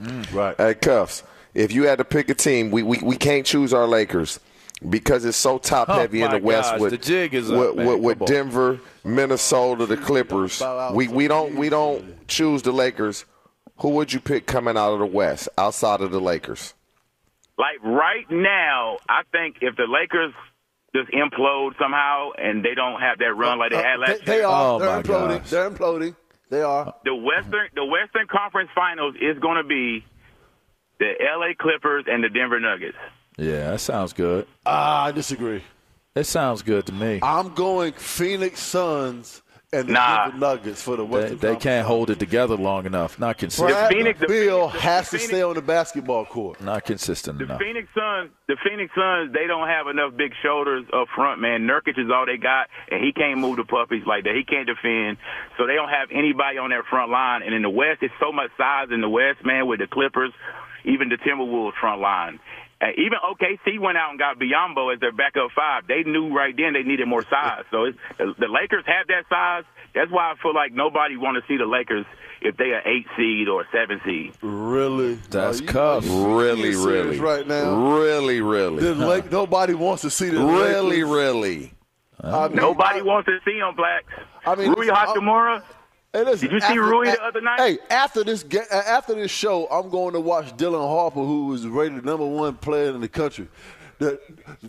Mm, 0.00 0.32
right. 0.34 0.56
Hey, 0.56 0.74
Cuffs, 0.74 1.22
if 1.54 1.72
you 1.72 1.84
had 1.84 1.98
to 1.98 2.04
pick 2.04 2.28
a 2.30 2.34
team, 2.34 2.70
we, 2.70 2.82
we, 2.82 2.98
we 3.02 3.16
can't 3.16 3.44
choose 3.44 3.74
our 3.74 3.86
Lakers 3.86 4.40
because 4.88 5.24
it's 5.24 5.36
so 5.36 5.58
top 5.58 5.88
heavy 5.88 6.22
oh 6.22 6.26
in 6.26 6.32
the 6.32 6.38
West 6.38 6.72
gosh, 6.72 6.80
with 6.80 6.90
the 6.92 6.98
jig 6.98 7.34
is 7.34 7.50
with, 7.50 7.70
up, 7.70 7.76
with, 7.76 8.00
with 8.00 8.26
Denver, 8.26 8.80
Minnesota, 9.04 9.86
the 9.86 9.96
Clippers. 9.96 10.62
We 10.92 11.08
we 11.08 11.28
don't 11.28 11.56
we 11.56 11.68
don't 11.68 12.26
choose 12.28 12.62
the 12.62 12.72
Lakers. 12.72 13.26
Who 13.78 13.90
would 13.90 14.12
you 14.12 14.20
pick 14.20 14.46
coming 14.46 14.76
out 14.76 14.92
of 14.92 14.98
the 14.98 15.06
West 15.06 15.48
outside 15.58 16.00
of 16.00 16.10
the 16.10 16.20
Lakers? 16.20 16.74
Like 17.58 17.82
right 17.82 18.30
now, 18.30 18.98
I 19.08 19.22
think 19.32 19.56
if 19.60 19.76
the 19.76 19.86
Lakers 19.86 20.32
just 20.94 21.10
implode 21.12 21.78
somehow 21.78 22.30
and 22.38 22.64
they 22.64 22.74
don't 22.74 23.00
have 23.00 23.18
that 23.18 23.34
run 23.34 23.58
like 23.58 23.70
they 23.70 23.76
had 23.76 24.00
last 24.00 24.24
they, 24.24 24.32
year, 24.32 24.40
they 24.40 24.44
are. 24.44 24.74
Oh 24.74 24.78
They're 24.78 25.02
imploding. 25.02 25.38
Gosh. 25.38 25.50
They're 25.50 25.70
imploding. 25.70 26.16
They 26.50 26.62
are. 26.62 26.94
The 27.04 27.14
Western 27.14 27.68
the 27.74 27.84
Western 27.84 28.26
Conference 28.26 28.70
Finals 28.74 29.14
is 29.20 29.38
going 29.38 29.56
to 29.56 29.64
be 29.64 30.04
the 30.98 31.12
LA 31.20 31.54
Clippers 31.58 32.04
and 32.08 32.22
the 32.22 32.28
Denver 32.28 32.60
Nuggets. 32.60 32.98
Yeah, 33.38 33.70
that 33.70 33.80
sounds 33.80 34.12
good. 34.12 34.46
Ah, 34.66 35.04
I 35.04 35.12
disagree. 35.12 35.62
It 36.14 36.24
sounds 36.24 36.62
good 36.62 36.86
to 36.86 36.92
me. 36.92 37.20
I'm 37.22 37.54
going 37.54 37.92
Phoenix 37.92 38.60
Suns 38.60 39.42
and 39.72 39.88
the 39.88 39.92
nah. 39.92 40.26
Nuggets 40.34 40.82
for 40.82 40.96
the 40.96 41.04
Western. 41.04 41.38
They, 41.38 41.54
they 41.54 41.56
can't 41.56 41.86
hold 41.86 42.10
it 42.10 42.18
together 42.18 42.56
long 42.56 42.86
enough. 42.86 43.20
Not 43.20 43.38
consistent. 43.38 43.70
Brad 43.70 43.92
Phoenix, 43.92 44.20
Beal 44.26 44.66
has 44.68 45.10
to 45.10 45.18
Phoenix, 45.18 45.28
stay 45.28 45.42
on 45.42 45.54
the 45.54 45.62
basketball 45.62 46.24
court. 46.24 46.60
Not 46.60 46.84
consistent 46.84 47.38
the 47.38 47.44
enough. 47.44 47.60
Phoenix 47.60 47.88
Suns, 47.94 48.30
the 48.48 48.56
Phoenix 48.64 48.92
Suns, 48.94 49.32
they 49.32 49.46
don't 49.46 49.68
have 49.68 49.86
enough 49.86 50.16
big 50.16 50.32
shoulders 50.42 50.84
up 50.92 51.06
front, 51.14 51.40
man. 51.40 51.68
Nurkic 51.68 51.98
is 51.98 52.10
all 52.12 52.26
they 52.26 52.36
got, 52.36 52.66
and 52.90 53.04
he 53.04 53.12
can't 53.12 53.38
move 53.38 53.56
the 53.56 53.64
puppies 53.64 54.02
like 54.06 54.24
that. 54.24 54.34
He 54.34 54.42
can't 54.42 54.66
defend, 54.66 55.18
so 55.56 55.66
they 55.66 55.74
don't 55.74 55.90
have 55.90 56.08
anybody 56.10 56.58
on 56.58 56.70
their 56.70 56.82
front 56.82 57.12
line. 57.12 57.42
And 57.42 57.54
in 57.54 57.62
the 57.62 57.70
West, 57.70 58.02
it's 58.02 58.14
so 58.18 58.32
much 58.32 58.50
size 58.58 58.88
in 58.90 59.00
the 59.00 59.08
West, 59.08 59.44
man, 59.44 59.68
with 59.68 59.78
the 59.78 59.86
Clippers, 59.86 60.32
even 60.84 61.10
the 61.10 61.16
Timberwolves 61.16 61.78
front 61.80 62.00
line. 62.00 62.40
Even 62.82 63.18
OKC 63.22 63.78
went 63.78 63.98
out 63.98 64.10
and 64.10 64.18
got 64.18 64.38
Biyombo 64.38 64.94
as 64.94 65.00
their 65.00 65.12
backup 65.12 65.50
five. 65.54 65.86
They 65.86 66.02
knew 66.02 66.34
right 66.34 66.54
then 66.56 66.72
they 66.72 66.82
needed 66.82 67.06
more 67.06 67.24
size. 67.28 67.64
So 67.70 67.84
it's, 67.84 67.98
the 68.18 68.48
Lakers 68.48 68.84
have 68.86 69.06
that 69.08 69.24
size. 69.28 69.64
That's 69.94 70.10
why 70.10 70.32
I 70.32 70.34
feel 70.42 70.54
like 70.54 70.72
nobody 70.72 71.16
want 71.16 71.36
to 71.36 71.42
see 71.46 71.58
the 71.58 71.66
Lakers 71.66 72.06
if 72.40 72.56
they 72.56 72.70
are 72.72 72.80
eight 72.88 73.06
seed 73.16 73.48
or 73.48 73.66
seven 73.70 74.00
seed. 74.04 74.32
Really? 74.40 75.16
That's 75.30 75.60
cuff. 75.60 76.04
Really, 76.08 76.74
really. 76.74 77.18
Right 77.18 77.46
now. 77.46 77.98
Really, 77.98 78.40
really. 78.40 78.82
The 78.82 78.94
Lake, 78.94 79.30
nobody 79.30 79.74
wants 79.74 80.02
to 80.02 80.10
see 80.10 80.30
the 80.30 80.42
Really, 80.42 81.02
Lakers. 81.04 81.10
really. 81.10 81.72
I 82.22 82.48
mean, 82.48 82.56
nobody 82.56 83.00
I, 83.00 83.02
wants 83.02 83.26
to 83.26 83.38
see 83.44 83.58
them 83.58 83.74
blacks. 83.76 84.12
I 84.46 84.54
mean, 84.54 84.72
Rui 84.72 84.88
Hachimura. 84.88 85.62
Hey, 86.12 86.24
listen, 86.24 86.48
Did 86.48 86.54
you 86.54 86.60
see 86.60 86.66
after, 86.66 86.82
Rui 86.82 87.06
the 87.06 87.22
other 87.22 87.40
night? 87.40 87.60
Hey, 87.60 87.78
after 87.88 88.24
this 88.24 88.44
after 88.72 89.14
this 89.14 89.30
show, 89.30 89.68
I'm 89.68 89.88
going 89.90 90.12
to 90.14 90.20
watch 90.20 90.56
Dylan 90.56 90.88
Harper, 90.88 91.20
who 91.20 91.54
is 91.54 91.64
rated 91.68 92.04
number 92.04 92.26
one 92.26 92.56
player 92.56 92.90
in 92.92 93.00
the 93.00 93.08
country 93.08 93.46
the 94.00 94.18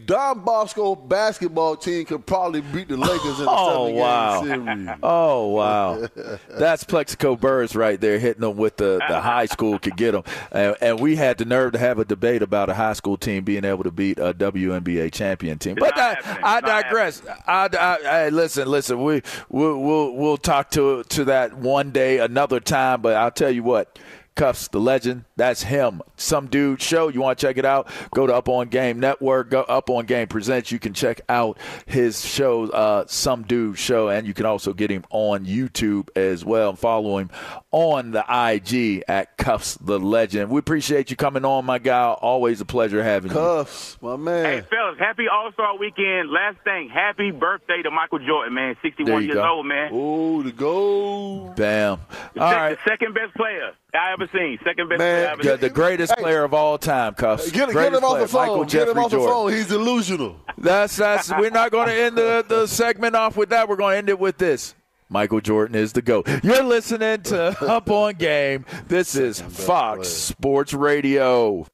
Don 0.06 0.42
Bosco 0.42 0.94
basketball 0.94 1.78
team 1.78 2.04
could 2.04 2.26
probably 2.26 2.60
beat 2.60 2.90
the 2.90 2.98
Lakers 2.98 3.40
in 3.40 3.46
the 3.46 3.50
oh, 3.50 3.88
seven 3.88 3.96
wow. 3.96 4.44
game 4.44 4.66
series. 4.66 5.00
Oh 5.04 5.48
wow, 5.48 6.08
that's 6.50 6.84
Plaxico 6.84 7.36
Burress 7.38 7.74
right 7.74 8.00
there 8.00 8.20
hitting 8.20 8.42
them 8.42 8.58
with 8.58 8.76
the, 8.78 9.02
the 9.08 9.22
high 9.22 9.46
school 9.46 9.80
could 9.80 9.96
get 9.96 10.12
them, 10.12 10.24
and, 10.52 10.76
and, 10.82 11.00
we 11.00 11.16
had 11.16 11.38
the 11.38 11.46
nerve 11.46 11.72
to 11.72 11.80
have 11.80 11.98
a 11.98 12.06
debate 12.06 12.42
about 12.42 12.70
a 12.70 12.74
high 12.74 12.94
school 12.94 13.16
team 13.18 13.44
being 13.44 13.64
able 13.64 13.84
to 13.84 13.92
beat 13.92 14.20
a 14.20 14.34
WNBA 14.34 15.12
champion 15.14 15.58
team. 15.58 15.76
But 15.76 15.98
I, 15.98 16.18
I, 16.44 16.62
digress. 16.62 17.22
I, 17.48 17.70
I, 17.74 17.98
I, 18.08 18.30
listen, 18.30 18.68
listen. 18.68 19.02
We 19.02 19.22
we'll, 19.50 19.80
we'll 19.80 20.16
we'll 20.16 20.38
talk 20.38 20.72
to 20.72 21.04
to 21.04 21.26
that 21.26 21.56
one 21.56 21.92
day, 21.92 22.20
another 22.20 22.60
time. 22.60 23.02
But 23.02 23.16
I'll 23.16 23.32
tell 23.32 23.52
you 23.52 23.64
what 23.64 23.98
Cuffs, 24.36 24.70
the 24.70 24.80
legend. 24.80 25.26
That's 25.36 25.64
him. 25.64 26.02
Some 26.16 26.48
dude 26.48 26.82
show. 26.82 27.10
You 27.10 27.22
want 27.22 27.38
to 27.38 27.46
check 27.48 27.58
it 27.58 27.66
out? 27.66 27.88
Go 28.12 28.26
to 28.28 28.34
Up 28.34 28.48
on 28.50 28.70
Game 28.70 29.00
Network. 29.00 29.50
Go 29.50 29.62
Up 29.62 29.90
on 29.90 30.06
Game 30.06 30.28
Presents. 30.28 30.72
You 30.72 30.80
can 30.80 30.94
check 30.94 31.22
out 31.28 31.58
his 31.86 32.24
show, 32.26 32.70
uh, 32.70 33.04
Some 33.08 33.44
Dude 33.44 33.78
Show, 33.78 34.10
and 34.10 34.26
you 34.26 34.34
can 34.34 34.46
also 34.46 34.74
get 34.74 34.90
him 34.90 35.04
on 35.10 35.46
YouTube 35.46 36.10
as 36.16 36.46
well. 36.46 36.70
And 36.70 36.80
follow 36.80 37.18
him 37.18 37.30
on 37.72 38.12
the 38.12 38.24
IG 38.30 39.04
at 39.08 39.36
Cuffs 39.38 39.76
the 39.82 40.00
Legend. 40.00 40.50
We 40.50 40.60
appreciate 40.60 41.10
you 41.10 41.18
coming 41.18 41.44
on, 41.46 41.66
my 41.66 41.78
guy. 41.80 42.12
Always 42.12 42.62
a 42.62 42.66
pleasure 42.66 43.04
having 43.04 43.32
Cuffs, 43.32 43.96
you. 43.96 44.00
Cuffs, 44.00 44.02
my 44.02 44.16
man. 44.16 44.46
Hey, 44.46 44.62
fellas, 44.70 44.98
happy 44.98 45.26
All 45.32 45.52
Star 45.52 45.78
Weekend. 45.78 46.30
Last 46.32 46.58
thing, 46.64 46.90
happy 46.90 47.32
birthday 47.32 47.82
to 47.84 47.92
Michael 47.92 48.20
Jordan, 48.20 48.54
man. 48.54 48.76
61 48.82 49.24
years 49.26 49.36
go. 49.36 49.46
old, 49.46 49.66
man. 49.66 49.90
Oh, 49.94 50.42
the 50.42 50.52
goal. 50.52 51.50
Bam. 51.56 52.00
The, 52.34 52.42
All 52.42 52.50
sec- 52.50 52.58
right. 52.58 52.78
the 52.84 52.90
second 52.90 53.14
best 53.14 53.34
player 53.36 53.72
I 53.94 54.14
ever 54.14 54.30
seen. 54.34 54.58
Second 54.64 54.88
best 54.90 55.00
Man, 55.00 55.28
ever 55.34 55.44
the, 55.44 55.58
the 55.58 55.70
greatest 55.70 56.14
Hey. 56.16 56.22
player 56.22 56.44
of 56.46 56.54
all 56.54 56.78
time, 56.78 57.14
Cuffs. 57.14 57.52
Get, 57.52 57.68
get 57.68 57.70
Greatest 57.74 57.98
him 58.00 58.04
off 58.06 58.12
player, 58.12 58.22
the 58.24 58.28
phone. 58.30 58.42
Michael 58.48 58.64
Get 58.64 58.70
Jeffrey 58.70 58.92
him 58.92 58.98
off 59.00 59.12
Jordan. 59.12 59.28
the 59.28 59.34
phone. 59.34 59.52
He's 59.54 59.68
delusional. 59.68 60.36
That's 60.58 60.96
that's. 60.96 61.30
We're 61.38 61.50
not 61.50 61.72
going 61.72 61.88
to 61.88 61.94
end 61.94 62.18
the, 62.18 62.46
the 62.48 62.68
segment 62.68 63.16
off 63.16 63.36
with 63.36 63.50
that. 63.50 63.68
We're 63.68 63.76
going 63.76 63.94
to 63.94 63.98
end 63.98 64.10
it 64.10 64.20
with 64.20 64.38
this. 64.38 64.76
Michael 65.10 65.42
Jordan 65.42 65.76
is 65.76 65.92
the 65.92 66.02
GOAT. 66.02 66.26
You're 66.42 66.64
listening 66.64 67.22
to 67.24 67.48
Up 67.70 67.90
on 67.92 68.14
Game. 68.16 68.66
This 68.88 69.16
is 69.16 69.42
Fox 69.42 70.08
Sports 70.08 70.74
Radio. 70.74 71.68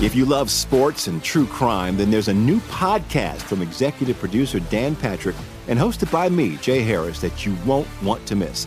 If 0.00 0.14
you 0.14 0.26
love 0.26 0.50
sports 0.50 1.06
and 1.08 1.22
true 1.24 1.46
crime, 1.46 1.96
then 1.96 2.10
there's 2.10 2.28
a 2.28 2.34
new 2.34 2.60
podcast 2.60 3.38
from 3.38 3.62
executive 3.62 4.18
producer 4.18 4.60
Dan 4.60 4.94
Patrick 4.94 5.34
and 5.68 5.78
hosted 5.78 6.12
by 6.12 6.28
me, 6.28 6.56
Jay 6.58 6.82
Harris, 6.82 7.20
that 7.22 7.44
you 7.46 7.56
won't 7.66 7.88
want 8.02 8.24
to 8.26 8.36
miss. 8.36 8.66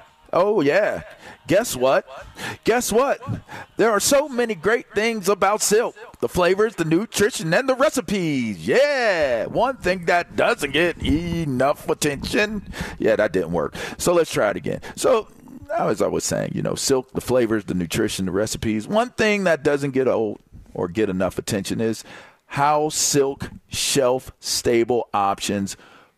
Oh, 0.33 0.61
yeah. 0.61 1.03
Guess 1.47 1.75
what? 1.75 2.05
Guess 2.63 2.91
what? 2.91 3.19
There 3.77 3.91
are 3.91 3.99
so 3.99 4.29
many 4.29 4.55
great 4.55 4.93
things 4.93 5.27
about 5.27 5.61
Silk 5.61 5.95
the 6.21 6.29
flavors, 6.29 6.75
the 6.75 6.85
nutrition, 6.85 7.53
and 7.53 7.67
the 7.67 7.75
recipes. 7.75 8.65
Yeah. 8.65 9.47
One 9.47 9.77
thing 9.77 10.05
that 10.05 10.35
doesn't 10.35 10.71
get 10.71 11.03
enough 11.03 11.89
attention. 11.89 12.71
Yeah, 12.99 13.15
that 13.15 13.33
didn't 13.33 13.51
work. 13.51 13.75
So 13.97 14.13
let's 14.13 14.31
try 14.31 14.51
it 14.51 14.55
again. 14.55 14.81
So, 14.95 15.27
as 15.77 16.01
I 16.01 16.07
was 16.07 16.23
saying, 16.23 16.51
you 16.53 16.61
know, 16.61 16.75
Silk, 16.75 17.11
the 17.13 17.21
flavors, 17.21 17.65
the 17.65 17.73
nutrition, 17.73 18.25
the 18.25 18.31
recipes. 18.31 18.87
One 18.87 19.09
thing 19.09 19.45
that 19.45 19.63
doesn't 19.63 19.91
get 19.91 20.07
old 20.07 20.39
or 20.73 20.87
get 20.87 21.09
enough 21.09 21.37
attention 21.37 21.81
is 21.81 22.03
how 22.45 22.89
Silk 22.89 23.49
shelf 23.67 24.31
stable 24.39 25.09
options, 25.13 25.75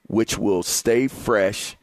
which 0.07 0.38
will 0.38 0.64
stay 0.64 1.07
fresh, 1.07 1.78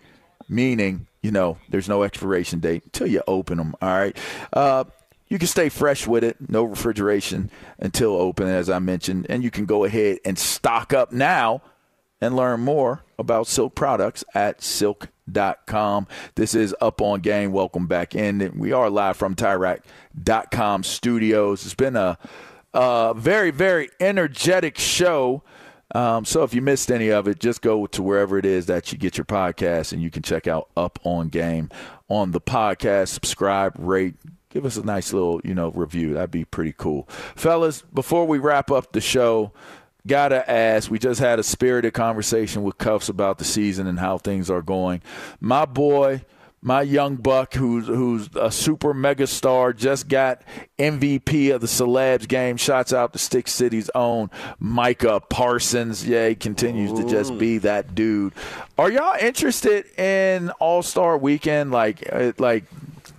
meaning 0.49 1.07
you 1.23 1.31
know, 1.31 1.59
there's 1.68 1.89
no 1.89 2.03
expiration 2.03 2.61
date 2.61 2.85
until 2.85 3.07
you 3.07 3.23
open 3.27 3.59
them. 3.59 3.75
All 3.81 3.89
right. 3.89 4.16
Uh, 4.53 4.85
you 5.29 5.39
can 5.39 5.47
stay 5.47 5.68
fresh 5.68 6.07
with 6.07 6.25
it, 6.25 6.37
no 6.49 6.64
refrigeration 6.64 7.51
until 7.79 8.16
open, 8.16 8.49
as 8.49 8.68
I 8.68 8.81
mentioned. 8.81 9.27
And 9.29 9.45
you 9.45 9.51
can 9.51 9.64
go 9.64 9.85
ahead 9.85 10.18
and 10.25 10.37
stock 10.37 10.93
up 10.93 11.12
now 11.12 11.62
and 12.21 12.35
learn 12.37 12.61
more 12.61 13.05
about 13.18 13.47
Silk 13.47 13.75
products 13.75 14.25
at 14.35 14.62
silk.com. 14.62 16.07
This 16.35 16.55
is 16.55 16.75
Up 16.81 17.01
on 17.01 17.21
Game. 17.21 17.53
Welcome 17.53 17.87
back 17.87 18.14
in. 18.14 18.59
We 18.59 18.73
are 18.73 18.91
live 18.91 19.16
from 19.16 19.37
TireRack.com 19.37 20.83
studios. 20.83 21.64
It's 21.64 21.75
been 21.75 21.97
a, 21.97 22.18
a 22.75 23.14
very, 23.16 23.53
very 23.53 23.89
energetic 24.01 24.79
show. 24.79 25.43
Um, 25.95 26.24
so 26.24 26.43
if 26.45 26.55
you 26.55 26.62
missed 26.62 26.91
any 26.91 27.11
of 27.11 27.26
it, 27.26 27.41
just 27.41 27.62
go 27.62 27.86
to 27.86 28.03
wherever 28.03 28.38
it 28.38 28.47
is 28.47 28.66
that 28.66 28.93
you 28.93 28.99
get 28.99 29.16
your 29.16 29.24
podcast 29.24 29.93
and 29.93 30.03
you 30.03 30.11
can 30.11 30.22
check 30.22 30.47
out 30.47 30.68
Up 30.76 30.99
on 31.05 31.28
Game 31.28 31.70
on 32.09 32.30
the 32.30 32.41
podcast. 32.41 33.09
Subscribe, 33.09 33.74
rate, 33.78 34.14
give 34.51 34.64
us 34.64 34.76
a 34.76 34.84
nice 34.84 35.12
little, 35.12 35.41
you 35.45 35.55
know, 35.55 35.70
review. 35.70 36.14
That'd 36.14 36.30
be 36.30 36.45
pretty 36.45 36.74
cool. 36.76 37.09
Fellas, 37.34 37.82
before 37.93 38.26
we 38.26 38.38
wrap 38.38 38.70
up 38.70 38.93
the 38.93 39.01
show, 39.01 39.53
gotta 40.07 40.49
ask, 40.51 40.91
we 40.91 40.99
just 40.99 41.20
had 41.20 41.38
a 41.38 41.43
spirited 41.43 41.93
conversation 41.93 42.62
with 42.62 42.78
Cuffs 42.78 43.09
about 43.09 43.38
the 43.38 43.45
season 43.45 43.86
and 43.86 43.99
how 43.99 44.18
things 44.18 44.51
are 44.51 44.62
going. 44.62 45.03
My 45.41 45.64
boy– 45.64 46.22
my 46.63 46.83
young 46.83 47.17
buck 47.17 47.55
who's 47.55 47.87
who's 47.87 48.29
a 48.37 48.51
super 48.51 48.93
mega 48.93 49.27
star 49.27 49.73
just 49.73 50.09
got 50.09 50.43
MVP 50.79 51.55
of 51.55 51.61
the 51.61 51.67
celebs 51.67 52.29
game 52.29 52.57
shots 52.57 52.93
out 52.93 53.13
to 53.13 53.19
Stick 53.19 53.49
City's 53.49 53.91
own 53.95 54.31
Micah 54.59 55.21
Parsons 55.21 56.07
yeah 56.07 56.29
he 56.29 56.35
continues 56.35 56.93
Ooh. 56.93 57.03
to 57.03 57.09
just 57.09 57.39
be 57.39 57.59
that 57.59 57.95
dude 57.95 58.35
are 58.77 58.91
y'all 58.91 59.17
interested 59.19 59.87
in 59.99 60.51
All-Star 60.61 61.17
weekend 61.17 61.71
like 61.71 62.07
uh, 62.13 62.33
like 62.39 62.65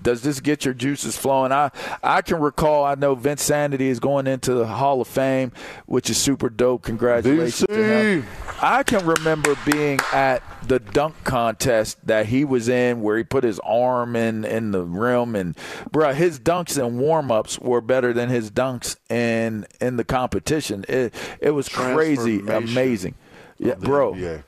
does 0.01 0.21
this 0.21 0.39
get 0.39 0.65
your 0.65 0.73
juices 0.73 1.17
flowing? 1.17 1.51
I 1.51 1.69
I 2.03 2.21
can 2.21 2.39
recall. 2.39 2.83
I 2.83 2.95
know 2.95 3.15
Vinsanity 3.15 3.81
is 3.81 3.99
going 3.99 4.27
into 4.27 4.53
the 4.53 4.65
Hall 4.65 5.01
of 5.01 5.07
Fame, 5.07 5.51
which 5.85 6.09
is 6.09 6.17
super 6.17 6.49
dope. 6.49 6.83
Congratulations 6.83 7.61
DC. 7.61 7.67
to 7.67 7.83
him. 7.83 8.25
I 8.61 8.83
can 8.83 9.05
remember 9.05 9.55
being 9.65 9.99
at 10.13 10.43
the 10.67 10.79
dunk 10.79 11.15
contest 11.23 12.05
that 12.05 12.27
he 12.27 12.45
was 12.45 12.69
in, 12.69 13.01
where 13.01 13.17
he 13.17 13.23
put 13.23 13.43
his 13.43 13.59
arm 13.59 14.15
in 14.15 14.45
in 14.45 14.71
the 14.71 14.83
rim, 14.83 15.35
and 15.35 15.57
bro, 15.91 16.13
his 16.13 16.39
dunks 16.39 16.77
and 16.77 16.99
warm 16.99 17.31
ups 17.31 17.57
were 17.59 17.81
better 17.81 18.13
than 18.13 18.29
his 18.29 18.51
dunks 18.51 18.97
in 19.09 19.65
in 19.79 19.97
the 19.97 20.03
competition. 20.03 20.85
It 20.87 21.13
it 21.39 21.51
was 21.51 21.67
crazy, 21.69 22.39
amazing. 22.39 23.15
Yeah, 23.57 23.75
bro. 23.75 24.13
Yeah. 24.13 24.41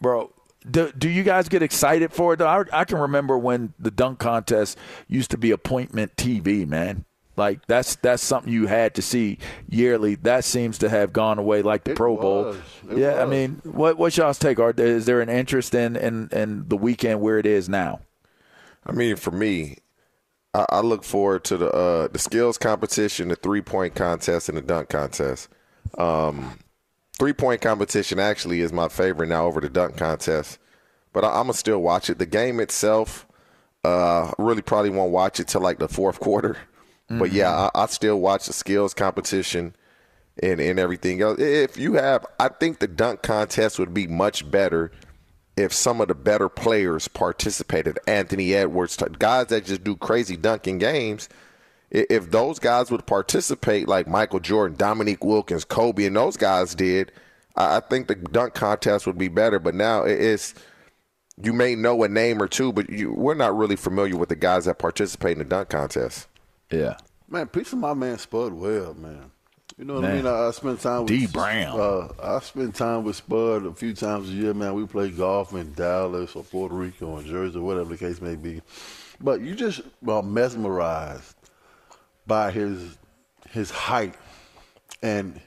Bro, 0.00 0.32
do, 0.68 0.92
do 0.92 1.08
you 1.08 1.22
guys 1.22 1.48
get 1.48 1.62
excited 1.62 2.12
for 2.12 2.34
it? 2.34 2.40
I, 2.40 2.64
I 2.72 2.84
can 2.84 2.98
remember 2.98 3.36
when 3.36 3.74
the 3.78 3.90
dunk 3.90 4.18
contest 4.18 4.78
used 5.08 5.30
to 5.32 5.38
be 5.38 5.50
appointment 5.50 6.16
TV, 6.16 6.66
man. 6.66 7.04
Like 7.36 7.66
that's 7.66 7.96
that's 7.96 8.22
something 8.22 8.52
you 8.52 8.66
had 8.66 8.94
to 8.96 9.02
see 9.02 9.38
yearly. 9.68 10.16
That 10.16 10.44
seems 10.44 10.78
to 10.78 10.88
have 10.88 11.12
gone 11.12 11.38
away, 11.38 11.62
like 11.62 11.84
the 11.84 11.92
it 11.92 11.96
Pro 11.96 12.16
Bowl. 12.16 12.56
yeah, 12.94 13.14
was. 13.14 13.18
I 13.20 13.24
mean, 13.26 13.60
what 13.64 13.98
what's 13.98 14.16
y'all's 14.16 14.38
take? 14.38 14.58
Are 14.58 14.72
is 14.76 15.06
there 15.06 15.20
an 15.20 15.28
interest 15.28 15.74
in, 15.74 15.96
in 15.96 16.28
in 16.32 16.68
the 16.68 16.76
weekend 16.76 17.20
where 17.20 17.38
it 17.38 17.46
is 17.46 17.68
now? 17.68 18.00
I 18.84 18.92
mean, 18.92 19.16
for 19.16 19.30
me, 19.30 19.76
I, 20.54 20.66
I 20.68 20.80
look 20.80 21.04
forward 21.04 21.44
to 21.44 21.56
the 21.56 21.70
uh, 21.70 22.08
the 22.08 22.18
skills 22.18 22.58
competition, 22.58 23.28
the 23.28 23.36
three 23.36 23.62
point 23.62 23.94
contest, 23.94 24.48
and 24.48 24.58
the 24.58 24.62
dunk 24.62 24.88
contest. 24.88 25.48
Um, 25.96 26.58
three 27.18 27.32
point 27.32 27.60
competition 27.60 28.18
actually 28.18 28.60
is 28.60 28.72
my 28.72 28.88
favorite 28.88 29.28
now 29.28 29.46
over 29.46 29.60
the 29.60 29.68
dunk 29.68 29.96
contest. 29.96 30.58
But 31.12 31.24
I, 31.24 31.28
am 31.40 31.46
gonna 31.46 31.54
still 31.54 31.80
watch 31.80 32.10
it. 32.10 32.18
The 32.18 32.26
game 32.26 32.60
itself, 32.60 33.26
uh, 33.84 34.32
really 34.38 34.62
probably 34.62 34.90
won't 34.90 35.12
watch 35.12 35.40
it 35.40 35.48
till 35.48 35.60
like 35.60 35.78
the 35.78 35.88
fourth 35.88 36.20
quarter. 36.20 36.56
Mm-hmm. 37.10 37.18
But 37.18 37.32
yeah, 37.32 37.68
I, 37.74 37.82
I, 37.82 37.86
still 37.86 38.20
watch 38.20 38.46
the 38.46 38.52
skills 38.52 38.94
competition 38.94 39.74
and 40.42 40.60
and 40.60 40.78
everything 40.78 41.20
else. 41.20 41.40
If 41.40 41.76
you 41.76 41.94
have, 41.94 42.24
I 42.38 42.48
think 42.48 42.78
the 42.78 42.86
dunk 42.88 43.22
contest 43.22 43.78
would 43.78 43.92
be 43.92 44.06
much 44.06 44.48
better 44.48 44.92
if 45.56 45.72
some 45.72 46.00
of 46.00 46.08
the 46.08 46.14
better 46.14 46.48
players 46.48 47.08
participated. 47.08 47.98
Anthony 48.06 48.54
Edwards, 48.54 48.96
guys 49.18 49.48
that 49.48 49.64
just 49.64 49.82
do 49.82 49.96
crazy 49.96 50.36
dunking 50.36 50.78
games 50.78 51.28
if 51.90 52.30
those 52.30 52.58
guys 52.58 52.90
would 52.90 53.06
participate 53.06 53.88
like 53.88 54.06
Michael 54.06 54.40
Jordan, 54.40 54.76
Dominique 54.76 55.24
Wilkins, 55.24 55.64
Kobe, 55.64 56.04
and 56.04 56.16
those 56.16 56.36
guys 56.36 56.74
did, 56.74 57.10
I 57.56 57.80
think 57.80 58.06
the 58.06 58.14
dunk 58.14 58.54
contest 58.54 59.06
would 59.06 59.18
be 59.18 59.28
better. 59.28 59.58
But 59.58 59.74
now 59.74 60.04
it's 60.04 60.54
you 61.42 61.52
may 61.52 61.74
know 61.74 62.02
a 62.04 62.08
name 62.08 62.40
or 62.40 62.46
two, 62.46 62.72
but 62.72 62.88
you, 62.90 63.12
we're 63.12 63.34
not 63.34 63.56
really 63.56 63.76
familiar 63.76 64.16
with 64.16 64.28
the 64.28 64.36
guys 64.36 64.66
that 64.66 64.78
participate 64.78 65.32
in 65.32 65.38
the 65.38 65.44
dunk 65.44 65.70
contest. 65.70 66.28
Yeah, 66.70 66.96
man. 67.28 67.48
Peace 67.48 67.72
of 67.72 67.78
my 67.78 67.94
man 67.94 68.18
Spud 68.18 68.52
Webb, 68.52 68.96
man. 68.98 69.30
You 69.78 69.84
know 69.84 69.94
what 69.94 70.02
man. 70.02 70.10
I 70.10 70.14
mean? 70.16 70.26
I, 70.26 70.48
I 70.48 70.50
spend 70.50 70.80
time 70.80 71.00
with 71.00 71.08
Dee 71.08 71.26
Brown. 71.26 71.80
Uh, 71.80 72.08
I 72.22 72.40
spend 72.40 72.74
time 72.74 73.04
with 73.04 73.16
Spud 73.16 73.64
a 73.64 73.72
few 73.72 73.94
times 73.94 74.28
a 74.28 74.32
year, 74.32 74.52
man. 74.52 74.74
We 74.74 74.86
play 74.86 75.10
golf 75.10 75.54
in 75.54 75.72
Dallas 75.72 76.36
or 76.36 76.44
Puerto 76.44 76.74
Rico 76.74 77.06
or 77.06 77.22
Jersey, 77.22 77.58
or 77.58 77.62
whatever 77.62 77.90
the 77.90 77.96
case 77.96 78.20
may 78.20 78.36
be. 78.36 78.60
But 79.20 79.40
you 79.40 79.54
just 79.54 79.80
well, 80.02 80.22
mesmerized 80.22 81.34
by 82.26 82.50
his 82.50 82.98
his 83.50 83.70
height, 83.70 84.14
and 85.02 85.40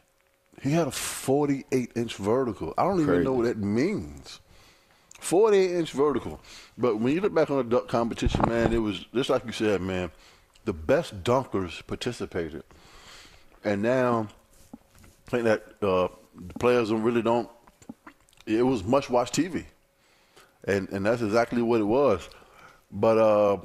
he 0.61 0.71
had 0.71 0.87
a 0.87 0.91
48 0.91 1.91
inch 1.95 2.15
vertical. 2.15 2.73
I 2.77 2.83
don't 2.83 3.01
even 3.01 3.23
know 3.23 3.33
what 3.33 3.45
that 3.45 3.57
means. 3.57 4.39
48 5.19 5.71
inch 5.71 5.91
vertical. 5.91 6.41
But 6.77 6.99
when 6.99 7.13
you 7.13 7.21
look 7.21 7.33
back 7.33 7.49
on 7.49 7.57
the 7.57 7.63
duck 7.63 7.87
competition, 7.87 8.41
man, 8.47 8.73
it 8.73 8.77
was 8.77 9.05
just 9.13 9.29
like 9.29 9.45
you 9.45 9.51
said, 9.51 9.81
man. 9.81 10.11
The 10.65 10.73
best 10.73 11.23
dunkers 11.23 11.85
participated, 11.85 12.63
and 13.63 13.81
now 13.81 14.27
I 15.27 15.31
think 15.31 15.43
that 15.43 15.63
uh, 15.81 16.07
the 16.35 16.53
players 16.59 16.89
don't 16.89 17.03
really 17.03 17.21
don't. 17.21 17.49
It 18.45 18.65
was 18.65 18.83
much 18.83 19.09
watch 19.09 19.31
TV, 19.31 19.65
and 20.65 20.89
and 20.89 21.05
that's 21.05 21.21
exactly 21.21 21.61
what 21.61 21.81
it 21.81 21.85
was. 21.85 22.29
But 22.91 23.17
uh, 23.17 23.57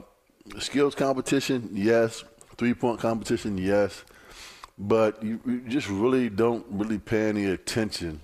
skills 0.59 0.94
competition, 0.94 1.70
yes. 1.72 2.24
Three 2.57 2.74
point 2.74 2.99
competition, 2.99 3.57
yes, 3.57 4.03
but 4.76 5.22
you, 5.22 5.40
you, 5.46 5.61
just 5.68 5.88
really 5.88 6.28
don't 6.28 6.66
really 6.68 6.99
pay 6.99 7.28
any 7.28 7.44
attention 7.46 8.20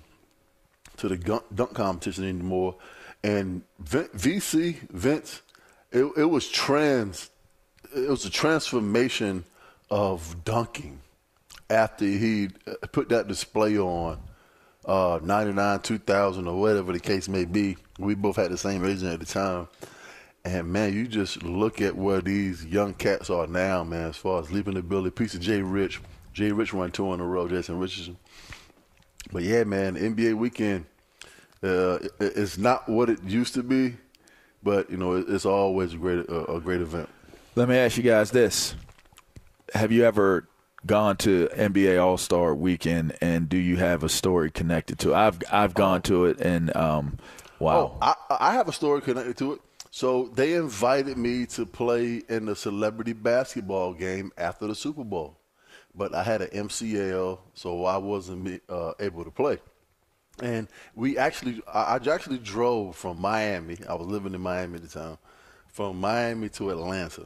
to 0.97 1.07
the 1.07 1.41
dunk 1.53 1.73
competition 1.73 2.25
anymore. 2.25 2.75
And 3.23 3.63
VC 3.83 4.89
Vince, 4.89 5.41
it, 5.91 6.05
it 6.17 6.25
was 6.25 6.49
trans, 6.49 7.29
it 7.95 8.09
was 8.09 8.25
a 8.25 8.29
transformation 8.29 9.43
of 9.89 10.43
dunking 10.43 10.99
after 11.69 12.05
he 12.05 12.49
put 12.91 13.09
that 13.09 13.27
display 13.27 13.77
on. 13.77 14.19
Uh, 14.85 15.19
99, 15.23 15.79
2000, 15.79 16.47
or 16.47 16.59
whatever 16.59 16.93
the 16.93 16.99
case 16.99 17.27
may 17.27 17.43
be. 17.43 17.75
We 17.97 18.13
both 18.13 18.35
had 18.35 18.51
the 18.51 18.57
same 18.57 18.85
agent 18.85 19.13
at 19.13 19.19
the 19.19 19.25
time. 19.25 19.67
And 20.43 20.71
man, 20.71 20.93
you 20.93 21.07
just 21.07 21.41
look 21.41 21.81
at 21.81 21.95
where 21.95 22.21
these 22.21 22.63
young 22.63 22.93
cats 22.93 23.31
are 23.31 23.47
now, 23.47 23.83
man, 23.83 24.09
as 24.09 24.15
far 24.15 24.41
as 24.41 24.51
leaping 24.51 24.75
the 24.75 24.81
ability. 24.81 25.09
Piece 25.09 25.33
of 25.33 25.41
Jay 25.41 25.59
Rich. 25.59 26.01
Jay 26.33 26.51
Rich 26.51 26.71
won 26.71 26.91
two 26.91 27.11
in 27.13 27.19
a 27.19 27.25
row, 27.25 27.47
Jason 27.47 27.79
Richardson. 27.79 28.17
But 29.31 29.41
yeah, 29.41 29.63
man, 29.63 29.95
NBA 29.95 30.35
weekend 30.35 30.85
uh, 31.65 31.99
it's 32.19 32.57
not 32.57 32.87
what 32.87 33.09
it 33.09 33.23
used 33.23 33.53
to 33.55 33.63
be, 33.63 33.95
but 34.61 34.89
you 34.89 34.97
know, 34.97 35.15
it's 35.15 35.45
always 35.45 35.93
a 35.93 35.97
great 35.97 36.25
a 36.29 36.59
great 36.63 36.81
event. 36.81 37.09
Let 37.55 37.69
me 37.69 37.77
ask 37.77 37.95
you 37.95 38.03
guys 38.03 38.31
this: 38.31 38.75
Have 39.73 39.93
you 39.93 40.03
ever 40.03 40.45
gone 40.85 41.15
to 41.17 41.47
NBA 41.53 42.03
All 42.03 42.17
Star 42.17 42.53
Weekend, 42.53 43.15
and 43.21 43.47
do 43.47 43.55
you 43.55 43.77
have 43.77 44.03
a 44.03 44.09
story 44.09 44.51
connected 44.51 44.99
to 44.99 45.11
it? 45.11 45.15
I've 45.15 45.39
I've 45.49 45.73
gone 45.73 46.01
to 46.01 46.25
it, 46.25 46.41
and 46.41 46.75
um, 46.75 47.17
wow, 47.59 47.95
oh, 47.95 47.97
I, 48.01 48.15
I 48.49 48.53
have 48.55 48.67
a 48.67 48.73
story 48.73 48.99
connected 48.99 49.37
to 49.37 49.53
it. 49.53 49.61
So 49.89 50.27
they 50.33 50.55
invited 50.55 51.17
me 51.17 51.45
to 51.45 51.65
play 51.65 52.23
in 52.27 52.47
the 52.47 52.57
celebrity 52.57 53.13
basketball 53.13 53.93
game 53.93 54.33
after 54.37 54.67
the 54.67 54.75
Super 54.75 55.05
Bowl, 55.05 55.37
but 55.95 56.13
I 56.13 56.23
had 56.23 56.41
an 56.41 56.67
MCL, 56.67 57.39
so 57.53 57.85
I 57.85 57.95
wasn't 57.95 58.61
uh, 58.67 58.91
able 58.99 59.23
to 59.23 59.31
play. 59.31 59.59
And 60.43 60.67
we 60.93 61.17
actually, 61.17 61.61
I 61.73 61.97
actually 62.11 62.39
drove 62.39 62.97
from 62.97 63.21
Miami. 63.21 63.77
I 63.87 63.93
was 63.93 64.07
living 64.07 64.33
in 64.33 64.41
Miami 64.41 64.75
at 64.75 64.81
the 64.81 64.89
time, 64.89 65.17
from 65.69 66.01
Miami 66.01 66.49
to 66.49 66.71
Atlanta. 66.71 67.25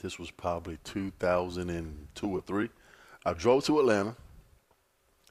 This 0.00 0.18
was 0.18 0.30
probably 0.30 0.78
2002 0.84 2.28
or 2.28 2.40
three. 2.42 2.70
I 3.26 3.32
drove 3.32 3.64
to 3.64 3.80
Atlanta. 3.80 4.16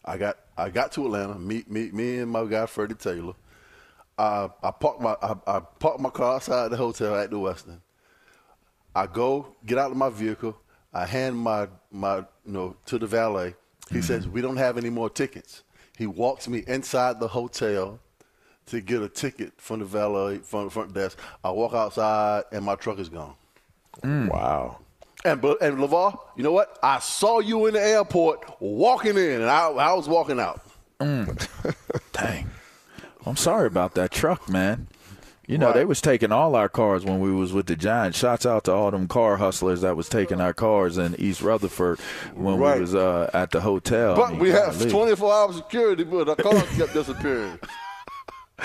I 0.04 0.18
got 0.18 0.38
I 0.58 0.70
got 0.70 0.92
to 0.94 1.06
Atlanta. 1.06 1.40
Meet 1.40 1.70
me 1.70 1.92
me 1.92 2.20
and 2.20 2.32
my 2.32 2.46
guy 2.46 2.66
Freddie 2.66 2.96
Taylor. 2.96 3.34
I, 4.18 4.50
I 4.64 4.72
parked 4.72 5.02
my 5.02 5.16
I, 5.22 5.36
I 5.48 5.60
parked 5.60 6.00
my 6.00 6.10
car 6.10 6.36
outside 6.36 6.70
the 6.70 6.78
hotel 6.78 7.16
at 7.16 7.30
the 7.30 7.38
Westin. 7.38 7.80
I 8.96 9.08
go 9.08 9.56
get 9.66 9.78
out 9.78 9.92
of 9.92 9.98
my 9.98 10.10
vehicle. 10.10 10.58
I 10.94 11.06
hand 11.06 11.38
my 11.38 11.68
my 11.92 12.18
you 12.18 12.26
know 12.46 12.76
to 12.88 12.98
the 12.98 13.08
valet. 13.08 13.56
He 13.90 13.96
mm-hmm. 13.96 14.02
says 14.02 14.28
we 14.28 14.42
don't 14.42 14.58
have 14.58 14.78
any 14.78 14.90
more 14.90 15.10
tickets. 15.10 15.64
He 15.98 16.08
walks 16.08 16.48
me 16.48 16.64
inside 16.68 17.20
the 17.20 17.28
hotel 17.28 18.00
to 18.68 18.82
get 18.82 19.02
a 19.02 19.10
ticket 19.10 19.54
from 19.58 19.80
the 19.80 19.86
valet 19.86 20.40
from 20.40 20.66
the 20.66 20.72
front 20.72 20.94
desk. 20.94 21.18
I 21.44 21.52
walk 21.52 21.74
outside 21.74 22.44
and 22.52 22.66
my 22.66 22.76
truck 22.76 23.00
is 23.00 23.10
gone. 23.10 23.36
Mm. 24.02 24.30
Wow. 24.30 24.80
And 25.26 25.44
and 25.44 25.78
LaVar, 25.78 26.18
you 26.38 26.44
know 26.44 26.52
what? 26.52 26.78
I 26.82 27.00
saw 27.00 27.40
you 27.40 27.66
in 27.66 27.74
the 27.74 27.82
airport 27.82 28.62
walking 28.62 29.18
in, 29.18 29.42
and 29.42 29.50
I, 29.50 29.68
I 29.70 29.94
was 29.94 30.08
walking 30.08 30.40
out. 30.40 30.62
Mm. 31.00 31.48
Dang. 32.14 32.50
I'm 33.26 33.36
sorry 33.36 33.68
about 33.68 33.96
that 33.96 34.12
truck, 34.12 34.48
man. 34.50 34.88
You 35.48 35.58
know, 35.58 35.68
right. 35.68 35.76
they 35.76 35.86
was 35.86 36.02
taking 36.02 36.34
all 36.34 36.56
our 36.56 36.68
cars 36.68 37.06
when 37.06 37.22
we 37.22 37.32
was 37.32 37.54
with 37.54 37.68
the 37.68 37.76
Giants. 37.78 38.18
Shots 38.18 38.46
out 38.46 38.66
to 38.66 38.74
all 38.74 38.92
them 38.92 39.08
car 39.08 39.38
hustlers 39.38 39.80
that 39.80 39.96
was 39.96 40.10
taking 40.10 40.42
our 40.42 40.54
cars 40.54 40.98
in 40.98 41.16
East 41.18 41.42
Rutherford 41.42 42.00
when 42.36 42.58
right. 42.58 42.76
we 42.76 42.82
was 42.82 42.94
uh, 42.94 43.30
at 43.34 43.52
the 43.52 43.62
hotel. 43.62 44.16
But 44.16 44.24
I 44.24 44.30
mean, 44.32 44.40
we 44.40 44.50
have 44.50 44.90
24 44.90 45.34
hour 45.34 45.54
security, 45.54 46.04
but 46.04 46.28
our 46.28 46.36
cars 46.36 46.78
kept 46.78 46.94
disappearing. 46.94 47.60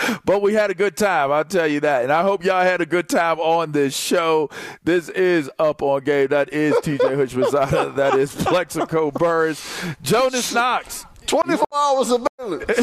but 0.25 0.43
we 0.43 0.55
had 0.55 0.71
a 0.71 0.75
good 0.75 0.97
time, 0.97 1.31
I'll 1.31 1.45
tell 1.45 1.67
you 1.67 1.81
that. 1.81 2.03
And 2.03 2.13
I 2.13 2.23
hope 2.23 2.45
y'all 2.45 2.63
had 2.63 2.81
a 2.81 2.87
good 2.87 3.09
time 3.09 3.39
on 3.41 3.73
this 3.73 3.97
show. 3.97 4.51
This 4.85 5.09
is 5.11 5.51
Up 5.59 5.83
on 5.83 6.05
Game. 6.05 6.29
That 6.29 6.53
is 6.53 6.75
TJ 6.77 6.99
Houshmandzadeh. 6.99 7.95
that 7.97 8.15
is 8.15 8.35
Plaxico 8.35 9.11
Burress. 9.11 9.85
Jonas 10.03 10.53
Knox. 10.55 11.07
24 11.27 11.65
hours 11.73 12.11
available. 12.11 12.75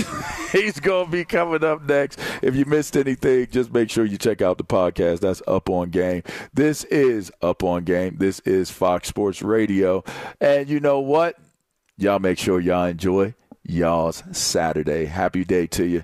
He's 0.51 0.79
going 0.79 1.05
to 1.05 1.11
be 1.11 1.25
coming 1.25 1.63
up 1.63 1.83
next. 1.83 2.19
If 2.41 2.55
you 2.55 2.63
missed 2.65 2.95
anything, 2.95 3.47
just 3.51 3.71
make 3.73 3.89
sure 3.89 4.05
you 4.05 4.17
check 4.17 4.41
out 4.41 4.57
the 4.57 4.63
podcast. 4.63 5.19
That's 5.19 5.41
Up 5.45 5.69
on 5.69 5.89
Game. 5.89 6.23
This 6.53 6.85
is 6.85 7.31
Up 7.41 7.63
on 7.63 7.83
Game. 7.83 8.15
This 8.17 8.39
is 8.41 8.71
Fox 8.71 9.09
Sports 9.09 9.41
Radio. 9.41 10.05
And 10.39 10.69
you 10.69 10.79
know 10.79 10.99
what? 11.01 11.35
Y'all 11.97 12.19
make 12.19 12.39
sure 12.39 12.61
y'all 12.61 12.85
enjoy 12.85 13.35
y'all's 13.69 14.23
Saturday. 14.31 15.05
Happy 15.05 15.45
day 15.45 15.67
to 15.67 15.85
you. 15.85 16.03